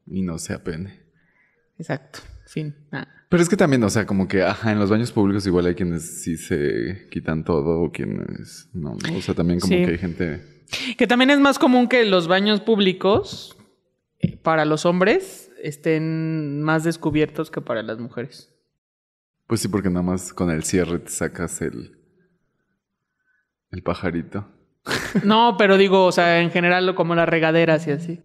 y 0.07 0.23
no 0.23 0.39
se 0.39 0.55
apene. 0.55 1.01
Exacto. 1.79 2.21
Fin. 2.47 2.75
Pero 3.29 3.43
es 3.43 3.49
que 3.51 3.57
también, 3.59 3.83
o 3.85 3.91
sea, 3.91 4.07
como 4.07 4.27
que, 4.27 4.43
ajá, 4.43 4.73
en 4.73 4.79
los 4.79 4.89
baños 4.89 5.13
públicos 5.13 5.47
igual 5.47 5.67
hay 5.67 5.75
quienes 5.75 6.23
sí 6.23 6.37
se 6.39 7.09
quitan 7.11 7.45
todo 7.45 7.83
o 7.83 7.93
quienes 7.93 8.71
no, 8.73 8.95
¿no? 8.95 9.19
O 9.19 9.21
sea, 9.21 9.35
también 9.35 9.61
como 9.61 9.75
Sí. 9.77 9.85
que 9.85 9.91
hay 9.91 9.99
gente... 9.99 10.58
Que 10.97 11.07
también 11.07 11.31
es 11.31 11.41
más 11.41 11.59
común 11.59 11.89
que 11.89 12.05
los 12.05 12.29
baños 12.29 12.61
públicos 12.61 13.57
eh, 14.19 14.37
para 14.37 14.65
los 14.65 14.85
hombres 14.87 15.51
estén 15.63 16.63
más 16.63 16.85
descubiertos 16.85 17.51
que 17.51 17.61
para 17.61 17.83
las 17.83 17.99
mujeres. 17.99 18.55
Pues 19.47 19.61
sí, 19.61 19.69
porque 19.69 19.89
nada 19.89 20.03
más 20.03 20.33
con 20.33 20.51
el 20.51 20.63
cierre 20.65 20.99
te 20.99 21.11
sacas 21.11 21.61
el... 21.63 21.99
El 23.71 23.83
pajarito. 23.83 24.49
No, 25.25 25.57
pero 25.59 25.77
digo, 25.77 26.05
o 26.05 26.13
sea, 26.13 26.41
en 26.41 26.51
general 26.51 26.95
como 26.95 27.15
las 27.15 27.29
regaderas 27.29 27.87
y 27.87 27.91
así. 27.91 28.23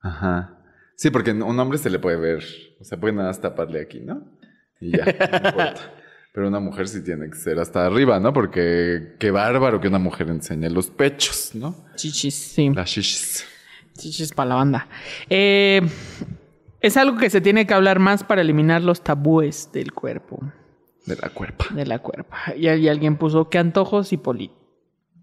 Ajá. 0.00 0.58
Sí, 0.96 1.10
porque 1.10 1.32
un 1.32 1.58
hombre 1.58 1.78
se 1.78 1.90
le 1.90 1.98
puede 1.98 2.16
ver. 2.16 2.44
O 2.80 2.84
sea, 2.84 2.98
puede 2.98 3.14
nada 3.14 3.28
más 3.28 3.40
taparle 3.40 3.80
aquí, 3.80 4.00
¿no? 4.00 4.38
Y 4.80 4.96
ya, 4.96 5.04
no 5.04 5.48
importa. 5.48 5.94
Pero 6.34 6.48
una 6.48 6.58
mujer 6.58 6.88
sí 6.88 7.00
tiene 7.04 7.30
que 7.30 7.36
ser 7.36 7.60
hasta 7.60 7.86
arriba, 7.86 8.18
¿no? 8.18 8.32
Porque 8.32 9.14
qué 9.20 9.30
bárbaro 9.30 9.80
que 9.80 9.86
una 9.86 10.00
mujer 10.00 10.28
enseñe 10.30 10.68
los 10.68 10.90
pechos, 10.90 11.52
¿no? 11.54 11.76
Chichis, 11.94 12.34
sí. 12.34 12.70
Las 12.70 12.88
shishis. 12.90 13.46
Chichis 13.96 14.32
para 14.32 14.48
la 14.48 14.54
banda. 14.56 14.88
Eh, 15.30 15.80
es 16.80 16.96
algo 16.96 17.18
que 17.18 17.30
se 17.30 17.40
tiene 17.40 17.68
que 17.68 17.72
hablar 17.74 18.00
más 18.00 18.24
para 18.24 18.40
eliminar 18.40 18.82
los 18.82 19.00
tabúes 19.04 19.70
del 19.72 19.92
cuerpo, 19.92 20.40
De 21.06 21.14
la 21.14 21.28
cuerpa. 21.30 21.66
de 21.72 21.86
la 21.86 22.00
cuerpa. 22.00 22.36
Y, 22.56 22.68
y 22.68 22.88
alguien 22.88 23.16
puso 23.16 23.48
que 23.48 23.58
antojos 23.58 24.12
y 24.12 24.16
poli. 24.16 24.50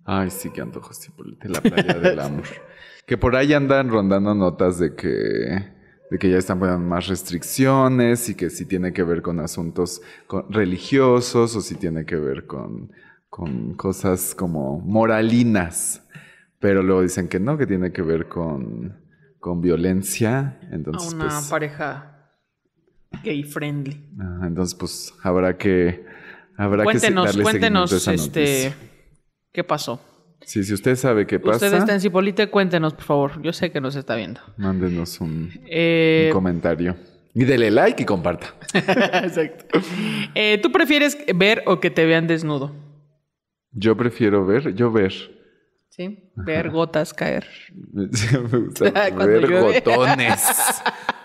Ay, 0.06 0.30
sí, 0.30 0.50
qué 0.54 0.62
antojos, 0.62 0.96
sí, 0.96 1.12
Polite, 1.12 1.50
la 1.50 1.60
playa 1.60 1.94
del 1.96 2.20
amor. 2.22 2.46
Que 3.06 3.18
por 3.18 3.36
ahí 3.36 3.52
andan 3.54 3.90
rondando 3.90 4.34
notas 4.34 4.80
de 4.80 4.96
que, 4.96 5.74
de 6.12 6.20
que 6.20 6.30
ya 6.30 6.38
están 6.38 6.60
poniendo 6.60 6.86
más 6.86 7.08
restricciones 7.08 8.28
y 8.28 8.36
que 8.36 8.50
si 8.50 8.66
tiene 8.66 8.92
que 8.92 9.02
ver 9.02 9.22
con 9.22 9.40
asuntos 9.40 10.02
con- 10.28 10.52
religiosos 10.52 11.56
o 11.56 11.62
si 11.62 11.76
tiene 11.76 12.06
que 12.06 12.18
ver 12.18 12.46
con, 12.46 12.92
con 13.30 13.76
cosas 13.76 14.36
como 14.36 14.80
moralinas. 14.82 16.06
Pero 16.60 16.84
luego 16.84 17.02
dicen 17.02 17.30
que 17.30 17.40
no, 17.40 17.58
que 17.58 17.66
tiene 17.66 17.94
que 17.94 18.02
ver 18.02 18.28
con, 18.28 19.00
con 19.40 19.62
violencia. 19.62 20.60
A 20.62 20.76
Entonces, 20.76 21.14
una 21.14 21.30
pues, 21.30 21.48
pareja 21.50 22.30
gay 23.24 23.44
friendly. 23.44 24.10
entonces, 24.44 24.76
pues 24.76 25.14
habrá 25.24 25.58
que, 25.58 26.06
habrá 26.58 26.84
que 26.84 26.86
Cuéntenos, 26.92 27.26
darle 27.28 27.46
seguimiento 27.46 27.96
cuéntenos, 27.96 28.08
este, 28.08 28.18
noticia. 28.18 28.76
¿qué 29.54 29.64
pasó? 29.64 30.02
Sí, 30.44 30.64
si 30.64 30.74
usted 30.74 30.96
sabe 30.96 31.28
qué 31.28 31.40
pasa, 31.40 31.66
Usted 31.66 31.78
está 31.78 31.94
en 31.94 32.02
Cipolite, 32.02 32.48
cuéntenos, 32.50 32.94
por 32.94 33.04
favor. 33.04 33.42
Yo 33.42 33.54
sé 33.54 33.72
que 33.72 33.80
nos 33.80 33.96
está 33.96 34.16
viendo. 34.16 34.42
mándenos 34.58 35.22
un, 35.22 35.52
Eh, 35.66 36.26
un 36.30 36.34
comentario. 36.34 36.96
Y 37.34 37.46
dele 37.46 37.72
like 37.72 38.04
y 38.04 38.06
comparta. 38.06 38.54
Exacto. 38.74 39.80
Eh, 40.36 40.60
¿Tú 40.62 40.72
prefieres 40.72 41.18
ver 41.36 41.64
o 41.66 41.80
que 41.80 41.90
te 41.90 42.06
vean 42.06 42.28
desnudo? 42.28 42.74
Yo 43.72 43.96
prefiero 43.96 44.46
ver, 44.46 44.74
yo 44.74 44.92
ver. 44.92 45.14
Sí, 45.90 46.32
ver 46.36 46.70
gotas 46.72 47.14
caer. 47.14 47.46
Sí, 48.12 48.36
me 48.52 48.58
gusta 48.60 48.92
ver 49.26 49.48
llueve. 49.48 49.80
gotones. 49.80 50.42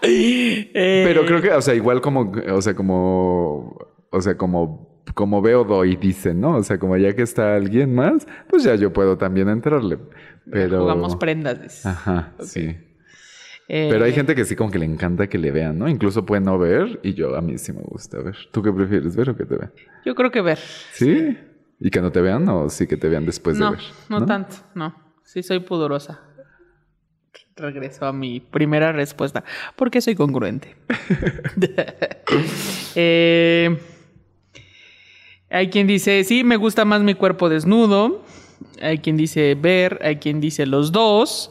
Eh, 0.03 1.03
Pero 1.07 1.25
creo 1.27 1.41
que, 1.43 1.51
o 1.51 1.63
sea, 1.63 1.75
igual 1.75 2.01
como, 2.01 2.33
o 2.53 2.63
sea, 2.63 2.75
como, 2.75 3.77
o 4.11 4.21
sea, 4.21 4.37
como, 4.37 4.96
como 5.15 5.43
veo 5.43 5.65
doy, 5.65 5.97
dicen, 5.97 6.41
¿no? 6.41 6.57
O 6.57 6.63
sea, 6.63 6.79
como 6.79 6.97
ya 6.97 7.15
que 7.15 7.23
está 7.23 7.57
alguien 7.57 7.95
más, 7.95 8.27
pues 8.49 8.65
ya 8.65 8.75
yo 8.75 8.93
puedo 8.93 9.17
también 9.17 9.49
entrarle. 9.49 9.99
Pero. 10.51 10.81
Jugamos 10.81 11.17
prendas. 11.17 11.63
dices. 11.63 11.87
Ajá, 11.87 12.33
sí. 12.41 12.77
Eh, 13.69 13.89
Pero 13.91 14.05
hay 14.05 14.13
gente 14.13 14.35
que 14.35 14.45
sí 14.45 14.55
como 14.55 14.71
que 14.71 14.79
le 14.79 14.85
encanta 14.87 15.27
que 15.27 15.39
le 15.39 15.51
vean, 15.51 15.79
¿no? 15.79 15.89
Incluso 15.89 16.25
puede 16.25 16.41
no 16.41 16.57
ver 16.57 17.01
y 17.03 17.15
yo 17.15 17.37
a 17.37 17.41
mí 17.41 17.59
sí 17.59 17.73
me 17.73 17.83
gusta 17.83 18.19
ver. 18.19 18.37
¿Tú 18.53 18.63
qué 18.63 18.73
prefieres, 18.73 19.17
ver 19.17 19.31
o 19.31 19.37
que 19.37 19.45
te 19.45 19.57
vean? 19.57 19.73
Yo 20.05 20.15
creo 20.15 20.31
que 20.31 20.41
ver. 20.41 20.59
¿Sí? 20.93 21.37
¿Y 21.81 21.91
que 21.91 22.01
no 22.01 22.13
te 22.13 22.21
vean 22.21 22.49
o 22.49 22.69
sí 22.71 22.87
que 22.87 22.97
te 22.97 23.09
vean 23.09 23.27
después 23.27 23.59
no, 23.59 23.73
de 23.73 23.77
ver? 23.77 23.85
no, 24.09 24.25
tanto, 24.25 24.57
no. 24.75 24.95
Sí 25.25 25.43
soy 25.43 25.61
pudorosa. 25.61 26.21
Regreso 27.57 28.07
a 28.07 28.13
mi 28.13 28.39
primera 28.39 28.93
respuesta. 28.93 29.43
Porque 29.75 30.01
soy 30.01 30.15
congruente. 30.15 30.77
Eh, 32.99 33.79
hay 35.51 35.69
quien 35.71 35.87
dice, 35.87 36.25
sí, 36.25 36.45
me 36.45 36.57
gusta 36.57 36.85
más 36.85 37.03
mi 37.03 37.15
cuerpo 37.15 37.49
desnudo. 37.49 38.25
Hay 38.81 38.99
quien 38.99 39.17
dice 39.17 39.55
ver, 39.55 40.01
hay 40.03 40.17
quien 40.17 40.41
dice 40.41 40.67
los 40.67 40.93
dos. 40.93 41.51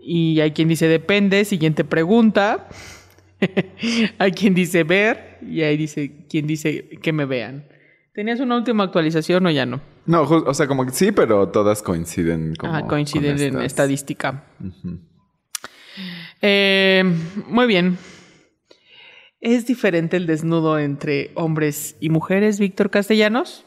Y 0.00 0.40
hay 0.40 0.52
quien 0.52 0.68
dice 0.68 0.88
depende, 0.88 1.44
siguiente 1.44 1.84
pregunta. 1.84 2.68
hay 4.18 4.32
quien 4.32 4.54
dice 4.54 4.84
ver 4.84 5.38
y 5.42 5.62
hay 5.62 5.76
dice 5.76 6.24
quien 6.28 6.46
dice 6.46 6.88
que 7.02 7.12
me 7.12 7.24
vean. 7.24 7.66
¿Tenías 8.14 8.40
una 8.40 8.56
última 8.56 8.84
actualización 8.84 9.46
o 9.46 9.50
ya 9.50 9.66
no? 9.66 9.80
No, 10.06 10.22
o 10.22 10.54
sea, 10.54 10.66
como 10.66 10.86
que 10.86 10.92
sí, 10.92 11.12
pero 11.12 11.48
todas 11.48 11.82
coinciden 11.82 12.54
como 12.56 12.74
Ah, 12.74 12.86
coinciden 12.86 13.36
con 13.36 13.60
en 13.60 13.62
estadística. 13.62 14.44
Eh, 16.40 17.04
muy 17.46 17.66
bien. 17.66 17.98
¿Es 19.40 19.66
diferente 19.66 20.16
el 20.16 20.26
desnudo 20.26 20.78
entre 20.80 21.30
hombres 21.34 21.96
y 22.00 22.10
mujeres, 22.10 22.58
Víctor 22.58 22.90
Castellanos? 22.90 23.64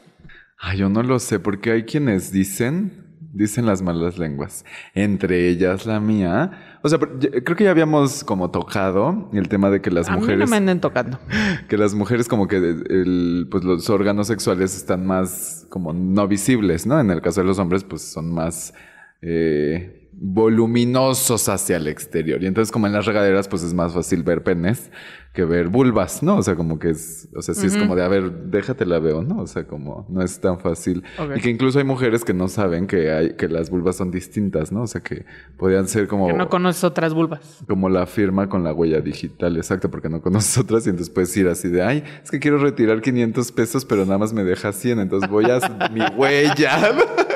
Ay, 0.58 0.78
yo 0.78 0.90
no 0.90 1.02
lo 1.02 1.18
sé, 1.18 1.40
porque 1.40 1.70
hay 1.70 1.84
quienes 1.84 2.30
dicen, 2.30 3.06
dicen 3.32 3.64
las 3.64 3.80
malas 3.80 4.18
lenguas, 4.18 4.66
entre 4.94 5.48
ellas 5.48 5.86
la 5.86 5.98
mía. 5.98 6.78
O 6.82 6.88
sea, 6.90 6.98
creo 6.98 7.56
que 7.56 7.64
ya 7.64 7.70
habíamos 7.70 8.22
como 8.22 8.50
tocado 8.50 9.30
el 9.32 9.48
tema 9.48 9.70
de 9.70 9.80
que 9.80 9.90
las 9.90 10.10
a 10.10 10.12
mí 10.12 10.20
mujeres, 10.20 10.40
no 10.40 10.46
me 10.48 10.56
anden 10.58 10.80
tocando. 10.80 11.18
que 11.68 11.78
las 11.78 11.94
mujeres 11.94 12.28
como 12.28 12.48
que 12.48 12.56
el, 12.56 13.48
pues 13.50 13.64
los 13.64 13.88
órganos 13.88 14.26
sexuales 14.26 14.76
están 14.76 15.06
más 15.06 15.66
como 15.70 15.94
no 15.94 16.28
visibles, 16.28 16.86
¿no? 16.86 17.00
En 17.00 17.10
el 17.10 17.22
caso 17.22 17.40
de 17.40 17.46
los 17.46 17.58
hombres, 17.58 17.82
pues 17.82 18.02
son 18.02 18.30
más 18.30 18.74
eh, 19.22 20.01
voluminosos 20.12 21.48
hacia 21.48 21.76
el 21.76 21.88
exterior. 21.88 22.42
Y 22.42 22.46
entonces 22.46 22.70
como 22.72 22.86
en 22.86 22.92
las 22.92 23.06
regaderas, 23.06 23.48
pues 23.48 23.62
es 23.62 23.74
más 23.74 23.92
fácil 23.94 24.22
ver 24.22 24.42
penes 24.42 24.90
que 25.32 25.44
ver 25.46 25.68
vulvas, 25.68 26.22
¿no? 26.22 26.36
O 26.36 26.42
sea, 26.42 26.56
como 26.56 26.78
que 26.78 26.90
es, 26.90 27.28
o 27.34 27.40
sea, 27.40 27.54
sí 27.54 27.66
es 27.66 27.76
como 27.76 27.96
de, 27.96 28.04
a 28.04 28.08
ver, 28.08 28.30
déjate 28.50 28.84
la 28.84 28.98
veo, 28.98 29.22
¿no? 29.22 29.38
O 29.40 29.46
sea, 29.46 29.66
como 29.66 30.06
no 30.10 30.22
es 30.22 30.38
tan 30.40 30.60
fácil. 30.60 31.04
Y 31.34 31.40
que 31.40 31.48
incluso 31.48 31.78
hay 31.78 31.86
mujeres 31.86 32.22
que 32.22 32.34
no 32.34 32.48
saben 32.48 32.86
que 32.86 33.10
hay, 33.10 33.34
que 33.36 33.48
las 33.48 33.70
vulvas 33.70 33.96
son 33.96 34.10
distintas, 34.10 34.72
¿no? 34.72 34.82
O 34.82 34.86
sea, 34.86 35.00
que 35.00 35.24
podrían 35.56 35.88
ser 35.88 36.06
como... 36.06 36.26
Que 36.26 36.34
no 36.34 36.50
conoces 36.50 36.84
otras 36.84 37.14
vulvas. 37.14 37.64
Como 37.66 37.88
la 37.88 38.04
firma 38.06 38.50
con 38.50 38.62
la 38.62 38.74
huella 38.74 39.00
digital, 39.00 39.56
exacto, 39.56 39.90
porque 39.90 40.10
no 40.10 40.20
conoces 40.20 40.58
otras 40.58 40.86
y 40.86 40.90
entonces 40.90 41.12
puedes 41.12 41.34
ir 41.34 41.48
así 41.48 41.68
de, 41.68 41.82
ay, 41.82 42.04
es 42.22 42.30
que 42.30 42.38
quiero 42.38 42.58
retirar 42.58 43.00
500 43.00 43.52
pesos, 43.52 43.86
pero 43.86 44.04
nada 44.04 44.18
más 44.18 44.34
me 44.34 44.44
deja 44.44 44.70
100, 44.72 45.00
entonces 45.00 45.30
voy 45.30 45.46
a 45.50 45.60
mi 45.90 46.02
huella. 46.14 46.92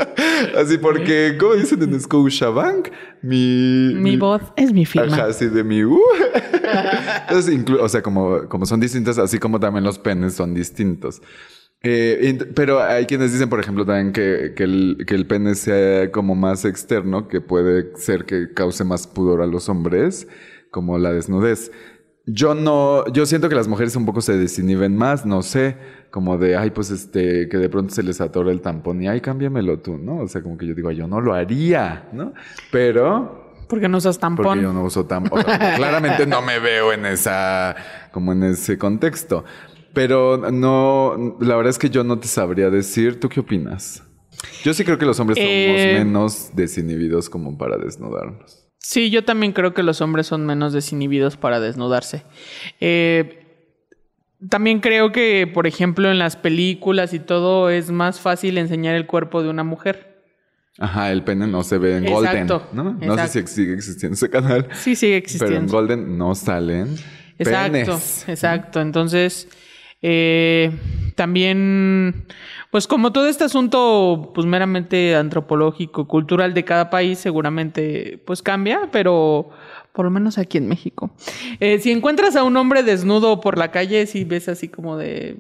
así 0.56 0.78
porque, 0.78 1.36
¿cómo 1.38 1.54
dicen 1.54 1.82
en 1.82 2.00
Scotiabank? 2.00 2.88
Mi... 3.22 3.92
Mi 3.94 4.16
voz 4.16 4.42
es 4.56 4.72
mi 4.72 4.84
firma. 4.84 5.14
Ajá, 5.14 5.26
así 5.26 5.46
de 5.46 5.64
mi... 5.64 5.84
uh. 5.84 5.98
entonces, 7.28 7.54
inclu- 7.54 7.80
o 7.80 7.88
sea, 7.88 8.02
como, 8.02 8.48
como 8.48 8.66
son 8.66 8.80
distintas, 8.80 9.18
así 9.18 9.38
como 9.38 9.58
también 9.60 9.84
los 9.84 9.98
penes 9.98 10.34
son 10.34 10.54
distintos. 10.54 11.22
Eh, 11.82 12.38
pero 12.54 12.82
hay 12.82 13.06
quienes 13.06 13.32
dicen, 13.32 13.48
por 13.48 13.60
ejemplo, 13.60 13.84
también 13.84 14.12
que, 14.12 14.54
que 14.56 14.64
el, 14.64 15.04
que 15.06 15.14
el 15.14 15.26
pene 15.26 15.54
sea 15.54 16.10
como 16.10 16.34
más 16.34 16.64
externo, 16.64 17.28
que 17.28 17.40
puede 17.40 17.96
ser 17.96 18.24
que 18.24 18.52
cause 18.52 18.82
más 18.82 19.06
pudor 19.06 19.42
a 19.42 19.46
los 19.46 19.68
hombres, 19.68 20.26
como 20.70 20.98
la 20.98 21.12
desnudez. 21.12 21.70
Yo 22.26 22.54
no, 22.54 23.06
yo 23.12 23.24
siento 23.24 23.48
que 23.48 23.54
las 23.54 23.68
mujeres 23.68 23.94
un 23.94 24.04
poco 24.04 24.20
se 24.20 24.36
desinhiben 24.36 24.96
más, 24.96 25.24
no 25.24 25.42
sé, 25.42 25.76
como 26.16 26.38
de, 26.38 26.56
ay, 26.56 26.70
pues 26.70 26.90
este, 26.90 27.46
que 27.46 27.58
de 27.58 27.68
pronto 27.68 27.92
se 27.94 28.02
les 28.02 28.22
atora 28.22 28.50
el 28.50 28.62
tampón 28.62 29.02
y, 29.02 29.06
ay, 29.06 29.20
cámbiamelo 29.20 29.80
tú, 29.80 29.98
¿no? 29.98 30.20
O 30.20 30.28
sea, 30.28 30.42
como 30.42 30.56
que 30.56 30.66
yo 30.66 30.74
digo, 30.74 30.88
"Ay, 30.88 30.96
yo 30.96 31.06
no 31.06 31.20
lo 31.20 31.34
haría, 31.34 32.08
¿no? 32.14 32.32
Pero 32.72 33.52
Porque 33.68 33.86
no 33.86 33.98
usas 33.98 34.18
tampón. 34.18 34.46
porque 34.46 34.62
yo 34.62 34.72
no 34.72 34.82
uso 34.82 35.00
o 35.00 35.06
sea, 35.42 35.74
claramente 35.76 36.24
no 36.26 36.40
me 36.40 36.58
veo 36.58 36.94
en 36.94 37.04
esa... 37.04 37.76
como 38.12 38.32
en 38.32 38.44
ese 38.44 38.78
contexto. 38.78 39.44
Pero 39.92 40.38
no... 40.50 41.36
La 41.38 41.54
verdad 41.56 41.68
es 41.68 41.78
que 41.78 41.90
yo 41.90 42.02
no 42.02 42.18
te 42.18 42.28
sabría 42.28 42.70
decir. 42.70 43.20
¿Tú 43.20 43.28
qué 43.28 43.40
opinas? 43.40 44.02
Yo 44.64 44.72
sí 44.72 44.84
creo 44.84 44.96
que 44.96 45.04
los 45.04 45.20
hombres 45.20 45.36
somos 45.36 45.50
Eh, 45.52 45.96
menos 46.02 46.52
desinhibidos 46.56 47.28
como 47.28 47.58
para 47.58 47.76
desnudarnos. 47.76 48.66
Sí, 48.78 49.10
yo 49.10 49.22
también 49.22 49.52
creo 49.52 49.74
que 49.74 49.82
los 49.82 50.00
hombres 50.00 50.26
son 50.28 50.46
menos 50.46 50.72
desinhibidos 50.72 51.36
para 51.36 51.60
desnudarse. 51.60 52.22
Eh, 52.80 53.45
también 54.48 54.80
creo 54.80 55.12
que, 55.12 55.50
por 55.52 55.66
ejemplo, 55.66 56.10
en 56.10 56.18
las 56.18 56.36
películas 56.36 57.12
y 57.14 57.18
todo 57.18 57.70
es 57.70 57.90
más 57.90 58.20
fácil 58.20 58.58
enseñar 58.58 58.94
el 58.94 59.06
cuerpo 59.06 59.42
de 59.42 59.48
una 59.50 59.64
mujer. 59.64 60.16
Ajá, 60.78 61.10
el 61.10 61.22
pene 61.24 61.46
no 61.46 61.62
se 61.62 61.78
ve 61.78 61.96
en 61.96 62.04
Golden, 62.04 62.42
Exacto, 62.42 62.68
¿no? 62.72 62.92
No 63.00 63.16
sé 63.28 63.46
si 63.46 63.46
sigue 63.54 63.74
existiendo 63.74 64.14
ese 64.14 64.28
canal. 64.28 64.68
Sí, 64.74 64.94
sigue 64.94 65.12
Pero 65.12 65.16
en 65.18 65.24
existiendo. 65.24 65.72
Golden 65.72 66.18
no 66.18 66.34
salen 66.34 66.94
Exacto, 67.38 67.72
penes. 67.72 68.28
exacto. 68.28 68.80
Entonces, 68.82 69.48
eh, 70.02 70.70
también, 71.14 72.26
pues 72.70 72.86
como 72.86 73.10
todo 73.12 73.26
este 73.26 73.44
asunto, 73.44 74.32
pues 74.34 74.46
meramente 74.46 75.16
antropológico, 75.16 76.06
cultural 76.06 76.52
de 76.52 76.64
cada 76.64 76.90
país, 76.90 77.18
seguramente, 77.18 78.22
pues 78.26 78.42
cambia, 78.42 78.90
pero 78.92 79.48
por 79.96 80.04
lo 80.04 80.10
menos 80.10 80.36
aquí 80.36 80.58
en 80.58 80.68
México. 80.68 81.10
Eh, 81.58 81.78
si 81.78 81.90
encuentras 81.90 82.36
a 82.36 82.44
un 82.44 82.56
hombre 82.58 82.82
desnudo 82.82 83.40
por 83.40 83.56
la 83.56 83.70
calle, 83.70 84.06
sí 84.06 84.24
ves 84.24 84.48
así 84.48 84.68
como 84.68 84.98
de 84.98 85.38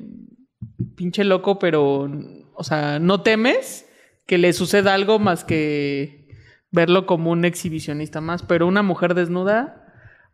pinche 0.96 1.24
loco, 1.24 1.58
pero, 1.58 2.10
o 2.54 2.64
sea, 2.64 2.98
no 2.98 3.20
temes 3.20 3.86
que 4.26 4.38
le 4.38 4.54
suceda 4.54 4.94
algo 4.94 5.18
más 5.18 5.44
que 5.44 6.26
verlo 6.72 7.04
como 7.04 7.30
un 7.30 7.44
exhibicionista 7.44 8.22
más, 8.22 8.42
pero 8.42 8.66
una 8.66 8.82
mujer 8.82 9.14
desnuda... 9.14 9.82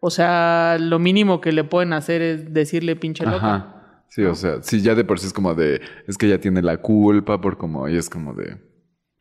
O 0.04 0.10
sea, 0.10 0.78
lo 0.80 0.98
mínimo 0.98 1.40
que 1.40 1.52
le 1.52 1.62
pueden 1.62 1.92
hacer 1.92 2.22
es 2.22 2.52
decirle 2.52 2.96
pinche 2.96 3.24
loca. 3.24 3.36
Ajá. 3.36 4.04
Sí, 4.08 4.22
o 4.24 4.34
sea, 4.34 4.60
sí, 4.60 4.82
ya 4.82 4.96
de 4.96 5.04
por 5.04 5.20
sí 5.20 5.28
es 5.28 5.32
como 5.32 5.54
de... 5.54 5.80
Es 6.08 6.18
que 6.18 6.26
ella 6.26 6.40
tiene 6.40 6.60
la 6.60 6.78
culpa 6.78 7.40
por 7.40 7.56
como... 7.56 7.88
Y 7.88 7.96
es 7.96 8.10
como 8.10 8.34
de... 8.34 8.56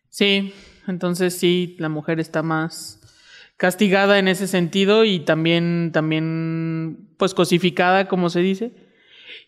Sí, 0.09 0.53
entonces 0.87 1.35
sí, 1.35 1.75
la 1.77 1.87
mujer 1.87 2.19
está 2.19 2.41
más 2.41 3.00
castigada 3.62 4.17
en 4.17 4.28
ese 4.28 4.47
sentido 4.47 5.06
y 5.06 5.19
también, 5.19 5.91
también, 5.93 7.10
pues 7.17 7.36
cosificada, 7.36 8.08
como 8.08 8.32
se 8.32 8.39
dice. 8.39 8.71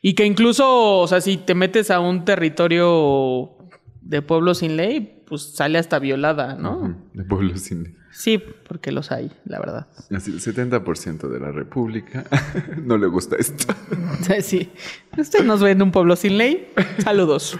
Y 0.03 0.13
que 0.13 0.23
incluso, 0.23 0.99
o 0.99 1.07
sea, 1.07 1.19
si 1.19 1.37
te 1.37 1.55
metes 1.55 1.89
a 1.89 1.99
un 1.99 2.23
territorio 2.23 3.57
de 4.01 4.21
pueblo 4.21 4.53
sin 4.53 4.77
ley, 4.77 5.22
pues 5.33 5.55
sale 5.55 5.79
hasta 5.79 5.97
violada, 5.97 6.53
¿no? 6.53 6.95
De 7.11 7.23
pueblo 7.23 7.57
sin 7.57 7.85
ley. 7.85 7.95
Sí, 8.11 8.37
porque 8.37 8.91
los 8.91 9.11
hay, 9.11 9.31
la 9.45 9.59
verdad. 9.59 9.87
Así, 10.15 10.29
el 10.29 10.39
70% 10.39 11.27
de 11.27 11.39
la 11.39 11.51
república 11.51 12.23
no 12.83 12.99
le 12.99 13.07
gusta 13.07 13.35
esto. 13.37 13.73
Sí. 14.43 14.71
Usted 15.17 15.43
nos 15.43 15.59
ve 15.59 15.71
en 15.71 15.81
un 15.81 15.91
pueblo 15.91 16.15
sin 16.15 16.37
ley. 16.37 16.71
Saludos. 16.99 17.57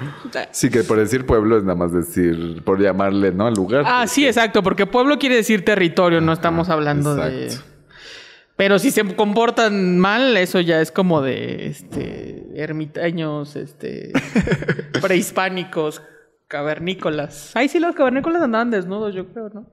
Sí, 0.51 0.69
que 0.69 0.83
por 0.83 0.99
decir 0.99 1.25
pueblo 1.25 1.57
es 1.57 1.63
nada 1.63 1.75
más 1.75 1.91
decir, 1.91 2.61
por 2.63 2.79
llamarle, 2.79 3.31
¿no? 3.31 3.47
Al 3.47 3.55
lugar. 3.55 3.85
Ah, 3.87 4.05
sí, 4.05 4.27
exacto, 4.27 4.61
porque 4.61 4.85
pueblo 4.85 5.17
quiere 5.17 5.37
decir 5.37 5.65
territorio, 5.65 6.21
no 6.21 6.31
estamos 6.31 6.69
hablando 6.69 7.15
de. 7.15 7.49
Pero 8.55 8.77
si 8.77 8.91
se 8.91 9.03
comportan 9.15 9.97
mal, 9.97 10.37
eso 10.37 10.59
ya 10.59 10.79
es 10.79 10.91
como 10.91 11.23
de 11.23 11.69
este 11.69 12.45
ermitaños, 12.53 13.55
este 13.55 14.11
prehispánicos, 15.01 16.03
cavernícolas. 16.53 17.51
Ay, 17.55 17.67
sí, 17.67 17.79
los 17.79 17.95
cavernícolas 17.95 18.43
andaban 18.43 18.69
desnudos, 18.69 19.15
yo 19.15 19.25
creo, 19.25 19.49
¿no? 19.49 19.65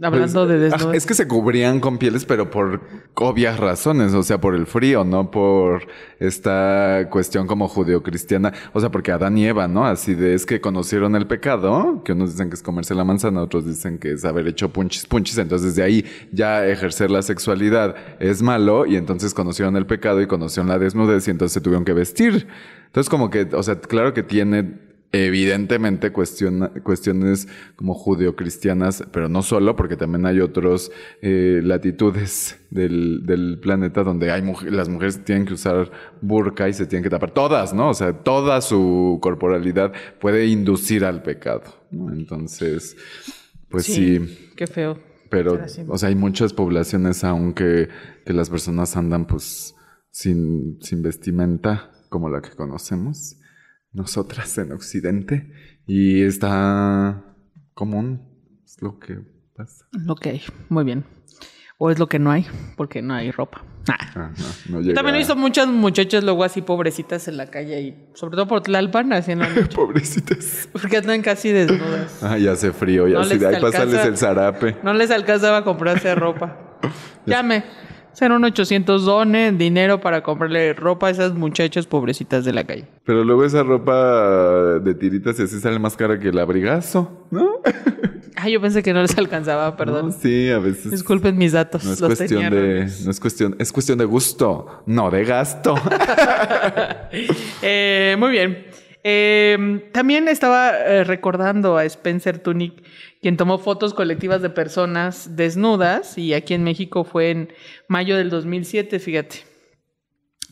Hablando 0.00 0.46
de 0.46 0.58
Pues, 0.58 0.70
desnudos. 0.72 0.94
ah, 0.94 0.96
Es 0.96 1.04
que 1.04 1.14
se 1.14 1.26
cubrían 1.26 1.80
con 1.80 1.98
pieles, 1.98 2.24
pero 2.24 2.48
por 2.48 2.80
obvias 3.14 3.58
razones, 3.58 4.14
o 4.14 4.22
sea, 4.22 4.40
por 4.40 4.54
el 4.54 4.66
frío, 4.66 5.02
no 5.04 5.32
por 5.32 5.88
esta 6.20 7.08
cuestión 7.10 7.48
como 7.48 7.66
judeocristiana. 7.66 8.52
O 8.72 8.78
sea, 8.80 8.90
porque 8.90 9.10
Adán 9.10 9.36
y 9.36 9.46
Eva, 9.46 9.66
¿no? 9.66 9.84
Así 9.84 10.14
de 10.14 10.34
es 10.34 10.46
que 10.46 10.60
conocieron 10.60 11.16
el 11.16 11.26
pecado, 11.26 12.02
que 12.04 12.12
unos 12.12 12.32
dicen 12.32 12.50
que 12.50 12.54
es 12.54 12.62
comerse 12.62 12.94
la 12.94 13.04
manzana, 13.04 13.42
otros 13.42 13.66
dicen 13.66 13.98
que 13.98 14.12
es 14.12 14.24
haber 14.24 14.46
hecho 14.46 14.68
punchis 14.72 15.06
punchis. 15.06 15.38
Entonces, 15.38 15.74
de 15.74 15.82
ahí 15.82 16.04
ya 16.30 16.64
ejercer 16.66 17.10
la 17.10 17.22
sexualidad 17.22 17.96
es 18.20 18.42
malo, 18.42 18.86
y 18.86 18.94
entonces 18.96 19.34
conocieron 19.34 19.76
el 19.76 19.86
pecado 19.86 20.20
y 20.22 20.26
conocieron 20.28 20.68
la 20.68 20.78
desnudez, 20.78 21.26
y 21.26 21.32
entonces 21.32 21.52
se 21.54 21.60
tuvieron 21.60 21.84
que 21.84 21.92
vestir. 21.94 22.46
Entonces, 22.86 23.08
como 23.10 23.28
que, 23.30 23.48
o 23.52 23.62
sea, 23.64 23.80
claro 23.80 24.12
que 24.14 24.22
tiene 24.22 24.93
evidentemente 25.14 26.10
cuestiona, 26.10 26.70
cuestiones 26.82 27.46
como 27.76 27.94
judeocristianas, 27.94 29.04
pero 29.12 29.28
no 29.28 29.42
solo, 29.42 29.76
porque 29.76 29.96
también 29.96 30.26
hay 30.26 30.40
otras 30.40 30.90
eh, 31.22 31.60
latitudes 31.62 32.58
del, 32.70 33.24
del, 33.24 33.60
planeta 33.60 34.02
donde 34.02 34.32
hay 34.32 34.42
las 34.70 34.88
mujeres 34.88 35.24
tienen 35.24 35.46
que 35.46 35.54
usar 35.54 35.90
burka 36.20 36.68
y 36.68 36.74
se 36.74 36.86
tienen 36.86 37.04
que 37.04 37.10
tapar 37.10 37.30
todas, 37.30 37.72
¿no? 37.72 37.90
O 37.90 37.94
sea, 37.94 38.12
toda 38.12 38.60
su 38.60 39.20
corporalidad 39.22 39.92
puede 40.20 40.46
inducir 40.46 41.04
al 41.04 41.22
pecado, 41.22 41.62
¿no? 41.92 42.12
Entonces, 42.12 42.96
pues 43.68 43.84
sí. 43.84 44.52
Qué 44.56 44.66
feo. 44.66 44.98
Pero, 45.30 45.60
o 45.88 45.98
sea, 45.98 46.08
hay 46.08 46.14
muchas 46.16 46.52
poblaciones 46.52 47.22
aún 47.24 47.54
que, 47.54 47.88
que 48.24 48.32
las 48.32 48.50
personas 48.50 48.96
andan 48.96 49.26
pues 49.26 49.74
sin, 50.10 50.78
sin 50.80 51.02
vestimenta 51.02 51.92
como 52.08 52.28
la 52.28 52.40
que 52.40 52.50
conocemos 52.50 53.36
nosotras 53.94 54.58
en 54.58 54.72
Occidente 54.72 55.50
y 55.86 56.22
está 56.22 57.24
común, 57.72 58.28
es 58.64 58.82
lo 58.82 58.98
que 58.98 59.20
pasa. 59.56 59.86
Ok, 60.08 60.26
muy 60.68 60.84
bien. 60.84 61.04
O 61.78 61.90
es 61.90 61.98
lo 61.98 62.08
que 62.08 62.18
no 62.18 62.30
hay, 62.30 62.46
porque 62.76 63.02
no 63.02 63.14
hay 63.14 63.30
ropa. 63.30 63.64
Ah. 63.88 64.30
También 64.94 65.16
he 65.16 65.18
visto 65.18 65.36
muchas 65.36 65.66
muchachas 65.68 66.22
luego 66.24 66.44
así 66.44 66.62
pobrecitas 66.62 67.28
en 67.28 67.36
la 67.36 67.50
calle 67.50 67.80
y 67.80 68.10
sobre 68.14 68.36
todo 68.36 68.46
por 68.46 68.62
Tlalpan 68.62 69.12
haciendo 69.12 69.44
pobrecitas. 69.74 70.68
Porque 70.72 70.98
andan 70.98 71.22
casi 71.22 71.50
desnudas. 71.50 72.22
Ah, 72.22 72.38
ya 72.38 72.52
hace 72.52 72.72
frío, 72.72 73.08
ya 73.08 73.18
no 73.18 73.24
se 73.24 73.44
ahí 73.46 73.60
pasarles 73.60 74.04
el 74.04 74.16
zarape. 74.16 74.76
No 74.82 74.94
les 74.94 75.10
alcanzaba 75.10 75.58
a 75.58 75.64
comprarse 75.64 76.14
ropa. 76.14 76.78
Llame. 77.26 77.64
Serán 78.14 78.42
800 78.44 79.04
dones, 79.04 79.58
dinero 79.58 80.00
para 80.00 80.22
comprarle 80.22 80.72
ropa 80.72 81.08
a 81.08 81.10
esas 81.10 81.34
muchachas 81.34 81.86
pobrecitas 81.86 82.44
de 82.44 82.52
la 82.52 82.64
calle. 82.64 82.86
Pero 83.04 83.24
luego 83.24 83.44
esa 83.44 83.62
ropa 83.62 84.78
de 84.80 84.94
tiritas 84.94 85.38
y 85.40 85.42
así 85.42 85.60
sale 85.60 85.78
más 85.78 85.96
cara 85.96 86.18
que 86.18 86.28
el 86.28 86.38
abrigazo, 86.38 87.26
¿no? 87.30 87.60
Ah, 88.36 88.48
yo 88.48 88.60
pensé 88.60 88.82
que 88.82 88.92
no 88.92 89.00
les 89.00 89.16
alcanzaba, 89.16 89.76
perdón. 89.76 90.12
sí, 90.12 90.50
a 90.50 90.58
veces. 90.58 90.90
Disculpen 90.90 91.38
mis 91.38 91.52
datos. 91.52 91.84
No 91.84 91.92
es 91.92 92.00
cuestión 92.02 92.50
de, 92.50 92.90
no 93.04 93.10
es 93.12 93.20
cuestión, 93.20 93.54
es 93.60 93.72
cuestión 93.72 93.96
de 93.96 94.04
gusto, 94.04 94.82
no 94.86 95.10
de 95.10 95.24
gasto. 95.24 95.74
Eh, 97.62 98.16
muy 98.18 98.32
bien. 98.32 98.66
Eh, 99.04 99.88
también 99.92 100.28
estaba 100.28 100.76
eh, 100.76 101.04
recordando 101.04 101.76
a 101.76 101.84
Spencer 101.84 102.38
Tunick 102.38 102.82
quien 103.24 103.38
tomó 103.38 103.56
fotos 103.56 103.94
colectivas 103.94 104.42
de 104.42 104.50
personas 104.50 105.34
desnudas 105.34 106.18
y 106.18 106.34
aquí 106.34 106.52
en 106.52 106.62
México 106.62 107.04
fue 107.04 107.30
en 107.30 107.48
mayo 107.88 108.18
del 108.18 108.28
2007, 108.28 108.98
fíjate, 108.98 109.36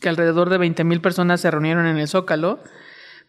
que 0.01 0.09
alrededor 0.09 0.49
de 0.49 0.57
20 0.57 0.83
mil 0.83 0.99
personas 0.99 1.39
se 1.41 1.51
reunieron 1.51 1.85
en 1.85 1.97
el 1.97 2.07
Zócalo 2.07 2.63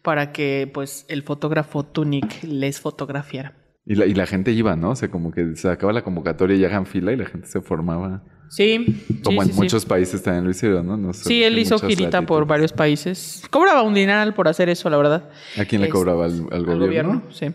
para 0.01 0.31
que 0.31 0.67
pues 0.73 1.05
el 1.09 1.21
fotógrafo 1.21 1.83
Tunic 1.83 2.41
les 2.41 2.81
fotografiara. 2.81 3.53
Y 3.85 3.93
la, 3.93 4.07
y 4.07 4.15
la 4.15 4.25
gente 4.25 4.51
iba, 4.51 4.75
¿no? 4.75 4.89
O 4.89 4.95
sea, 4.95 5.11
como 5.11 5.29
que 5.29 5.55
se 5.55 5.69
acaba 5.69 5.93
la 5.93 6.03
convocatoria 6.03 6.57
y 6.57 6.65
hagan 6.65 6.87
fila 6.87 7.13
y 7.13 7.17
la 7.17 7.27
gente 7.27 7.45
se 7.45 7.61
formaba. 7.61 8.23
Sí. 8.49 8.99
Como 9.23 9.43
en 9.43 9.53
muchos 9.53 9.85
países 9.85 10.23
también 10.23 10.45
lo 10.45 10.49
hicieron, 10.49 10.87
¿no? 10.87 11.13
sí, 11.13 11.43
él 11.43 11.59
hizo 11.59 11.77
girita 11.77 12.23
por 12.23 12.47
varios 12.47 12.73
países. 12.73 13.43
Cobraba 13.51 13.83
un 13.83 13.93
dineral 13.93 14.33
por 14.33 14.47
hacer 14.47 14.69
eso, 14.69 14.89
la 14.89 14.97
verdad. 14.97 15.29
¿A 15.55 15.65
quién 15.65 15.83
le 15.83 15.89
cobraba? 15.89 16.25
¿Al, 16.25 16.47
al, 16.49 16.65
gobierno? 16.65 16.79
gobierno? 16.79 17.23
Sí 17.29 17.53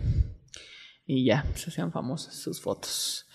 y 1.10 1.24
ya, 1.24 1.44
se 1.56 1.70
hacían 1.70 1.90
famosas 1.90 2.36
sus 2.36 2.60
fotos. 2.60 3.26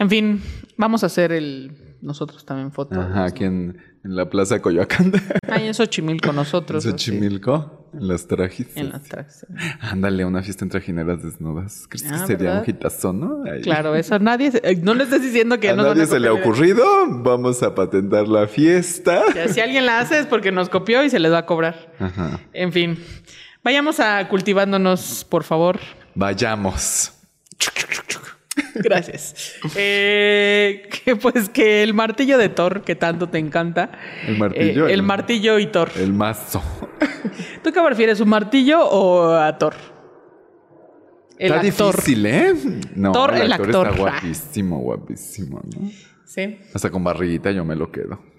En 0.00 0.10
fin, 0.10 0.42
vamos 0.76 1.04
a 1.04 1.06
hacer 1.06 1.30
el 1.30 1.96
nosotros 2.00 2.44
también 2.44 2.72
fotos. 2.72 2.98
Ajá, 2.98 3.26
aquí 3.26 3.44
en, 3.44 3.78
la 4.02 4.28
plaza 4.28 4.60
Coyoacán. 4.60 5.12
Ahí 5.48 5.68
en 5.68 5.74
Xochimilco 5.74 6.32
nosotros. 6.32 6.84
¿En 6.84 6.90
Xochimilco? 6.90 7.88
En 7.94 8.08
las 8.08 8.26
trajis. 8.26 8.76
En 8.76 8.88
las 8.88 9.04
trajis. 9.04 9.46
Ándale, 9.80 10.24
una 10.24 10.42
fiesta 10.42 10.64
en 10.64 10.70
trajineras 10.70 11.22
desnudas. 11.22 11.86
¿Crees 11.88 12.02
que 12.02 12.08
ah, 12.08 12.26
sería 12.26 12.58
un 12.58 12.68
hitazo, 12.68 13.12
no? 13.12 13.44
Claro, 13.62 13.94
eso 13.94 14.18
nadie... 14.18 14.50
Eh, 14.60 14.80
no 14.82 14.94
le 14.94 15.04
estés 15.04 15.22
diciendo 15.22 15.60
que 15.60 15.68
a 15.68 15.76
no 15.76 15.84
nadie 15.84 16.06
se 16.06 16.18
le 16.18 16.26
ha 16.26 16.32
ocurrido. 16.32 16.84
Vamos 17.22 17.62
a 17.62 17.72
patentar 17.72 18.26
la 18.26 18.48
fiesta. 18.48 19.22
si 19.48 19.60
alguien 19.60 19.86
la 19.86 20.00
hace 20.00 20.18
es 20.18 20.26
porque 20.26 20.50
nos 20.50 20.68
copió 20.68 21.04
y 21.04 21.10
se 21.10 21.20
les 21.20 21.30
va 21.30 21.38
a 21.38 21.46
cobrar. 21.46 21.92
Ajá. 22.00 22.40
En 22.52 22.72
fin. 22.72 22.98
Vayamos 23.62 24.00
a 24.00 24.26
cultivándonos, 24.26 25.24
por 25.30 25.44
favor. 25.44 25.78
Vayamos. 26.14 27.12
Gracias. 28.74 29.54
Eh, 29.76 30.88
que 31.04 31.16
pues 31.16 31.48
que 31.48 31.82
el 31.82 31.94
martillo 31.94 32.38
de 32.38 32.48
Thor, 32.48 32.82
que 32.82 32.94
tanto 32.94 33.28
te 33.28 33.38
encanta. 33.38 33.90
El 34.26 34.38
martillo. 34.38 34.88
Eh, 34.88 34.92
el, 34.92 35.02
martillo 35.02 35.58
y 35.58 35.66
Thor. 35.66 35.90
El 35.96 36.12
mazo. 36.12 36.62
¿Tú 37.62 37.72
qué 37.72 37.80
prefieres, 37.80 38.20
un 38.20 38.28
martillo 38.28 38.86
o 38.86 39.32
a 39.32 39.56
Thor? 39.58 39.74
El 41.38 41.52
está 41.52 41.62
difícil, 41.62 42.26
¿eh? 42.26 42.54
No, 42.94 43.12
Thor, 43.12 43.34
el, 43.34 43.52
actor, 43.52 43.88
está 43.88 44.00
guapísimo, 44.00 44.78
guapísimo, 44.78 45.60
¿no? 45.76 45.90
Sí. 46.24 46.58
Hasta 46.72 46.90
con 46.90 47.02
barriguita 47.02 47.50
yo 47.50 47.64
me 47.64 47.74
lo 47.74 47.90
quedo. 47.90 48.31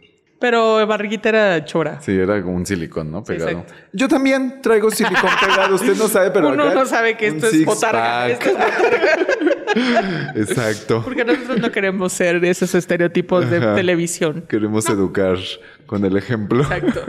Pero 0.43 0.86
barriguita 0.86 1.29
era 1.29 1.63
chora. 1.63 2.01
Sí, 2.01 2.12
era 2.12 2.41
como 2.43 2.58
un 2.58 2.65
silicón, 2.65 3.10
¿no? 3.10 3.23
Pegado. 3.23 3.65
Yo 3.93 4.10
también 4.10 4.60
traigo 4.62 4.91
silicón 4.91 5.29
pegado. 5.39 5.75
Usted 5.75 5.95
no 5.95 6.10
sabe, 6.10 6.32
pero. 6.32 6.49
Uno 6.49 6.73
no 6.73 6.86
sabe 6.86 7.15
que 7.15 7.27
esto 7.27 7.47
es, 7.47 7.63
botarga, 7.63 8.27
esto 8.27 8.49
es 8.49 8.53
botarga. 8.53 10.34
Exacto. 10.36 11.01
Porque 11.01 11.23
nosotros 11.23 11.62
no 11.62 11.71
queremos 11.71 12.12
ser 12.12 12.43
esos 12.43 12.75
estereotipos 12.75 13.49
de 13.49 13.62
televisión. 13.62 14.43
Queremos 14.49 14.89
educar 14.89 15.38
con 15.86 16.03
el 16.03 16.17
ejemplo. 16.17 16.63
Exacto. 16.63 17.06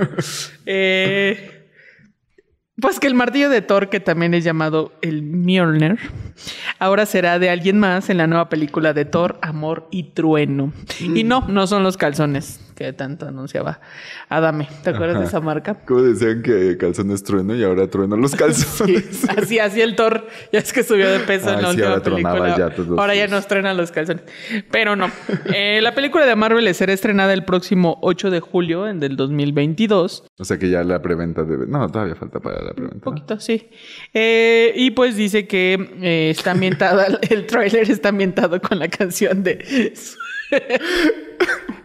Eh. 0.65 1.73
Pues 2.81 3.01
que 3.01 3.09
el 3.09 3.15
martillo 3.15 3.51
de 3.51 3.63
Thor, 3.63 3.89
que 3.89 3.99
también 3.99 4.33
es 4.35 4.45
llamado 4.45 4.93
el 5.03 5.23
Mjolnir, 5.23 5.99
ahora 6.79 7.05
será 7.05 7.41
de 7.41 7.51
alguien 7.51 7.81
más 7.81 8.11
en 8.11 8.19
la 8.19 8.29
nueva 8.29 8.49
película 8.49 8.93
de 8.93 9.05
Thor, 9.05 9.41
Amor 9.43 9.89
y 9.91 10.13
Trueno. 10.13 10.73
Y 11.01 11.25
no, 11.25 11.49
no 11.49 11.67
son 11.67 11.83
los 11.83 11.97
calzones 11.97 12.64
que 12.75 12.93
tanto 12.93 13.27
anunciaba 13.27 13.81
Adame. 14.29 14.69
¿Te 14.83 14.91
acuerdas 14.91 15.21
de 15.21 15.27
esa 15.27 15.41
marca? 15.41 15.75
Como 15.87 16.03
decían 16.03 16.43
que 16.43 16.77
calzones 16.77 17.23
trueno 17.23 17.55
y 17.55 17.63
ahora 17.63 17.89
trueno 17.89 18.17
los 18.17 18.35
calzones. 18.37 19.29
así, 19.37 19.59
así 19.59 19.81
el 19.81 19.97
Thor, 19.97 20.27
ya 20.53 20.59
es 20.59 20.73
que 20.73 20.83
subió 20.83 21.11
de 21.11 21.21
peso 21.21 21.51
en 21.51 21.63
la 21.63 21.71
última 21.71 22.01
película. 22.01 22.73
ahora 22.99 23.15
ya 23.15 23.27
nos 23.29 23.47
truenan 23.47 23.77
los 23.77 23.91
calzones. 23.91 24.25
Pero 24.71 24.97
no. 24.97 25.11
Eh, 25.55 25.81
la 25.83 25.95
película 25.95 26.27
de 26.27 26.35
Marvel 26.37 26.73
será 26.75 26.93
estrenada 26.93 27.33
el 27.33 27.45
próximo 27.45 27.99
8 28.03 28.31
de 28.31 28.41
julio 28.41 28.85
del 28.85 29.17
2022. 29.17 30.25
O 30.39 30.45
sea 30.45 30.59
que 30.59 30.71
ya 30.71 30.83
la 30.85 31.03
preventa 31.03 31.45
debe... 31.45 31.67
No, 31.67 31.89
todavía 31.89 32.15
falta 32.15 32.41
para 32.41 32.63
la 32.63 32.73
preventa. 32.73 32.97
Un 32.97 33.01
poquito, 33.01 33.41
sí. 33.41 33.69
Eh, 34.13 34.73
y 34.77 34.91
pues 34.93 35.17
dice 35.17 35.47
que 35.47 35.75
eh, 36.03 36.31
está 36.31 36.53
ambientada, 36.53 37.07
el 37.31 37.47
tráiler 37.47 37.91
está 37.91 38.09
ambientado 38.11 38.61
con 38.61 38.79
la 38.79 38.89
canción 38.89 39.43
de... 39.43 39.93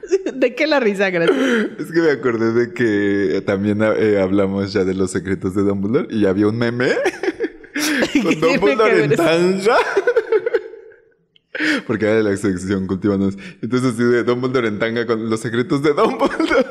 ¿De 0.33 0.55
qué 0.55 0.67
la 0.67 0.79
risa, 0.79 1.09
gracias? 1.09 1.37
Es 1.79 1.91
que 1.91 2.01
me 2.01 2.11
acordé 2.11 2.53
de 2.53 2.73
que 2.73 3.41
también 3.45 3.81
eh, 3.81 4.19
hablamos 4.21 4.73
ya 4.73 4.83
de 4.83 4.93
los 4.93 5.11
secretos 5.11 5.55
de 5.55 5.63
Dumbledore 5.63 6.07
y 6.09 6.25
había 6.25 6.47
un 6.47 6.57
meme 6.57 6.89
con 8.23 8.39
Dumbledore 8.39 9.03
en 9.05 9.15
tanga. 9.15 9.77
Porque 11.87 12.05
era 12.05 12.15
de 12.15 12.23
la 12.23 12.37
sección 12.37 12.87
cultivando. 12.87 13.29
Entonces 13.61 13.93
así 13.93 14.03
de 14.03 14.23
Dumbledore 14.23 14.69
en 14.69 14.79
tanga 14.79 15.05
con 15.05 15.29
los 15.29 15.39
secretos 15.39 15.83
de 15.83 15.93
Dumbledore. 15.93 16.65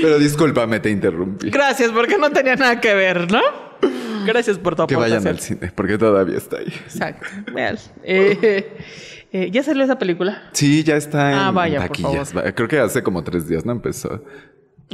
Pero 0.00 0.18
discúlpame, 0.18 0.80
te 0.80 0.90
interrumpí. 0.90 1.50
Gracias, 1.50 1.90
porque 1.90 2.16
no 2.16 2.30
tenía 2.30 2.56
nada 2.56 2.80
que 2.80 2.94
ver, 2.94 3.30
¿no? 3.30 3.40
Gracias 4.24 4.58
por 4.58 4.74
tu 4.74 4.82
aportación. 4.82 5.08
Que 5.08 5.14
vayan 5.14 5.26
al 5.26 5.40
cine, 5.40 5.72
porque 5.74 5.98
todavía 5.98 6.38
está 6.38 6.58
ahí. 6.58 6.72
Exacto. 6.86 7.26
Vean. 7.52 7.76
Eh, 8.02 8.76
eh, 9.32 9.50
¿Ya 9.50 9.62
salió 9.62 9.84
esa 9.84 9.98
película? 9.98 10.42
Sí, 10.52 10.82
ya 10.82 10.96
está 10.96 11.32
en 11.32 11.38
ah, 11.38 11.50
vaya, 11.50 11.86
Por 11.86 11.98
favor. 11.98 12.54
Creo 12.54 12.68
que 12.68 12.78
hace 12.78 13.02
como 13.02 13.24
tres 13.24 13.48
días, 13.48 13.64
¿no? 13.64 13.72
Empezó. 13.72 14.22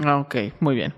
Ah, 0.02 0.20
ok, 0.20 0.36
muy 0.60 0.74
bien. 0.74 0.94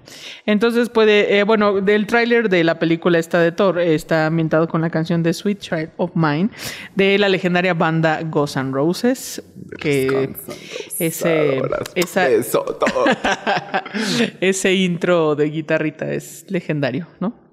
Entonces 0.47 0.89
puede, 0.89 1.39
eh, 1.39 1.43
bueno, 1.43 1.81
del 1.81 2.07
tráiler 2.07 2.49
de 2.49 2.63
la 2.63 2.79
película 2.79 3.19
esta 3.19 3.41
de 3.41 3.51
Thor 3.51 3.81
está 3.81 4.27
ambientado 4.27 4.69
con 4.69 4.83
la 4.83 4.91
canción 4.91 5.25
de 5.25 5.33
Sweet 5.33 5.59
Child 5.59 5.91
of 5.97 6.13
Mine 6.15 6.51
de 6.95 7.19
la 7.19 7.29
legendaria 7.29 7.75
banda 7.75 8.23
Ghosts 8.23 8.57
and 8.57 8.73
Roses, 8.73 9.43
que 9.81 10.33
ese 11.01 11.61
esa, 11.97 12.29
ese 14.41 14.75
intro 14.75 15.35
de 15.35 15.51
guitarrita 15.51 16.13
es 16.13 16.47
legendario, 16.49 17.09
¿no? 17.19 17.44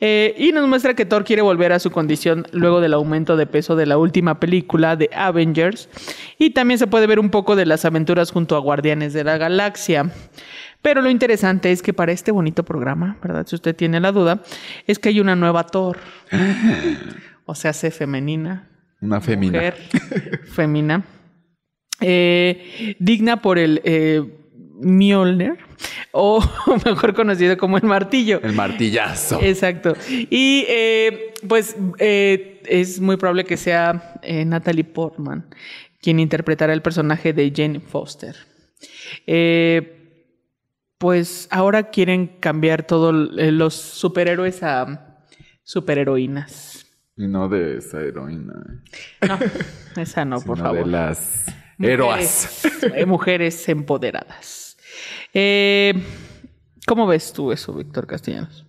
Eh, 0.00 0.34
y 0.38 0.52
nos 0.52 0.68
muestra 0.68 0.94
que 0.94 1.04
Thor 1.04 1.24
quiere 1.24 1.42
volver 1.42 1.72
a 1.72 1.78
su 1.78 1.90
condición 1.90 2.46
luego 2.52 2.80
del 2.80 2.94
aumento 2.94 3.36
de 3.36 3.46
peso 3.46 3.76
de 3.76 3.86
la 3.86 3.98
última 3.98 4.40
película 4.40 4.96
de 4.96 5.10
Avengers. 5.14 5.88
Y 6.38 6.50
también 6.50 6.78
se 6.78 6.86
puede 6.86 7.06
ver 7.06 7.18
un 7.18 7.30
poco 7.30 7.56
de 7.56 7.66
las 7.66 7.84
aventuras 7.84 8.30
junto 8.30 8.56
a 8.56 8.60
Guardianes 8.60 9.12
de 9.12 9.24
la 9.24 9.38
Galaxia. 9.38 10.10
Pero 10.82 11.02
lo 11.02 11.10
interesante 11.10 11.72
es 11.72 11.82
que 11.82 11.92
para 11.92 12.12
este 12.12 12.32
bonito 12.32 12.64
programa, 12.64 13.18
¿verdad? 13.22 13.46
Si 13.46 13.54
usted 13.54 13.76
tiene 13.76 14.00
la 14.00 14.12
duda, 14.12 14.42
es 14.86 14.98
que 14.98 15.10
hay 15.10 15.20
una 15.20 15.36
nueva 15.36 15.66
Thor. 15.66 15.98
o 17.44 17.54
sea, 17.54 17.72
hace 17.72 17.90
femenina. 17.90 18.68
Una 19.00 19.20
femina. 19.20 19.58
Mujer, 19.58 19.76
femina. 20.52 21.04
Eh, 22.00 22.96
digna 22.98 23.42
por 23.42 23.58
el... 23.58 23.80
Eh, 23.84 24.36
Mjolnir, 24.80 25.58
o 26.12 26.42
mejor 26.84 27.14
conocido 27.14 27.56
como 27.56 27.76
el 27.76 27.84
martillo. 27.84 28.40
El 28.42 28.54
martillazo. 28.54 29.40
Exacto. 29.42 29.94
Y 30.08 30.64
eh, 30.68 31.34
pues 31.48 31.76
eh, 31.98 32.62
es 32.66 33.00
muy 33.00 33.16
probable 33.16 33.44
que 33.44 33.56
sea 33.56 34.14
eh, 34.22 34.44
Natalie 34.44 34.84
Portman 34.84 35.46
quien 36.02 36.18
interpretará 36.18 36.72
el 36.72 36.80
personaje 36.80 37.34
de 37.34 37.52
Jane 37.54 37.80
Foster. 37.80 38.34
pues 40.96 41.46
ahora 41.50 41.90
quieren 41.90 42.26
cambiar 42.40 42.86
todos 42.86 43.14
los 43.14 43.74
superhéroes 43.74 44.62
a 44.62 45.18
superheroínas. 45.62 46.86
Y 47.18 47.26
no 47.26 47.50
de 47.50 47.76
esa 47.76 48.00
heroína. 48.00 48.54
No, 49.28 49.38
esa 50.00 50.24
no, 50.24 50.40
por 50.46 50.56
favor. 50.56 50.86
De 50.86 50.90
las 50.90 51.44
héroas. 51.78 52.62
mujeres 53.06 53.68
empoderadas. 53.68 54.59
Eh, 55.34 55.94
¿Cómo 56.86 57.06
ves 57.06 57.32
tú 57.32 57.52
eso, 57.52 57.72
Víctor 57.72 58.06
Castellanos? 58.06 58.66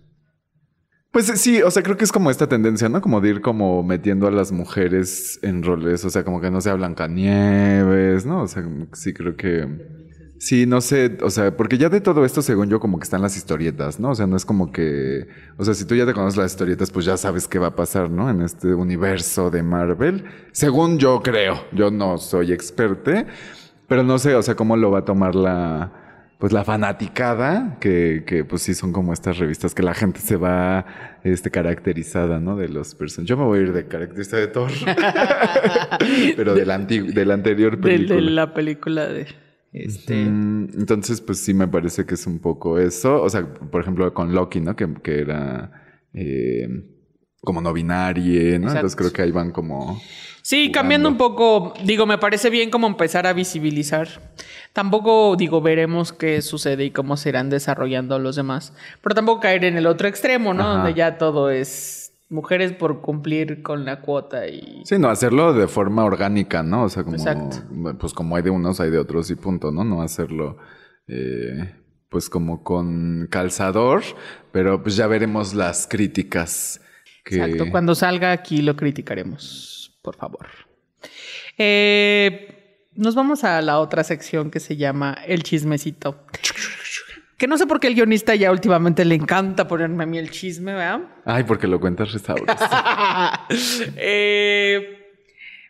Pues 1.12 1.26
sí, 1.26 1.60
o 1.60 1.70
sea, 1.70 1.82
creo 1.82 1.98
que 1.98 2.04
es 2.04 2.12
como 2.12 2.30
esta 2.30 2.48
tendencia, 2.48 2.88
¿no? 2.88 3.02
Como 3.02 3.20
de 3.20 3.28
ir 3.28 3.40
como 3.42 3.82
metiendo 3.82 4.26
a 4.26 4.30
las 4.30 4.50
mujeres 4.50 5.38
en 5.42 5.62
roles, 5.62 6.04
o 6.06 6.10
sea, 6.10 6.24
como 6.24 6.40
que 6.40 6.50
no 6.50 6.62
sea 6.62 6.72
Blancanieves, 6.72 8.24
¿no? 8.24 8.42
O 8.42 8.48
sea, 8.48 8.64
sí 8.94 9.12
creo 9.12 9.36
que... 9.36 9.68
Sí, 10.38 10.66
no 10.66 10.80
sé, 10.80 11.18
o 11.22 11.30
sea, 11.30 11.56
porque 11.56 11.78
ya 11.78 11.88
de 11.88 12.00
todo 12.00 12.24
esto, 12.24 12.42
según 12.42 12.68
yo, 12.68 12.80
como 12.80 12.98
que 12.98 13.04
están 13.04 13.22
las 13.22 13.36
historietas, 13.36 14.00
¿no? 14.00 14.10
O 14.10 14.14
sea, 14.14 14.26
no 14.26 14.36
es 14.36 14.44
como 14.44 14.72
que, 14.72 15.28
o 15.56 15.64
sea, 15.64 15.74
si 15.74 15.84
tú 15.84 15.94
ya 15.94 16.06
te 16.06 16.14
conoces 16.14 16.36
las 16.36 16.50
historietas, 16.50 16.90
pues 16.90 17.04
ya 17.04 17.16
sabes 17.16 17.46
qué 17.46 17.58
va 17.60 17.68
a 17.68 17.76
pasar, 17.76 18.10
¿no? 18.10 18.28
En 18.28 18.40
este 18.40 18.74
universo 18.74 19.50
de 19.50 19.62
Marvel. 19.62 20.24
Según 20.50 20.98
yo 20.98 21.20
creo, 21.22 21.66
yo 21.72 21.90
no 21.90 22.18
soy 22.18 22.52
experte, 22.52 23.26
pero 23.86 24.02
no 24.02 24.18
sé, 24.18 24.34
o 24.34 24.42
sea, 24.42 24.56
cómo 24.56 24.76
lo 24.76 24.90
va 24.90 25.00
a 25.00 25.04
tomar 25.04 25.36
la, 25.36 26.01
pues 26.42 26.52
la 26.52 26.64
fanaticada, 26.64 27.78
que, 27.78 28.24
que, 28.26 28.44
pues 28.44 28.62
sí 28.62 28.74
son 28.74 28.92
como 28.92 29.12
estas 29.12 29.38
revistas 29.38 29.76
que 29.76 29.84
la 29.84 29.94
gente 29.94 30.18
se 30.18 30.34
va 30.34 31.20
este, 31.22 31.52
caracterizada, 31.52 32.40
¿no? 32.40 32.56
De 32.56 32.68
los 32.68 32.96
personajes. 32.96 33.28
Yo 33.28 33.36
me 33.36 33.44
voy 33.44 33.60
a 33.60 33.62
ir 33.62 33.72
de 33.72 33.86
caracterizada 33.86 34.42
de 34.42 34.48
Thor. 34.48 34.72
Pero 36.36 36.54
de 36.54 36.66
la, 36.66 36.78
de 36.78 37.24
la 37.26 37.34
anterior 37.34 37.80
película. 37.80 38.16
De, 38.16 38.22
la 38.22 38.54
película 38.54 39.06
de... 39.06 39.28
Este... 39.72 40.20
Entonces, 40.20 41.20
pues 41.20 41.38
sí 41.38 41.54
me 41.54 41.68
parece 41.68 42.06
que 42.06 42.14
es 42.14 42.26
un 42.26 42.40
poco 42.40 42.76
eso. 42.76 43.22
O 43.22 43.30
sea, 43.30 43.46
por 43.46 43.80
ejemplo, 43.80 44.12
con 44.12 44.34
Loki, 44.34 44.60
¿no? 44.60 44.74
Que, 44.74 44.92
que 44.94 45.20
era 45.20 45.70
eh, 46.12 46.66
como 47.40 47.60
no 47.60 47.72
binario, 47.72 48.58
¿no? 48.58 48.66
Entonces 48.66 48.96
creo 48.96 49.12
que 49.12 49.22
ahí 49.22 49.30
van 49.30 49.52
como... 49.52 50.02
Sí, 50.42 50.72
cambiando 50.72 51.08
un 51.08 51.16
poco, 51.16 51.72
digo, 51.84 52.04
me 52.04 52.18
parece 52.18 52.50
bien 52.50 52.70
como 52.70 52.88
empezar 52.88 53.28
a 53.28 53.32
visibilizar. 53.32 54.08
Tampoco, 54.72 55.36
digo, 55.36 55.62
veremos 55.62 56.12
qué 56.12 56.42
sucede 56.42 56.84
y 56.84 56.90
cómo 56.90 57.16
se 57.16 57.28
irán 57.28 57.48
desarrollando 57.48 58.18
los 58.18 58.34
demás. 58.34 58.74
Pero 59.02 59.14
tampoco 59.14 59.40
caer 59.40 59.64
en 59.64 59.76
el 59.76 59.86
otro 59.86 60.08
extremo, 60.08 60.52
¿no? 60.52 60.68
Donde 60.68 60.94
ya 60.94 61.16
todo 61.16 61.48
es 61.48 62.12
mujeres 62.28 62.72
por 62.72 63.02
cumplir 63.02 63.62
con 63.62 63.84
la 63.84 64.00
cuota 64.00 64.48
y... 64.48 64.82
Sí, 64.84 64.98
no, 64.98 65.10
hacerlo 65.10 65.54
de 65.54 65.68
forma 65.68 66.04
orgánica, 66.04 66.64
¿no? 66.64 66.84
O 66.84 66.88
sea, 66.88 67.04
como... 67.04 67.16
Pues 67.98 68.12
como 68.12 68.34
hay 68.34 68.42
de 68.42 68.50
unos, 68.50 68.80
hay 68.80 68.90
de 68.90 68.98
otros 68.98 69.30
y 69.30 69.36
punto, 69.36 69.70
¿no? 69.70 69.84
No 69.84 70.02
hacerlo... 70.02 70.56
Eh, 71.06 71.76
pues 72.08 72.28
como 72.28 72.62
con 72.62 73.26
calzador, 73.30 74.02
pero 74.50 74.82
pues 74.82 74.96
ya 74.96 75.06
veremos 75.06 75.54
las 75.54 75.86
críticas. 75.86 76.80
Que... 77.24 77.36
Exacto, 77.36 77.70
cuando 77.70 77.94
salga 77.94 78.32
aquí 78.32 78.60
lo 78.60 78.76
criticaremos 78.76 79.71
por 80.02 80.16
favor. 80.16 80.46
Eh, 81.56 82.88
nos 82.94 83.14
vamos 83.14 83.44
a 83.44 83.62
la 83.62 83.78
otra 83.78 84.04
sección 84.04 84.50
que 84.50 84.60
se 84.60 84.76
llama 84.76 85.16
El 85.26 85.42
chismecito. 85.42 86.26
Que 87.38 87.48
no 87.48 87.56
sé 87.56 87.66
por 87.66 87.80
qué 87.80 87.88
el 87.88 87.94
guionista 87.94 88.34
ya 88.34 88.52
últimamente 88.52 89.04
le 89.04 89.14
encanta 89.14 89.66
ponerme 89.66 90.04
a 90.04 90.06
mí 90.06 90.18
el 90.18 90.30
chisme, 90.30 90.74
¿verdad? 90.74 91.00
Ay, 91.24 91.44
porque 91.44 91.66
lo 91.66 91.80
cuentas 91.80 92.12
restauras. 92.12 92.60
eh, 93.96 95.12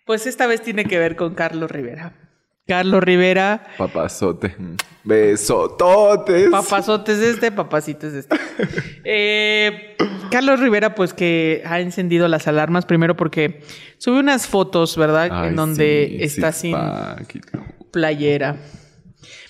pues 0.04 0.26
esta 0.26 0.46
vez 0.46 0.60
tiene 0.62 0.84
que 0.84 0.98
ver 0.98 1.16
con 1.16 1.34
Carlos 1.34 1.70
Rivera. 1.70 2.21
Carlos 2.66 3.02
Rivera. 3.02 3.64
Papazote. 3.76 4.56
Besototes. 5.04 6.48
Papazotes 6.50 7.18
de 7.18 7.30
este, 7.30 7.52
papacitos 7.52 8.12
de 8.12 8.20
este. 8.20 8.36
Eh, 9.04 9.96
Carlos 10.30 10.60
Rivera, 10.60 10.94
pues 10.94 11.12
que 11.12 11.62
ha 11.66 11.80
encendido 11.80 12.28
las 12.28 12.46
alarmas 12.46 12.86
primero 12.86 13.16
porque 13.16 13.62
sube 13.98 14.20
unas 14.20 14.46
fotos, 14.46 14.96
¿verdad? 14.96 15.48
en 15.48 15.56
donde 15.56 16.24
está 16.24 16.52
sin 16.52 16.76
playera. 17.90 18.56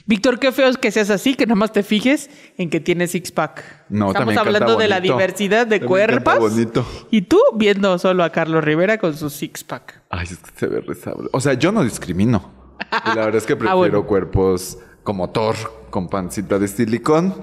Víctor, 0.06 0.38
qué 0.40 0.50
feo 0.50 0.68
es 0.68 0.78
que 0.78 0.90
seas 0.90 1.10
así, 1.10 1.34
que 1.34 1.46
nomás 1.46 1.72
te 1.72 1.82
fijes 1.82 2.28
en 2.58 2.70
que 2.70 2.80
tiene 2.80 3.06
six 3.06 3.30
pack. 3.30 3.62
No, 3.88 4.08
Estamos 4.08 4.36
hablando 4.36 4.76
de 4.76 4.88
la 4.88 5.00
diversidad 5.00 5.66
de 5.66 5.80
cuerpos. 5.80 6.38
Bonito. 6.38 6.84
Y 7.10 7.22
tú 7.22 7.38
viendo 7.54 7.98
solo 7.98 8.24
a 8.24 8.30
Carlos 8.30 8.64
Rivera 8.64 8.98
con 8.98 9.16
su 9.16 9.30
six 9.30 9.62
pack. 9.62 10.02
Ay, 10.10 10.26
es 10.30 10.38
que 10.38 10.58
se 10.58 10.66
ve 10.66 10.80
resable. 10.80 11.28
O 11.32 11.40
sea, 11.40 11.52
yo 11.54 11.70
no 11.70 11.84
discrimino. 11.84 12.61
Y 13.06 13.08
la 13.08 13.24
verdad 13.24 13.36
es 13.36 13.46
que 13.46 13.52
ah, 13.54 13.58
prefiero 13.58 14.06
cuerpos 14.06 14.78
como 15.02 15.30
Thor 15.30 15.56
con 15.90 16.08
pancita 16.08 16.58
de 16.58 16.68
silicón. 16.68 17.34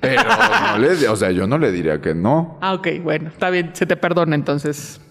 Pero 0.00 0.22
no 0.24 0.78
le, 0.78 1.08
o 1.08 1.16
sea, 1.16 1.30
yo 1.30 1.46
no 1.46 1.58
le 1.58 1.70
diría 1.70 2.00
que 2.00 2.14
no. 2.14 2.58
Ah, 2.60 2.74
ok, 2.74 2.88
bueno, 3.02 3.28
está 3.28 3.50
bien, 3.50 3.70
se 3.72 3.86
te 3.86 3.96
perdona 3.96 4.34
entonces. 4.34 5.00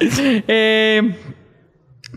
Eh, 0.00 1.16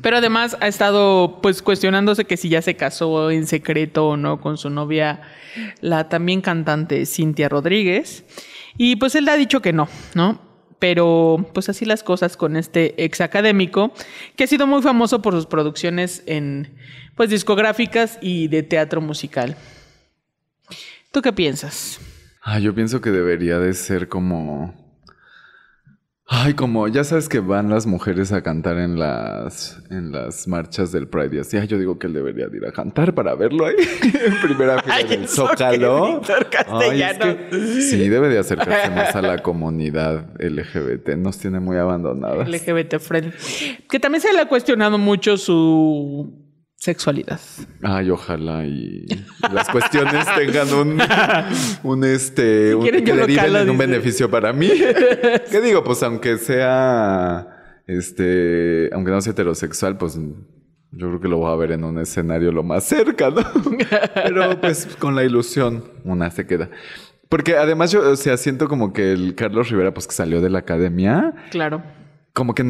pero 0.02 0.18
además 0.18 0.58
ha 0.60 0.68
estado 0.68 1.40
pues 1.42 1.62
cuestionándose 1.62 2.26
que 2.26 2.38
si 2.38 2.50
ya 2.50 2.62
se 2.62 2.76
casó 2.76 3.32
en 3.32 3.48
secreto 3.48 4.10
o 4.10 4.18
no 4.18 4.42
con 4.42 4.58
su 4.58 4.70
novia, 4.70 5.22
la 5.82 6.10
también 6.10 6.42
cantante 6.42 7.06
Cintia 7.06 7.50
Rodríguez. 7.50 8.24
Y 8.78 8.98
pues 8.98 9.16
él 9.16 9.28
ha 9.30 9.38
dicho 9.38 9.62
que 9.62 9.74
no, 9.74 9.88
¿no? 10.14 10.40
Pero 10.80 11.50
pues 11.54 11.70
así 11.70 11.86
las 11.86 12.04
cosas 12.04 12.38
con 12.38 12.58
este 12.58 13.04
ex 13.04 13.22
académico, 13.22 13.94
que 14.36 14.44
ha 14.44 14.48
sido 14.48 14.68
muy 14.68 14.82
famoso 14.82 15.22
por 15.22 15.34
sus 15.34 15.46
producciones 15.46 16.24
en 16.26 16.76
pues 17.16 17.30
discográficas 17.30 18.18
y 18.22 18.48
de 18.50 18.64
teatro 18.64 19.02
musical. 19.02 19.56
¿Tú 21.12 21.22
qué 21.22 21.32
piensas? 21.32 22.00
Ah, 22.42 22.60
yo 22.60 22.76
pienso 22.76 23.02
que 23.02 23.10
debería 23.10 23.58
de 23.58 23.74
ser 23.74 24.10
como 24.10 24.85
Ay, 26.28 26.56
como 26.56 26.88
ya 26.88 27.04
sabes 27.04 27.30
que 27.30 27.40
van 27.40 27.70
las 27.70 27.86
mujeres 27.86 28.32
a 28.32 28.42
cantar 28.42 28.80
en 28.80 28.98
las 28.98 29.80
en 29.92 30.12
las 30.12 30.48
marchas 30.48 30.92
del 30.92 31.08
Pride 31.08 31.36
y 31.36 31.40
así. 31.40 31.68
yo 31.68 31.78
digo 31.78 32.00
que 32.00 32.08
él 32.08 32.14
debería 32.14 32.46
ir 32.52 32.66
a 32.66 32.72
cantar 32.72 33.14
para 33.14 33.36
verlo 33.36 33.68
ahí 33.68 33.76
en 34.26 34.42
primera 34.42 34.82
fila 34.82 35.04
del 35.04 35.28
Zócalo. 35.28 36.22
sí, 37.52 38.10
debe 38.10 38.30
de 38.30 38.40
acercarse 38.40 38.90
más 38.90 39.16
a 39.16 39.22
la 39.22 39.38
comunidad 39.44 40.26
LGBT. 40.40 41.10
Nos 41.18 41.38
tiene 41.38 41.60
muy 41.60 41.78
abandonadas. 41.78 42.50
LGBT 42.50 42.98
friend. 43.00 43.32
Que 43.88 44.00
también 44.00 44.22
se 44.22 44.34
le 44.34 44.40
ha 44.40 44.48
cuestionado 44.48 44.98
mucho 44.98 45.38
su 45.38 46.45
sexualidad. 46.86 47.40
Ay, 47.82 48.12
ojalá 48.12 48.64
y 48.64 49.08
las 49.52 49.70
cuestiones 49.70 50.26
tengan 50.36 50.72
un, 50.72 51.02
un 51.84 52.04
este, 52.04 52.76
un, 52.76 52.86
que 52.86 53.02
deriven 53.02 53.56
en 53.56 53.70
un 53.72 53.78
beneficio 53.78 54.30
para 54.30 54.54
mí. 54.54 54.70
¿Qué 55.52 55.62
digo? 55.62 55.84
Pues 55.84 56.04
aunque 56.04 56.38
sea, 56.38 57.82
este, 57.88 58.90
aunque 58.94 59.12
no 59.12 59.20
sea 59.20 59.32
heterosexual, 59.32 59.98
pues 59.98 60.16
yo 60.92 61.08
creo 61.08 61.20
que 61.20 61.28
lo 61.28 61.38
voy 61.40 61.52
a 61.52 61.56
ver 61.56 61.72
en 61.72 61.84
un 61.84 61.98
escenario 61.98 62.52
lo 62.52 62.62
más 62.62 62.84
cerca, 62.84 63.32
¿no? 63.32 63.42
Pero 64.14 64.62
pues 64.62 64.86
con 65.00 65.16
la 65.16 65.24
ilusión, 65.24 65.86
una 66.04 66.30
se 66.30 66.46
queda. 66.46 66.70
Porque 67.30 67.58
además 67.58 67.92
yo, 67.92 68.12
o 68.12 68.16
sea, 68.16 68.38
siento 68.38 68.68
como 68.68 68.94
que 68.94 69.12
el 69.12 69.34
Carlos 69.34 69.72
Rivera, 69.72 69.92
pues 69.92 70.06
que 70.06 70.14
salió 70.14 70.40
de 70.40 70.52
la 70.52 70.60
academia. 70.60 71.34
Claro 71.50 71.82
como 72.36 72.54
que, 72.54 72.64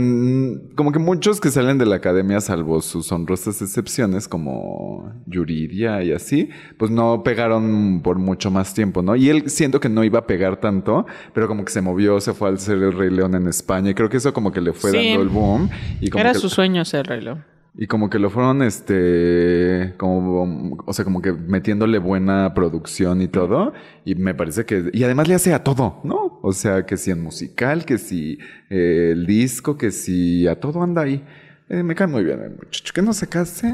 como 0.76 0.92
que 0.92 1.00
muchos 1.00 1.42
que 1.42 1.50
salen 1.50 1.80
de 1.80 1.88
la 1.88 1.96
academia, 1.96 2.40
salvo 2.40 2.82
sus 2.84 3.12
honrosas 3.12 3.64
excepciones, 3.64 4.28
como 4.28 5.12
Yuridia 5.26 6.04
y 6.04 6.12
así, 6.12 6.50
pues 6.78 6.92
no 6.92 7.24
pegaron 7.24 8.02
por 8.04 8.20
mucho 8.20 8.52
más 8.52 8.76
tiempo, 8.76 9.02
¿no? 9.02 9.16
Y 9.16 9.30
él 9.30 9.50
siento 9.50 9.80
que 9.80 9.90
no 9.90 10.04
iba 10.04 10.20
a 10.20 10.28
pegar 10.28 10.58
tanto, 10.62 11.08
pero 11.34 11.48
como 11.48 11.66
que 11.66 11.72
se 11.72 11.82
movió, 11.82 12.22
se 12.22 12.36
fue 12.36 12.50
al 12.50 12.60
ser 12.60 12.78
el 12.78 12.94
Rey 12.94 13.10
León 13.10 13.34
en 13.34 13.48
España, 13.48 13.90
y 13.90 13.96
creo 13.96 14.08
que 14.08 14.18
eso 14.18 14.32
como 14.34 14.52
que 14.52 14.62
le 14.62 14.72
fue 14.72 14.92
dando 14.92 15.24
el 15.24 15.30
boom. 15.30 15.68
Y 16.00 16.12
como 16.12 16.22
Era 16.22 16.36
su 16.36 16.48
sueño 16.48 16.86
ser 16.86 17.08
Rey 17.08 17.22
León. 17.22 17.44
Y 17.78 17.88
como 17.88 18.10
que 18.10 18.20
lo 18.20 18.30
fueron, 18.30 18.62
este, 18.62 19.96
como, 19.98 20.78
o 20.86 20.94
sea, 20.94 21.04
como 21.04 21.22
que 21.22 21.34
metiéndole 21.34 21.98
buena 21.98 22.54
producción 22.54 23.22
y 23.22 23.28
todo. 23.28 23.74
Y 24.06 24.16
me 24.16 24.34
parece 24.34 24.66
que, 24.66 24.90
y 24.94 25.04
además 25.04 25.28
le 25.28 25.36
hace 25.36 25.54
a 25.54 25.64
todo, 25.64 26.00
¿no? 26.06 26.40
O 26.42 26.54
sea, 26.54 26.86
que 26.86 26.96
si 26.96 27.12
en 27.12 27.22
musical, 27.22 27.84
que 27.84 27.98
si 27.98 28.40
eh, 28.70 29.10
el 29.12 29.26
disco, 29.26 29.78
que 29.78 29.92
si 29.92 30.48
a 30.48 30.58
todo 30.58 30.82
anda 30.82 31.02
ahí. 31.02 31.22
Eh, 31.68 31.84
me 31.84 31.96
cae 31.96 32.08
muy 32.08 32.24
bien 32.24 32.42
el 32.42 32.52
muchacho. 32.52 32.94
Que 32.94 33.02
no 33.02 33.12
se 33.12 33.28
case 33.28 33.74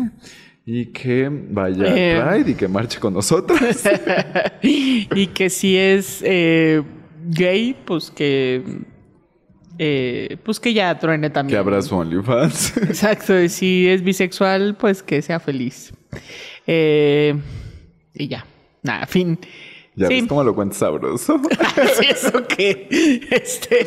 y 0.65 0.87
que 0.87 1.29
vaya 1.29 1.83
a 1.83 1.95
eh. 1.95 2.21
Pride 2.23 2.51
y 2.51 2.55
que 2.55 2.67
marche 2.67 2.99
con 2.99 3.13
nosotros. 3.13 3.59
y 4.63 5.27
que 5.27 5.49
si 5.51 5.77
es 5.77 6.23
gay, 6.23 7.75
pues 7.85 8.09
que 8.09 8.63
eh, 9.77 10.37
pues 10.43 10.59
que 10.59 10.73
ya 10.73 10.97
truene 10.99 11.29
también. 11.29 11.55
Que 11.55 11.59
abra 11.59 11.81
su 11.81 11.95
OnlyFans. 11.95 12.77
Exacto, 12.89 13.39
y 13.41 13.49
si 13.49 13.87
es 13.87 14.03
bisexual, 14.03 14.75
pues 14.75 15.01
que 15.03 15.21
sea 15.21 15.39
feliz. 15.39 15.93
Eh, 16.67 17.35
Y 18.13 18.27
ya. 18.27 18.45
Nada, 18.83 19.05
fin. 19.05 19.37
Ya 19.95 20.07
Sí. 20.07 20.21
ves 20.21 20.27
cómo 20.27 20.43
lo 20.43 20.55
cuentas 20.55 20.77
sabroso. 20.79 21.39
Sí, 21.99 22.05
eso 22.09 22.45
que. 22.47 22.87
Este. 23.31 23.85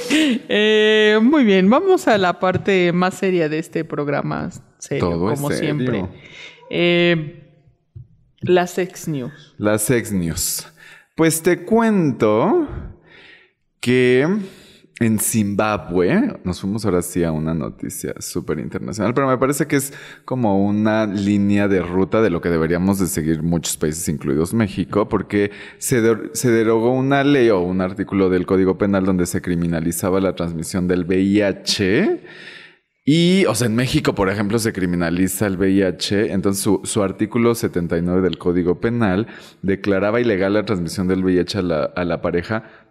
eh, 0.49 1.19
muy 1.23 1.45
bien, 1.45 1.69
vamos 1.71 2.07
a 2.09 2.19
la 2.19 2.39
parte 2.39 2.93
más 2.93 3.15
seria 3.15 3.49
de 3.49 3.59
este 3.59 3.85
programa. 3.85 4.51
Serio, 4.79 5.09
Todo 5.11 5.33
es 5.33 5.41
como 5.41 5.51
serio. 5.51 5.75
siempre. 5.77 6.07
Eh, 6.71 7.41
las 8.41 8.71
sex 8.73 9.09
news. 9.09 9.55
Las 9.59 9.83
sex 9.83 10.13
news. 10.13 10.67
Pues 11.17 11.43
te 11.43 11.65
cuento 11.65 12.69
que 13.81 14.29
en 15.01 15.19
Zimbabue, 15.19 16.39
nos 16.45 16.61
fuimos 16.61 16.85
ahora 16.85 17.03
sí 17.03 17.25
a 17.25 17.33
una 17.33 17.53
noticia 17.53 18.15
súper 18.21 18.61
internacional, 18.61 19.13
pero 19.13 19.27
me 19.27 19.37
parece 19.39 19.67
que 19.67 19.77
es 19.77 19.93
como 20.25 20.65
una 20.65 21.07
línea 21.07 21.67
de 21.67 21.83
ruta 21.83 22.23
de 22.23 22.31
lo 22.31 22.41
que 22.41 22.49
deberíamos 22.49 23.01
de 23.01 23.07
seguir 23.07 23.43
muchos 23.43 23.77
países, 23.77 24.09
incluidos 24.09 24.55
México, 24.55 25.09
porque 25.09 25.51
se, 25.79 26.01
se 26.33 26.51
derogó 26.51 26.93
una 26.93 27.25
ley 27.25 27.51
o 27.51 27.61
un 27.61 27.81
artículo 27.81 28.31
del 28.31 28.47
Código 28.47 28.79
Penal 28.79 29.05
donde 29.05 29.27
se 29.27 29.43
criminalizaba 29.43 30.21
la 30.21 30.37
transmisión 30.37 30.87
del 30.87 31.05
VIH. 31.05 32.21
Y, 33.07 33.45
o 33.47 33.55
sea, 33.55 33.67
en 33.67 33.77
México, 33.77 34.15
por 34.15 34.31
ejemplo, 34.31 34.59
se 34.59 34.73
criminaliza 34.73 35.47
el 35.47 35.59
VIH. 35.59 36.33
Entonces, 36.33 36.63
su, 36.63 36.81
su 36.85 37.03
artículo 37.03 37.55
79 37.55 38.23
del 38.23 38.39
Código 38.39 38.81
Penal 38.81 39.27
declaraba 39.61 40.23
ilegal 40.23 40.55
la 40.55 40.65
transmisión 40.65 41.07
del 41.07 41.23
VIH 41.23 41.59
a 41.59 41.63
la, 41.63 41.85
a 41.85 42.05
la 42.05 42.23
pareja. 42.23 42.84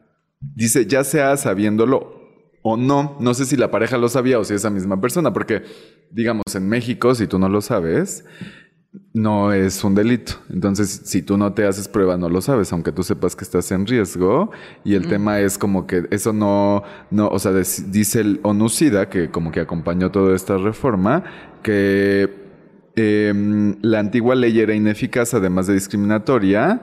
Dice, 0.56 0.86
ya 0.86 1.04
sea 1.04 1.38
sabiéndolo 1.38 2.22
o 2.62 2.78
no, 2.78 3.18
no 3.20 3.34
sé 3.34 3.46
si 3.46 3.58
la 3.58 3.70
pareja 3.72 3.98
lo 3.98 4.10
sabía 4.10 4.40
o 4.40 4.44
si 4.44 4.54
esa 4.54 4.70
misma 4.70 5.00
persona, 5.00 5.34
porque, 5.34 5.64
digamos, 6.12 6.44
en 6.56 6.68
México, 6.70 7.14
si 7.14 7.28
tú 7.28 7.38
no 7.38 7.50
lo 7.50 7.62
sabes, 7.62 8.26
no 9.14 9.52
es 9.54 9.84
un 9.84 9.96
delito. 9.96 10.34
Entonces, 10.50 11.02
si 11.06 11.22
tú 11.22 11.38
no 11.38 11.54
te 11.54 11.66
haces 11.66 11.88
prueba, 11.88 12.18
no 12.18 12.30
lo 12.30 12.42
sabes, 12.42 12.72
aunque 12.72 12.92
tú 12.92 13.04
sepas 13.04 13.36
que 13.36 13.44
estás 13.44 13.72
en 13.72 13.86
riesgo. 13.86 14.52
Y 14.84 14.96
el 14.96 15.08
tema 15.08 15.40
es 15.40 15.58
como 15.58 15.88
que 15.88 16.08
eso 16.12 16.32
no, 16.32 16.84
no, 17.12 17.28
o 17.28 17.40
sea, 17.40 17.52
dice 17.52 18.22
el 18.22 18.40
ONUCIDA, 18.44 19.10
que 19.10 19.30
como 19.30 19.52
que 19.52 19.60
acompañó 19.60 20.12
toda 20.12 20.36
esta 20.36 20.58
reforma, 20.58 21.24
que 21.64 22.30
em, 22.96 23.76
la 23.82 24.00
antigua 24.00 24.36
ley 24.36 24.60
era 24.60 24.74
ineficaz, 24.74 25.34
además 25.34 25.68
de 25.68 25.74
discriminatoria, 25.74 26.82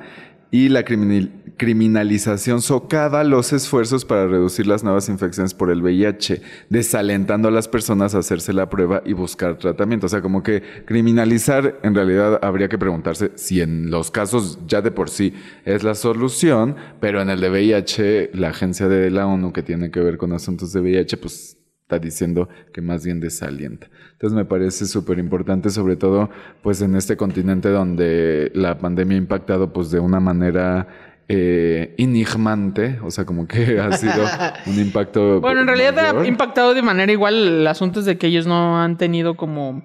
y 0.51 0.69
la 0.69 0.85
criminal- 0.85 1.31
criminalización 1.57 2.63
socava 2.63 3.23
los 3.23 3.53
esfuerzos 3.53 4.07
para 4.07 4.27
reducir 4.27 4.67
las 4.67 4.83
nuevas 4.83 5.11
infecciones 5.11 5.53
por 5.53 5.71
el 5.71 5.83
VIH, 5.83 6.41
desalentando 6.71 7.49
a 7.49 7.51
las 7.51 7.69
personas 7.69 8.15
a 8.15 8.19
hacerse 8.21 8.55
la 8.55 8.71
prueba 8.71 9.03
y 9.05 9.13
buscar 9.13 9.59
tratamiento. 9.59 10.07
O 10.07 10.09
sea, 10.09 10.23
como 10.23 10.43
que 10.43 10.63
criminalizar, 10.87 11.79
en 11.83 11.95
realidad 11.95 12.39
habría 12.43 12.69
que 12.69 12.79
preguntarse 12.79 13.33
si 13.35 13.61
en 13.61 13.91
los 13.91 14.11
casos 14.11 14.59
ya 14.67 14.81
de 14.81 14.91
por 14.91 15.11
sí 15.11 15.35
es 15.67 15.83
la 15.83 15.95
solución, 15.95 16.77
pero 16.99 17.21
en 17.21 17.29
el 17.29 17.41
de 17.41 17.51
VIH, 17.51 18.31
la 18.33 18.49
agencia 18.49 18.89
de 18.89 19.11
la 19.11 19.27
ONU 19.27 19.53
que 19.53 19.63
tiene 19.63 19.91
que 19.91 20.01
ver 20.01 20.17
con 20.17 20.33
asuntos 20.33 20.73
de 20.73 20.81
VIH, 20.81 21.19
pues 21.19 21.59
está 21.91 21.99
diciendo 21.99 22.49
que 22.73 22.81
más 22.81 23.05
bien 23.05 23.19
desalienta. 23.19 23.89
Entonces 24.13 24.37
me 24.37 24.45
parece 24.45 24.87
súper 24.87 25.19
importante, 25.19 25.71
sobre 25.71 25.97
todo 25.97 26.31
pues 26.63 26.81
en 26.83 26.95
este 26.95 27.17
continente 27.17 27.69
donde 27.69 28.53
la 28.55 28.79
pandemia 28.79 29.17
ha 29.17 29.19
impactado 29.19 29.73
pues 29.73 29.91
de 29.91 29.99
una 29.99 30.21
manera 30.21 30.87
eh, 31.29 31.95
enigmante, 31.99 33.01
o 33.03 33.11
sea, 33.11 33.25
como 33.25 33.49
que 33.49 33.81
ha 33.81 33.91
sido 33.97 34.25
un 34.67 34.79
impacto... 34.79 35.41
Bueno, 35.41 35.63
en 35.63 35.67
realidad 35.67 35.95
mayor. 35.95 36.23
ha 36.23 36.27
impactado 36.27 36.75
de 36.75 36.83
manera 36.83 37.11
igual. 37.11 37.35
El 37.35 37.67
asunto 37.67 38.01
es 38.01 38.07
de 38.07 38.19
que 38.19 38.29
ellos 38.29 38.47
no 38.47 38.81
han 38.81 38.97
tenido 38.97 39.37
como 39.37 39.83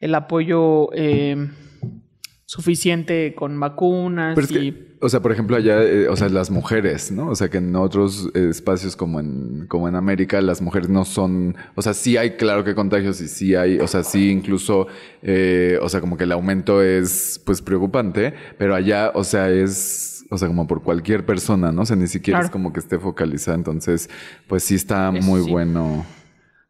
el 0.00 0.14
apoyo 0.14 0.88
eh, 0.94 1.36
suficiente 2.46 3.34
con 3.34 3.58
vacunas 3.58 4.34
Pero 4.34 4.44
es 4.46 4.50
y... 4.52 4.72
que, 4.72 4.94
o 5.00 5.08
sea, 5.08 5.20
por 5.20 5.32
ejemplo, 5.32 5.56
allá, 5.56 5.82
eh, 5.82 6.08
o 6.08 6.16
sea, 6.16 6.28
las 6.28 6.50
mujeres, 6.50 7.10
¿no? 7.10 7.28
O 7.28 7.34
sea, 7.34 7.48
que 7.48 7.58
en 7.58 7.74
otros 7.76 8.30
eh, 8.34 8.48
espacios 8.50 8.96
como 8.96 9.20
en, 9.20 9.66
como 9.68 9.88
en 9.88 9.96
América, 9.96 10.40
las 10.40 10.60
mujeres 10.62 10.88
no 10.88 11.04
son, 11.04 11.56
o 11.74 11.82
sea, 11.82 11.94
sí 11.94 12.16
hay, 12.16 12.32
claro 12.32 12.64
que 12.64 12.74
contagios 12.74 13.20
y 13.20 13.28
sí 13.28 13.54
hay, 13.54 13.78
o 13.80 13.86
sea, 13.86 14.02
sí 14.02 14.30
incluso, 14.30 14.86
eh, 15.22 15.78
o 15.82 15.88
sea, 15.88 16.00
como 16.00 16.16
que 16.16 16.24
el 16.24 16.32
aumento 16.32 16.82
es, 16.82 17.40
pues, 17.44 17.62
preocupante, 17.62 18.34
pero 18.58 18.74
allá, 18.74 19.10
o 19.14 19.24
sea, 19.24 19.50
es, 19.50 20.24
o 20.30 20.38
sea, 20.38 20.48
como 20.48 20.66
por 20.66 20.82
cualquier 20.82 21.24
persona, 21.26 21.72
¿no? 21.72 21.82
O 21.82 21.86
sea, 21.86 21.96
ni 21.96 22.06
siquiera 22.06 22.38
Claro. 22.38 22.46
es 22.46 22.52
como 22.52 22.72
que 22.72 22.80
esté 22.80 22.98
focalizada, 22.98 23.56
entonces, 23.56 24.08
pues 24.48 24.62
sí 24.64 24.74
está 24.74 25.10
Eso 25.14 25.26
muy 25.26 25.42
sí. 25.44 25.50
bueno. 25.50 26.04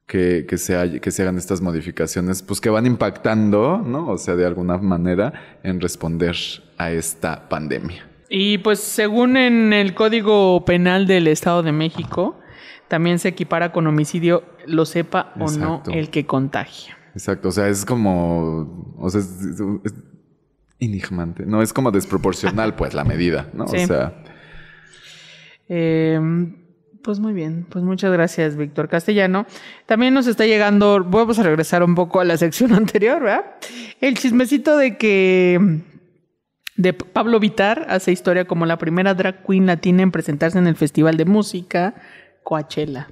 Que, 0.06 0.44
que, 0.46 0.58
se 0.58 0.76
hay- 0.76 1.00
que 1.00 1.10
se 1.10 1.22
hagan 1.22 1.38
estas 1.38 1.62
modificaciones, 1.62 2.42
pues 2.42 2.60
que 2.60 2.68
van 2.68 2.84
impactando, 2.84 3.78
¿no? 3.78 4.08
O 4.10 4.18
sea, 4.18 4.36
de 4.36 4.44
alguna 4.44 4.76
manera 4.76 5.32
en 5.62 5.80
responder 5.80 6.36
a 6.76 6.90
esta 6.90 7.48
pandemia. 7.48 8.06
Y 8.28 8.58
pues 8.58 8.80
según 8.80 9.36
en 9.38 9.72
el 9.72 9.94
Código 9.94 10.62
Penal 10.66 11.06
del 11.06 11.26
Estado 11.26 11.62
de 11.62 11.72
México, 11.72 12.38
también 12.88 13.18
se 13.18 13.28
equipara 13.28 13.72
con 13.72 13.86
homicidio, 13.86 14.44
lo 14.66 14.84
sepa 14.84 15.32
o 15.40 15.50
no 15.50 15.82
el 15.90 16.10
que 16.10 16.26
contagia. 16.26 16.98
Exacto, 17.14 17.48
o 17.48 17.52
sea, 17.52 17.68
es 17.68 17.86
como, 17.86 18.94
o 18.98 19.08
sea, 19.08 19.20
es, 19.20 19.26
es- 19.40 19.60
es 19.84 19.94
enigmante, 20.80 21.46
no 21.46 21.62
es 21.62 21.72
como 21.72 21.90
desproporcional, 21.90 22.74
pues, 22.76 22.92
la 22.92 23.04
medida, 23.04 23.48
¿no? 23.54 23.66
Sí. 23.68 23.78
O 23.84 23.86
sea, 23.86 24.22
Eh, 25.68 26.20
pues 27.04 27.20
muy 27.20 27.34
bien, 27.34 27.66
pues 27.68 27.84
muchas 27.84 28.10
gracias, 28.10 28.56
Víctor 28.56 28.88
Castellano. 28.88 29.46
También 29.84 30.14
nos 30.14 30.26
está 30.26 30.46
llegando, 30.46 31.04
vamos 31.04 31.38
a 31.38 31.42
regresar 31.42 31.82
un 31.82 31.94
poco 31.94 32.18
a 32.18 32.24
la 32.24 32.38
sección 32.38 32.72
anterior, 32.74 33.22
¿verdad? 33.22 33.44
El 34.00 34.16
chismecito 34.16 34.76
de 34.78 34.96
que 34.96 35.82
de 36.76 36.92
Pablo 36.94 37.38
Vitar 37.38 37.86
hace 37.90 38.10
historia 38.10 38.46
como 38.46 38.64
la 38.64 38.78
primera 38.78 39.12
drag 39.12 39.44
queen 39.46 39.66
latina 39.66 40.02
en 40.02 40.10
presentarse 40.10 40.58
en 40.58 40.66
el 40.66 40.76
Festival 40.76 41.18
de 41.18 41.26
Música 41.26 41.94
Coachella. 42.42 43.08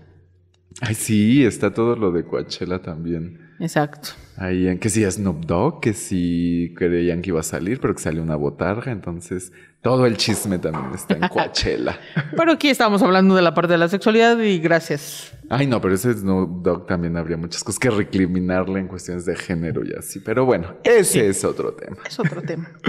ay, 0.81 0.95
sí, 0.95 1.45
está 1.45 1.75
todo 1.75 1.95
lo 1.95 2.13
de 2.13 2.25
Coachella 2.25 2.81
también. 2.81 3.42
Exacto. 3.63 4.09
Ahí 4.37 4.77
que 4.79 4.89
sí 4.89 5.09
Snoop 5.09 5.45
Dogg, 5.47 5.81
que 5.81 5.93
sí 5.93 6.75
creían 6.77 7.23
que 7.23 7.31
iba 7.31 7.39
a 7.39 7.45
salir, 7.45 7.79
pero 7.81 7.95
que 7.95 8.03
salió 8.03 8.21
una 8.21 8.35
botarga, 8.35 8.91
entonces 8.91 9.53
todo 9.83 10.05
el 10.05 10.17
chisme 10.17 10.59
también 10.59 10.93
está 10.93 11.15
en 11.15 11.21
Coachella. 11.29 11.97
Pero 12.37 12.51
aquí 12.53 12.71
estamos 12.71 13.03
hablando 13.03 13.37
de 13.37 13.43
la 13.43 13.55
parte 13.55 13.73
de 13.73 13.79
la 13.79 13.87
sexualidad 13.89 14.37
y 14.41 14.59
gracias. 14.59 15.33
Ay, 15.49 15.69
no, 15.69 15.81
pero 15.81 15.95
ese 15.95 16.13
Snoop 16.13 16.63
Dogg 16.65 16.87
también 16.87 17.17
habría 17.17 17.37
muchas 17.37 17.63
cosas 17.63 17.79
que 17.79 17.91
recriminarle 17.91 18.81
en 18.81 18.89
cuestiones 18.89 19.27
de 19.27 19.37
género 19.37 19.85
y 19.85 19.93
así. 19.97 20.19
Pero 20.19 20.45
bueno, 20.45 20.75
ese 20.83 21.29
es 21.29 21.45
otro 21.45 21.75
tema. 21.75 21.99
Es 22.07 22.19
otro 22.19 22.43
tema. 22.43 22.69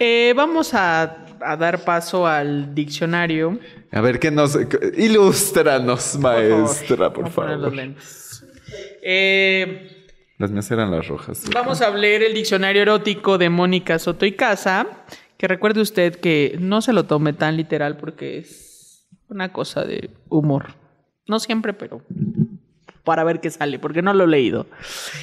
Eh, 0.00 0.32
vamos 0.36 0.74
a, 0.74 1.24
a 1.40 1.56
dar 1.56 1.82
paso 1.84 2.24
al 2.24 2.72
diccionario. 2.72 3.58
A 3.90 4.00
ver, 4.00 4.20
¿qué 4.20 4.30
nos... 4.30 4.56
Ilústranos, 4.96 6.16
maestra, 6.20 7.12
por 7.12 7.28
poner 7.32 7.56
los 7.58 7.62
favor. 7.70 7.74
lentes. 7.74 8.44
Eh, 9.02 9.97
Las 10.38 10.52
mías 10.52 10.70
eran 10.70 10.92
las 10.92 11.08
rojas. 11.08 11.42
vamos 11.52 11.82
a 11.82 11.90
leer 11.90 12.22
el 12.22 12.32
diccionario 12.32 12.82
erótico 12.82 13.38
de 13.38 13.50
Mónica 13.50 13.98
Soto 13.98 14.24
y 14.24 14.32
Casa. 14.32 14.86
Que 15.36 15.48
recuerde 15.48 15.80
usted 15.80 16.16
que 16.16 16.56
no 16.60 16.80
se 16.80 16.92
lo 16.92 17.04
tome 17.04 17.32
tan 17.32 17.56
literal 17.56 17.96
porque 17.96 18.38
es 18.38 19.08
una 19.28 19.52
cosa 19.52 19.84
de 19.84 20.10
humor. 20.28 20.74
No 21.26 21.40
siempre, 21.40 21.74
pero 21.74 22.02
para 23.04 23.24
ver 23.24 23.40
qué 23.40 23.50
sale, 23.50 23.78
porque 23.78 24.02
no 24.02 24.14
lo 24.14 24.24
he 24.24 24.28
leído. 24.28 24.66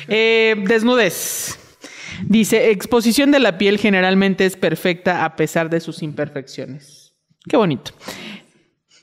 Eh, 0.08 0.56
desnudez. 0.68 1.60
Dice, 2.24 2.72
exposición 2.72 3.32
de 3.32 3.40
la 3.40 3.58
piel 3.58 3.78
generalmente 3.78 4.46
es 4.46 4.56
perfecta 4.58 5.26
a 5.26 5.36
pesar 5.36 5.70
de 5.70 5.80
sus 5.80 6.02
imperfecciones. 6.02 7.14
Qué 7.48 7.58
bonito. 7.58 7.92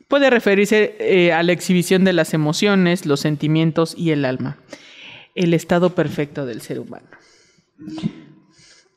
Puede 0.08 0.30
referirse 0.30 0.96
eh, 0.98 1.32
a 1.32 1.42
la 1.42 1.52
exhibición 1.52 2.04
de 2.04 2.12
las 2.12 2.34
emociones, 2.34 3.06
los 3.06 3.20
sentimientos 3.20 3.94
y 3.96 4.10
el 4.10 4.24
alma. 4.24 4.58
El 5.34 5.54
estado 5.54 5.94
perfecto 5.94 6.46
del 6.46 6.60
ser 6.60 6.78
humano. 6.78 7.06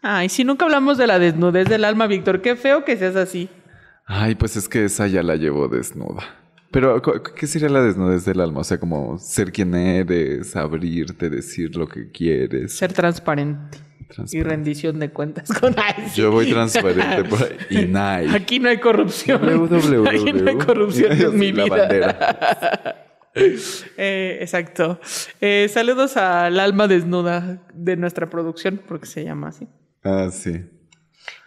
Ay, 0.02 0.30
si 0.30 0.44
nunca 0.44 0.66
hablamos 0.66 0.98
de 0.98 1.08
la 1.08 1.18
desnudez 1.18 1.68
del 1.68 1.86
alma, 1.86 2.08
Víctor, 2.08 2.42
qué 2.42 2.56
feo 2.56 2.86
que 2.86 2.98
seas 2.98 3.16
así. 3.16 3.50
Ay, 4.06 4.36
pues 4.36 4.56
es 4.56 4.70
que 4.70 4.86
esa 4.86 5.08
ya 5.08 5.24
la 5.24 5.36
llevo 5.36 5.68
desnuda. 5.68 6.24
Pero, 6.72 7.02
¿qué 7.02 7.48
sería 7.48 7.70
la 7.70 7.82
desnudez 7.82 8.26
del 8.26 8.42
alma? 8.42 8.60
O 8.60 8.64
sea, 8.64 8.80
como 8.80 9.18
ser 9.18 9.52
quien 9.52 9.74
eres, 9.74 10.56
abrirte, 10.56 11.30
decir 11.30 11.76
lo 11.76 11.88
que 11.88 12.12
quieres. 12.12 12.74
Ser 12.74 12.94
transparente. 12.94 13.80
Y 14.32 14.44
rendición 14.44 15.00
de 15.00 15.10
cuentas 15.10 15.50
con 15.52 15.74
sí. 16.06 16.22
Yo 16.22 16.32
voy 16.32 16.50
transparente 16.50 17.24
por 17.28 17.42
ahí. 17.42 17.58
Y. 17.70 17.96
Aquí 18.36 18.60
no 18.60 18.70
hay 18.70 18.80
corrupción. 18.80 19.42
Aquí 20.08 20.34
no 20.34 20.50
hay 20.50 20.58
corrupción 20.58 21.12
en 21.20 21.40
mi 21.40 21.52
La 21.52 21.64
vida. 21.64 23.05
Eh, 23.98 24.38
exacto. 24.42 25.00
Eh, 25.42 25.70
saludos 25.72 26.18
al 26.18 26.60
alma 26.60 26.88
desnuda 26.88 27.62
de 27.74 27.96
nuestra 27.98 28.30
producción, 28.30 28.82
porque 28.88 29.06
se 29.06 29.24
llama 29.24 29.50
así. 29.50 29.68
Ah, 30.04 30.30
sí. 30.32 30.66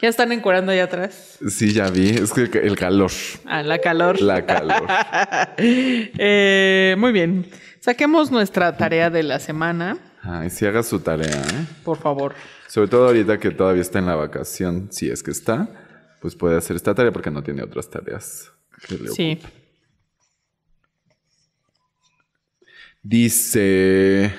Ya 0.03 0.09
están 0.09 0.33
encuerando 0.33 0.73
allá 0.73 0.85
atrás. 0.85 1.39
Sí, 1.49 1.73
ya 1.73 1.89
vi. 1.89 2.11
Es 2.11 2.33
que 2.33 2.43
el 2.59 2.77
calor. 2.77 3.11
Ah, 3.47 3.63
la 3.63 3.79
calor. 3.79 4.21
La 4.21 4.45
calor. 4.45 4.83
Eh, 5.59 6.95
muy 6.99 7.13
bien. 7.13 7.47
Saquemos 7.81 8.31
nuestra 8.31 8.77
tarea 8.77 9.09
de 9.11 9.23
la 9.23 9.39
semana, 9.39 9.99
Ay, 10.23 10.51
sí 10.51 10.67
haga 10.67 10.83
su 10.83 10.99
tarea, 11.01 11.31
¿eh? 11.41 11.67
por 11.85 11.97
favor. 11.99 12.35
Sobre 12.67 12.89
todo 12.89 13.07
ahorita 13.07 13.39
que 13.39 13.51
todavía 13.53 13.81
está 13.83 13.99
en 14.01 14.07
la 14.07 14.17
vacación, 14.17 14.89
si 14.91 15.09
es 15.11 15.23
que 15.23 15.31
está. 15.31 15.69
pues 16.21 16.35
puede 16.35 16.57
hacer 16.59 16.75
esta 16.77 16.95
tarea 16.95 17.13
porque 17.13 17.31
no 17.31 17.43
tiene 17.43 17.63
otras 17.63 17.89
tareas. 17.89 18.51
que 18.87 18.97
le 18.99 19.09
Sí. 19.11 19.41
Dice. 23.03 24.35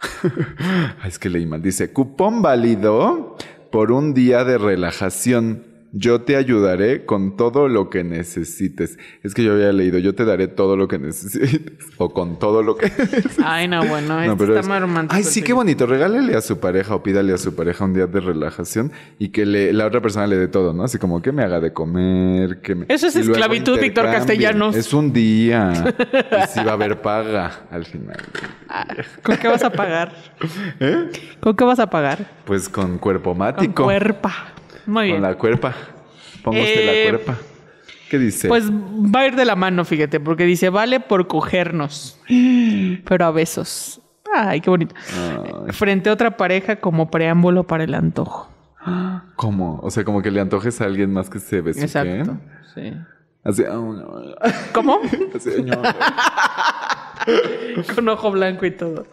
Es 1.04 1.18
que 1.18 1.28
leí 1.28 1.46
mal. 1.46 1.62
Dice: 1.62 1.92
cupón 1.92 2.42
válido 2.42 3.36
por 3.70 3.92
un 3.92 4.14
día 4.14 4.44
de 4.44 4.58
relajación. 4.58 5.73
Yo 5.96 6.22
te 6.22 6.34
ayudaré 6.34 7.04
con 7.06 7.36
todo 7.36 7.68
lo 7.68 7.88
que 7.88 8.02
necesites. 8.02 8.98
Es 9.22 9.32
que 9.32 9.44
yo 9.44 9.52
había 9.52 9.72
leído: 9.72 9.98
Yo 10.00 10.12
te 10.16 10.24
daré 10.24 10.48
todo 10.48 10.76
lo 10.76 10.88
que 10.88 10.98
necesites. 10.98 11.60
O 11.98 12.12
con 12.12 12.40
todo 12.40 12.64
lo 12.64 12.76
que 12.76 12.90
Ay, 13.44 13.68
no, 13.68 13.84
bueno, 13.86 14.16
No, 14.16 14.22
este 14.22 14.36
pero 14.36 14.52
está 14.54 14.60
es- 14.62 14.66
más 14.68 14.80
romántico. 14.80 15.14
Ay, 15.16 15.22
sí, 15.22 15.42
qué 15.42 15.52
bonito. 15.52 15.86
Regálele 15.86 16.34
a 16.36 16.40
su 16.40 16.58
pareja 16.58 16.96
o 16.96 17.02
pídale 17.04 17.32
a 17.32 17.38
su 17.38 17.54
pareja 17.54 17.84
un 17.84 17.94
día 17.94 18.06
de 18.08 18.18
relajación 18.20 18.90
y 19.20 19.28
que 19.28 19.46
le, 19.46 19.72
la 19.72 19.86
otra 19.86 20.00
persona 20.00 20.26
le 20.26 20.36
dé 20.36 20.48
todo, 20.48 20.72
¿no? 20.72 20.82
Así 20.82 20.98
como 20.98 21.22
que 21.22 21.30
me 21.30 21.44
haga 21.44 21.60
de 21.60 21.72
comer, 21.72 22.60
que 22.60 22.74
me... 22.74 22.86
Eso 22.88 23.06
es 23.06 23.14
esclavitud, 23.14 23.78
Víctor. 23.78 24.06
Castellanos. 24.06 24.74
Es 24.74 24.92
un 24.92 25.12
día. 25.12 25.72
y 25.98 26.48
sí 26.48 26.60
va 26.64 26.72
a 26.72 26.74
haber 26.74 27.00
paga 27.02 27.66
al 27.70 27.84
final. 27.86 28.16
Ah, 28.68 28.86
¿Con 29.22 29.36
qué 29.36 29.46
vas 29.46 29.62
a 29.62 29.70
pagar? 29.70 30.12
¿Eh? 30.80 31.08
¿Con 31.40 31.54
qué 31.54 31.62
vas 31.64 31.78
a 31.78 31.88
pagar? 31.88 32.26
Pues 32.44 32.68
con 32.68 32.98
cuerpo 32.98 33.30
Con 33.30 33.38
mático. 33.38 33.84
cuerpa. 33.84 34.48
Muy 34.86 35.04
bien. 35.06 35.16
Con 35.16 35.22
la 35.30 35.34
cuerpa. 35.36 35.74
Ponga 36.42 36.60
usted 36.60 36.80
Eh, 36.80 37.04
la 37.04 37.10
cuerpa. 37.18 37.38
¿Qué 38.10 38.18
dice? 38.18 38.48
Pues 38.48 38.70
va 38.70 39.20
a 39.20 39.26
ir 39.26 39.34
de 39.36 39.44
la 39.44 39.56
mano, 39.56 39.84
fíjate, 39.84 40.20
porque 40.20 40.44
dice, 40.44 40.68
vale 40.68 41.00
por 41.00 41.26
cogernos, 41.26 42.20
pero 43.04 43.24
a 43.24 43.30
besos. 43.30 44.00
Ay, 44.32 44.60
qué 44.60 44.68
bonito. 44.70 44.94
Ay, 45.66 45.72
Frente 45.72 46.10
a 46.10 46.12
otra 46.12 46.36
pareja 46.36 46.76
como 46.76 47.10
preámbulo 47.10 47.66
para 47.66 47.84
el 47.84 47.94
antojo. 47.94 48.50
¿Cómo? 49.36 49.80
O 49.82 49.90
sea, 49.90 50.04
como 50.04 50.20
que 50.22 50.30
le 50.30 50.40
antojes 50.40 50.80
a 50.80 50.84
alguien 50.84 51.12
más 51.12 51.30
que 51.30 51.38
se 51.40 51.60
besuqueen. 51.62 52.20
Exacto. 52.20 52.38
Sí. 52.74 52.92
Así... 53.42 53.64
ah, 53.66 53.72
no. 53.74 54.34
¿Cómo? 54.72 55.00
Así, 55.34 55.50
no. 55.62 55.82
Con 57.94 58.08
ojo 58.08 58.30
blanco 58.30 58.66
y 58.66 58.70
todo. 58.72 59.06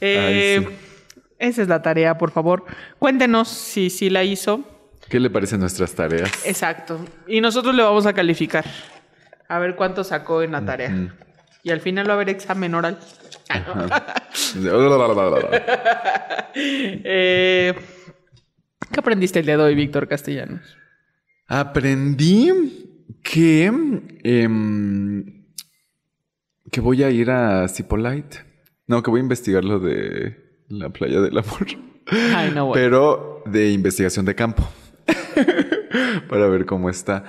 Eh, 0.00 0.64
Ay, 0.66 0.76
Esa 1.38 1.62
es 1.62 1.68
la 1.68 1.82
tarea, 1.82 2.16
por 2.16 2.30
favor. 2.30 2.64
Cuéntenos 2.98 3.48
si 3.48 3.90
sí 3.90 4.08
la 4.10 4.24
hizo. 4.24 4.62
¿Qué 5.08 5.18
le 5.18 5.30
parecen 5.30 5.60
nuestras 5.60 5.94
tareas? 5.94 6.30
Exacto. 6.44 7.04
Y 7.26 7.40
nosotros 7.40 7.74
le 7.74 7.82
vamos 7.82 8.06
a 8.06 8.12
calificar. 8.12 8.64
A 9.48 9.58
ver 9.58 9.74
cuánto 9.76 10.04
sacó 10.04 10.42
en 10.42 10.52
la 10.52 10.64
tarea. 10.64 10.94
Y 11.62 11.70
al 11.70 11.80
final 11.80 12.06
va 12.06 12.12
a 12.12 12.14
haber 12.16 12.28
examen 12.28 12.74
oral. 12.74 12.98
Eh, 16.60 17.74
¿Qué 18.90 19.00
aprendiste 19.00 19.38
el 19.38 19.46
día 19.46 19.56
de 19.56 19.62
hoy, 19.62 19.74
Víctor 19.76 20.08
Castellanos? 20.08 20.76
Aprendí 21.46 22.50
que, 23.22 23.66
em, 24.24 25.44
que 26.72 26.80
voy 26.80 27.04
a 27.04 27.10
ir 27.10 27.30
a 27.30 27.68
Cipolite. 27.68 28.38
No, 28.86 29.02
que 29.02 29.10
voy 29.10 29.20
a 29.20 29.22
investigar 29.22 29.64
lo 29.64 29.78
de 29.78 30.64
la 30.68 30.88
playa 30.88 31.20
del 31.20 31.38
amor. 31.38 31.66
Ay, 32.34 32.50
no, 32.54 32.66
bueno. 32.66 32.72
Pero 32.72 33.42
de 33.46 33.70
investigación 33.70 34.24
de 34.26 34.34
campo. 34.34 34.68
Para 36.28 36.48
ver 36.48 36.66
cómo 36.66 36.90
está. 36.90 37.24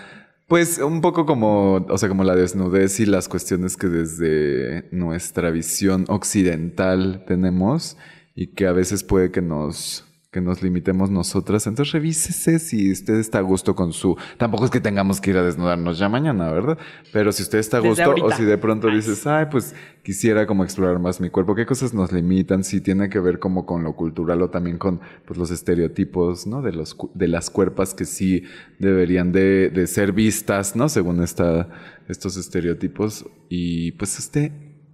Pues 0.48 0.80
un 0.80 1.02
poco 1.02 1.28
como, 1.28 1.76
o 1.76 1.98
sea, 1.98 2.10
como 2.10 2.24
la 2.24 2.36
desnudez 2.36 3.00
y 3.00 3.06
las 3.06 3.30
cuestiones 3.30 3.78
que 3.78 3.88
desde 3.88 4.90
nuestra 4.92 5.52
visión 5.52 6.06
occidental 6.08 7.24
tenemos 7.28 7.98
y 8.34 8.54
que 8.54 8.66
a 8.66 8.72
veces 8.72 9.04
puede 9.04 9.32
que 9.32 9.44
nos, 9.44 10.09
que 10.32 10.42
nos 10.42 10.62
limitemos 10.62 11.10
nosotras. 11.10 11.66
Entonces 11.66 11.92
revísese 11.92 12.60
si 12.60 12.92
usted 12.92 13.16
está 13.16 13.40
a 13.40 13.42
gusto 13.42 13.76
con 13.76 13.94
su... 13.94 14.16
Tampoco 14.38 14.66
es 14.66 14.72
que 14.72 14.80
tengamos 14.80 15.20
que 15.20 15.32
ir 15.32 15.38
a 15.38 15.44
desnudarnos 15.44 15.98
ya 15.98 16.08
mañana, 16.08 16.52
¿verdad? 16.52 16.78
Pero 17.12 17.32
si 17.32 17.42
usted 17.42 17.58
está 17.58 17.78
a 17.78 17.80
gusto 17.80 18.14
o 18.22 18.32
si 18.32 18.44
de 18.44 18.60
pronto 18.60 18.90
dices, 18.90 19.26
ay, 19.26 19.48
pues 19.50 19.74
quisiera 20.04 20.46
como 20.46 20.64
explorar 20.64 21.00
más 21.00 21.20
mi 21.20 21.32
cuerpo, 21.32 21.56
qué 21.56 21.66
cosas 21.66 21.96
nos 21.96 22.12
limitan, 22.12 22.64
si 22.64 22.80
tiene 22.80 23.10
que 23.10 23.20
ver 23.20 23.40
como 23.40 23.66
con 23.66 23.84
lo 23.84 23.96
cultural 23.96 24.44
o 24.44 24.52
también 24.52 24.78
con 24.78 25.02
pues, 25.26 25.40
los 25.40 25.50
estereotipos, 25.50 26.46
¿no? 26.46 26.62
De, 26.62 26.74
los, 26.74 26.96
de 27.16 27.28
las 27.28 27.50
cuerpas 27.50 27.96
que 27.96 28.06
sí 28.06 28.44
deberían 28.78 29.32
de, 29.32 29.72
de 29.72 29.88
ser 29.88 30.12
vistas, 30.12 30.76
¿no? 30.76 30.90
Según 30.90 31.24
esta, 31.24 31.70
estos 32.08 32.38
estereotipos. 32.38 33.26
Y 33.50 33.94
pues 33.94 34.20
usted, 34.20 34.52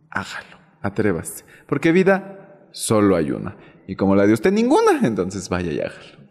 hágalo, 0.10 0.60
atrévase. 0.82 1.44
Porque 1.68 1.92
vida 1.92 2.70
solo 2.72 3.18
hay 3.18 3.32
una. 3.32 3.58
Y 3.88 3.96
como 3.96 4.16
la 4.16 4.26
de 4.26 4.34
usted 4.34 4.52
ninguna, 4.52 5.02
entonces 5.04 5.48
vaya 5.50 5.72
y 5.72 5.80
hágalo. 5.80 6.26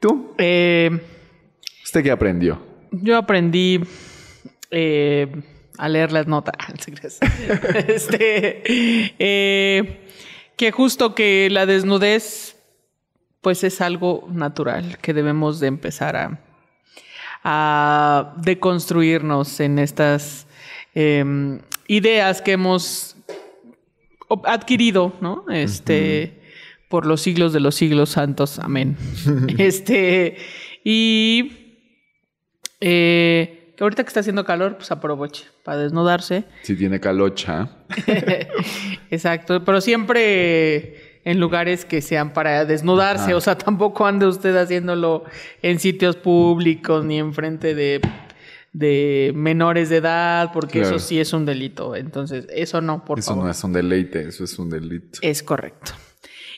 ¿Tú? 0.00 0.34
Eh, 0.38 0.90
¿Usted 1.84 2.02
qué 2.02 2.10
aprendió? 2.10 2.74
yo 3.02 3.16
aprendí 3.16 3.80
eh, 4.70 5.42
a 5.78 5.88
leer 5.88 6.12
las 6.12 6.26
notas. 6.26 6.54
Este, 7.88 8.62
eh, 9.18 10.06
que 10.56 10.70
justo 10.70 11.14
que 11.14 11.48
la 11.50 11.66
desnudez, 11.66 12.56
pues 13.40 13.64
es 13.64 13.80
algo 13.80 14.28
natural 14.30 14.98
que 14.98 15.12
debemos 15.12 15.60
de 15.60 15.66
empezar 15.66 16.16
a, 16.16 16.40
a 17.42 18.34
deconstruirnos 18.38 19.60
en 19.60 19.78
estas 19.78 20.46
eh, 20.94 21.58
ideas 21.88 22.40
que 22.40 22.52
hemos 22.52 23.16
adquirido, 24.44 25.12
¿no? 25.20 25.44
Este, 25.50 26.40
por 26.94 27.06
los 27.06 27.22
siglos 27.22 27.52
de 27.52 27.58
los 27.58 27.74
siglos 27.74 28.10
santos, 28.10 28.60
amén. 28.60 28.96
este, 29.58 30.36
y 30.84 31.50
eh, 32.80 33.74
ahorita 33.80 34.04
que 34.04 34.08
está 34.08 34.20
haciendo 34.20 34.44
calor, 34.44 34.76
pues 34.76 34.92
aproveche 34.92 35.42
para 35.64 35.78
desnudarse. 35.78 36.44
Si 36.62 36.76
tiene 36.76 37.00
calocha. 37.00 37.68
Exacto, 39.10 39.64
pero 39.64 39.80
siempre 39.80 41.20
en 41.24 41.40
lugares 41.40 41.84
que 41.84 42.00
sean 42.00 42.32
para 42.32 42.64
desnudarse, 42.64 43.34
o 43.34 43.40
sea, 43.40 43.58
tampoco 43.58 44.06
ande 44.06 44.26
usted 44.28 44.54
haciéndolo 44.56 45.24
en 45.62 45.80
sitios 45.80 46.14
públicos 46.14 47.04
ni 47.04 47.18
enfrente 47.18 47.74
de, 47.74 48.00
de 48.72 49.32
menores 49.34 49.88
de 49.88 49.96
edad, 49.96 50.52
porque 50.52 50.78
Claro. 50.78 50.94
eso 50.94 51.04
sí 51.04 51.18
es 51.18 51.32
un 51.32 51.44
delito. 51.44 51.96
Entonces, 51.96 52.46
eso 52.50 52.80
no, 52.80 53.04
por 53.04 53.18
eso 53.18 53.30
favor. 53.32 53.46
no 53.46 53.50
es 53.50 53.64
un 53.64 53.72
deleite, 53.72 54.28
eso 54.28 54.44
es 54.44 54.56
un 54.60 54.70
delito. 54.70 55.18
Es 55.22 55.42
correcto. 55.42 55.90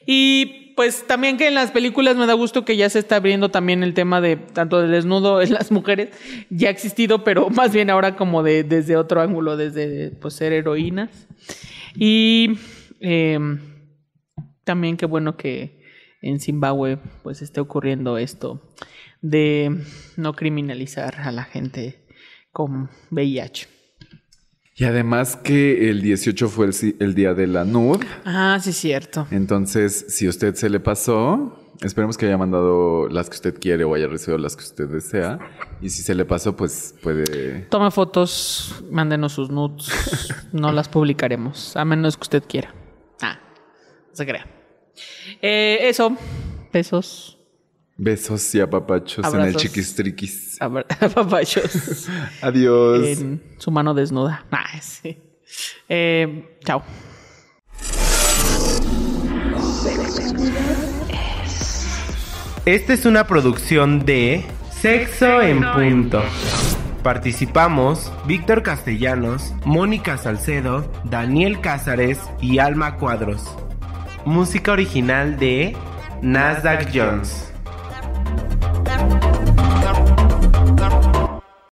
Y 0.07 0.73
pues 0.77 1.07
también 1.07 1.37
que 1.37 1.49
en 1.49 1.55
las 1.55 1.73
películas 1.73 2.17
me 2.17 2.27
da 2.27 2.35
gusto 2.35 2.65
que 2.65 2.77
ya 2.77 2.89
se 2.89 2.99
está 2.99 3.17
abriendo 3.17 3.51
también 3.51 3.83
el 3.83 3.95
tema 3.95 4.21
de 4.21 4.37
tanto 4.37 4.81
del 4.81 4.91
desnudo 4.93 5.41
en 5.41 5.53
las 5.53 5.73
mujeres, 5.73 6.11
ya 6.51 6.69
ha 6.69 6.71
existido, 6.71 7.25
pero 7.25 7.51
más 7.51 7.73
bien 7.73 7.91
ahora 7.91 8.15
como 8.15 8.43
de 8.43 8.63
desde 8.63 8.97
otro 8.97 9.21
ángulo, 9.21 9.57
desde 9.57 10.11
pues 10.11 10.35
ser 10.35 10.53
heroínas. 10.53 11.27
Y 11.95 12.59
eh, 13.01 13.39
también 14.65 14.97
qué 14.97 15.07
bueno 15.07 15.37
que 15.37 15.83
en 16.23 16.41
Zimbabue 16.41 16.99
pues 17.23 17.43
esté 17.43 17.61
ocurriendo 17.61 18.19
esto 18.19 18.73
de 19.23 19.83
no 20.17 20.35
criminalizar 20.35 21.21
a 21.21 21.33
la 21.33 21.45
gente 21.45 22.05
con 22.53 22.91
VIH. 23.11 23.76
Y 24.79 24.85
además 24.85 25.37
que 25.37 25.89
el 25.89 26.03
18 26.03 26.49
fue 26.51 26.69
el, 26.99 27.15
día 27.15 27.33
de 27.33 27.47
la 27.47 27.65
NUD. 27.65 28.05
Ah, 28.27 28.59
sí, 28.61 28.71
es 28.71 28.77
cierto. 28.77 29.27
Entonces, 29.31 30.05
si 30.11 30.27
a 30.27 30.29
usted 30.29 30.55
se 30.55 30.69
le 30.69 30.81
pasó, 30.81 31.59
esperemos 31.81 32.19
que 32.19 32.27
haya 32.27 32.37
mandado 32.37 33.09
las 33.09 33.31
que 33.31 33.37
usted 33.37 33.59
quiere 33.59 33.85
o 33.85 33.95
haya 33.95 34.07
recibido 34.07 34.37
las 34.37 34.55
que 34.55 34.65
usted 34.65 34.87
desea. 34.87 35.39
Y 35.81 35.89
si 35.89 36.03
se 36.03 36.15
le 36.15 36.27
pasó, 36.27 36.57
pues 36.57 36.95
puede... 37.03 37.61
Tome 37.71 37.91
fotos, 37.91 38.85
mándenos 38.91 39.33
sus 39.33 39.49
nudes. 39.49 39.89
no 40.53 40.71
las 40.73 40.91
publicaremos, 40.91 41.75
a 41.75 41.87
menos 41.87 42.19
que 42.19 42.23
usted 42.23 42.43
quiera. 42.47 42.75
Ah, 43.23 43.41
no 44.11 44.15
se 44.15 44.27
crea. 44.27 44.47
Eh, 45.41 45.79
eso, 45.85 46.15
besos, 46.71 47.36
Besos 47.99 48.55
y 48.55 48.61
apapachos 48.61 49.25
en 49.27 49.35
el 49.35 49.41
Abrazos. 49.41 49.63
chiquistriquis. 49.63 50.57
abra- 50.61 50.85
papachos 51.15 52.09
Adiós. 52.43 53.05
en 53.07 53.43
su 53.59 53.71
mano 53.71 53.95
desnuda. 53.95 54.45
Ah, 54.51 54.79
sí. 54.81 55.17
Eh, 55.89 56.57
chao. 56.65 56.83
Esta 62.65 62.93
es 62.93 63.07
una 63.07 63.27
producción 63.27 64.05
de 64.05 64.45
Sexo 64.71 65.41
en 65.41 65.61
Punto. 65.73 66.23
Participamos 67.03 68.13
Víctor 68.27 68.63
Castellanos, 68.65 69.55
Mónica 69.65 70.19
Salcedo, 70.19 70.91
Daniel 71.05 71.61
Cázares 71.61 72.19
y 72.41 72.59
Alma 72.59 72.97
Cuadros. 72.97 73.57
Música 74.25 74.73
original 74.73 75.39
de 75.39 75.77
Nasdaq 76.23 76.89
Jones. 76.93 77.53
Thank 78.27 78.79
you. 78.79 78.86